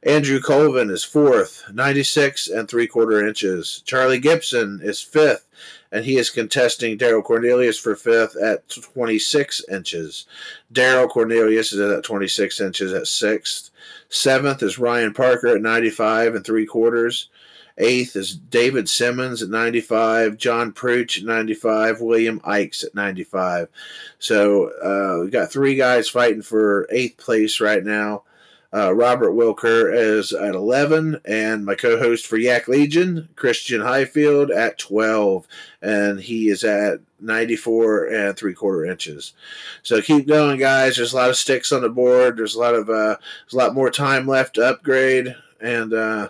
Andrew 0.05 0.41
Colvin 0.41 0.91
is 0.91 1.05
fourth, 1.05 1.65
96 1.73 2.49
and 2.49 2.69
three 2.69 2.89
quarter 2.89 3.25
inches. 3.25 3.83
Charlie 3.85 4.19
Gibson 4.19 4.81
is 4.83 5.01
fifth, 5.01 5.47
and 5.93 6.05
he 6.05 6.17
is 6.17 6.29
contesting 6.29 6.99
Daryl 6.99 7.23
Cornelius 7.23 7.79
for 7.79 7.95
fifth 7.95 8.37
at 8.37 8.69
26 8.69 9.65
inches. 9.71 10.27
Daryl 10.73 11.09
Cornelius 11.09 11.73
is 11.73 11.79
at 11.79 12.03
26 12.03 12.61
inches 12.61 12.93
at 12.93 13.07
sixth. 13.07 13.71
Seventh 14.09 14.61
is 14.65 14.77
Ryan 14.77 15.15
Parker 15.15 15.47
at 15.49 15.63
95 15.63 16.35
and 16.35 16.45
three 16.45 16.67
quarters. 16.67 17.29
Eighth 17.79 18.17
is 18.17 18.35
David 18.35 18.89
Simmons 18.89 19.41
at 19.41 19.51
95, 19.51 20.37
John 20.37 20.73
Prooch 20.73 21.19
at 21.19 21.25
95, 21.25 22.01
William 22.01 22.41
Ikes 22.45 22.83
at 22.83 22.95
95. 22.95 23.69
So 24.19 24.71
uh, 24.83 25.23
we've 25.23 25.33
got 25.33 25.53
three 25.53 25.77
guys 25.77 26.09
fighting 26.09 26.43
for 26.43 26.89
eighth 26.91 27.19
place 27.19 27.61
right 27.61 27.85
now. 27.85 28.25
Uh, 28.75 28.95
Robert 28.95 29.33
Wilker 29.33 29.95
is 29.95 30.33
at 30.33 30.55
11, 30.55 31.21
and 31.27 31.67
my 31.67 31.75
co 31.75 31.99
host 31.99 32.27
for 32.27 32.39
Yak 32.39 32.69
Legion, 32.69 33.29
Christian 33.37 33.83
Highfield, 33.83 34.51
at 34.51 34.79
12, 34.79 35.47
and 35.83 36.21
he 36.21 36.49
is 36.49 36.65
at 36.65 37.01
94 37.21 38.07
and 38.07 38.37
three 38.37 38.55
quarter 38.55 38.87
inches. 38.87 39.35
So 39.83 40.01
keep 40.01 40.27
going, 40.27 40.59
guys. 40.59 40.97
There's 40.97 41.13
a 41.13 41.17
lot 41.17 41.29
of 41.29 41.37
sticks 41.37 41.71
on 41.71 41.83
the 41.83 41.91
board. 41.91 42.39
There's 42.39 42.55
a 42.55 42.61
lot 42.61 42.75
of 42.75 42.89
uh, 42.89 43.17
there's 43.45 43.53
a 43.53 43.57
lot 43.57 43.75
more 43.75 43.91
time 43.91 44.27
left 44.27 44.55
to 44.55 44.67
upgrade, 44.67 45.37
and 45.61 45.93
uh, 45.93 46.29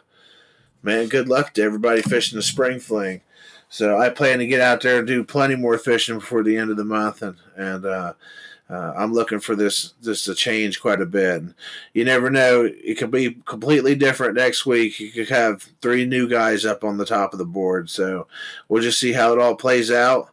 man, 0.82 1.06
good 1.06 1.28
luck 1.28 1.54
to 1.54 1.62
everybody 1.62 2.02
fishing 2.02 2.36
the 2.36 2.42
spring 2.42 2.80
fling. 2.80 3.20
So 3.68 3.98
I 3.98 4.10
plan 4.10 4.38
to 4.40 4.46
get 4.46 4.60
out 4.60 4.82
there 4.82 4.98
and 4.98 5.06
do 5.06 5.24
plenty 5.24 5.54
more 5.54 5.78
fishing 5.78 6.18
before 6.18 6.42
the 6.42 6.56
end 6.56 6.70
of 6.70 6.76
the 6.76 6.84
month, 6.84 7.22
and 7.22 7.36
and 7.56 7.86
uh, 7.86 8.12
uh, 8.72 8.94
I'm 8.96 9.12
looking 9.12 9.38
for 9.38 9.54
this 9.54 9.92
this 10.00 10.24
to 10.24 10.34
change 10.34 10.80
quite 10.80 11.02
a 11.02 11.06
bit. 11.06 11.42
You 11.92 12.06
never 12.06 12.30
know; 12.30 12.64
it 12.64 12.96
could 12.96 13.10
be 13.10 13.36
completely 13.44 13.94
different 13.94 14.34
next 14.34 14.64
week. 14.64 14.98
You 14.98 15.10
could 15.10 15.28
have 15.28 15.68
three 15.82 16.06
new 16.06 16.26
guys 16.26 16.64
up 16.64 16.82
on 16.82 16.96
the 16.96 17.04
top 17.04 17.34
of 17.34 17.38
the 17.38 17.44
board. 17.44 17.90
So 17.90 18.26
we'll 18.68 18.82
just 18.82 18.98
see 18.98 19.12
how 19.12 19.34
it 19.34 19.38
all 19.38 19.56
plays 19.56 19.90
out. 19.90 20.30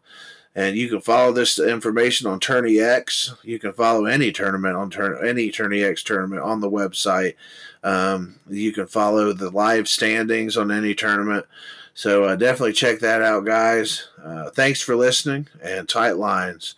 And 0.55 0.77
you 0.77 0.87
can 0.87 1.01
follow 1.01 1.33
this 1.33 1.59
information 1.59 2.27
on 2.27 2.39
Tourney 2.39 2.79
X. 2.79 3.35
You 3.43 3.59
can 3.59 3.73
follow 3.73 4.05
any 4.05 4.31
tournament 4.31 4.75
on 4.75 4.89
turn 4.89 5.27
any 5.27 5.51
Tourney 5.51 5.83
X 5.83 6.01
tournament 6.01 6.41
on 6.41 6.61
the 6.61 6.71
website. 6.71 7.35
Um, 7.83 8.39
you 8.49 8.71
can 8.71 8.87
follow 8.87 9.33
the 9.33 9.49
live 9.49 9.89
standings 9.89 10.55
on 10.55 10.71
any 10.71 10.95
tournament. 10.95 11.45
So 11.93 12.23
uh, 12.23 12.37
definitely 12.37 12.73
check 12.73 12.99
that 12.99 13.21
out, 13.21 13.45
guys. 13.45 14.07
Uh, 14.23 14.49
thanks 14.49 14.81
for 14.81 14.95
listening 14.95 15.49
and 15.61 15.89
tight 15.89 16.17
lines. 16.17 16.75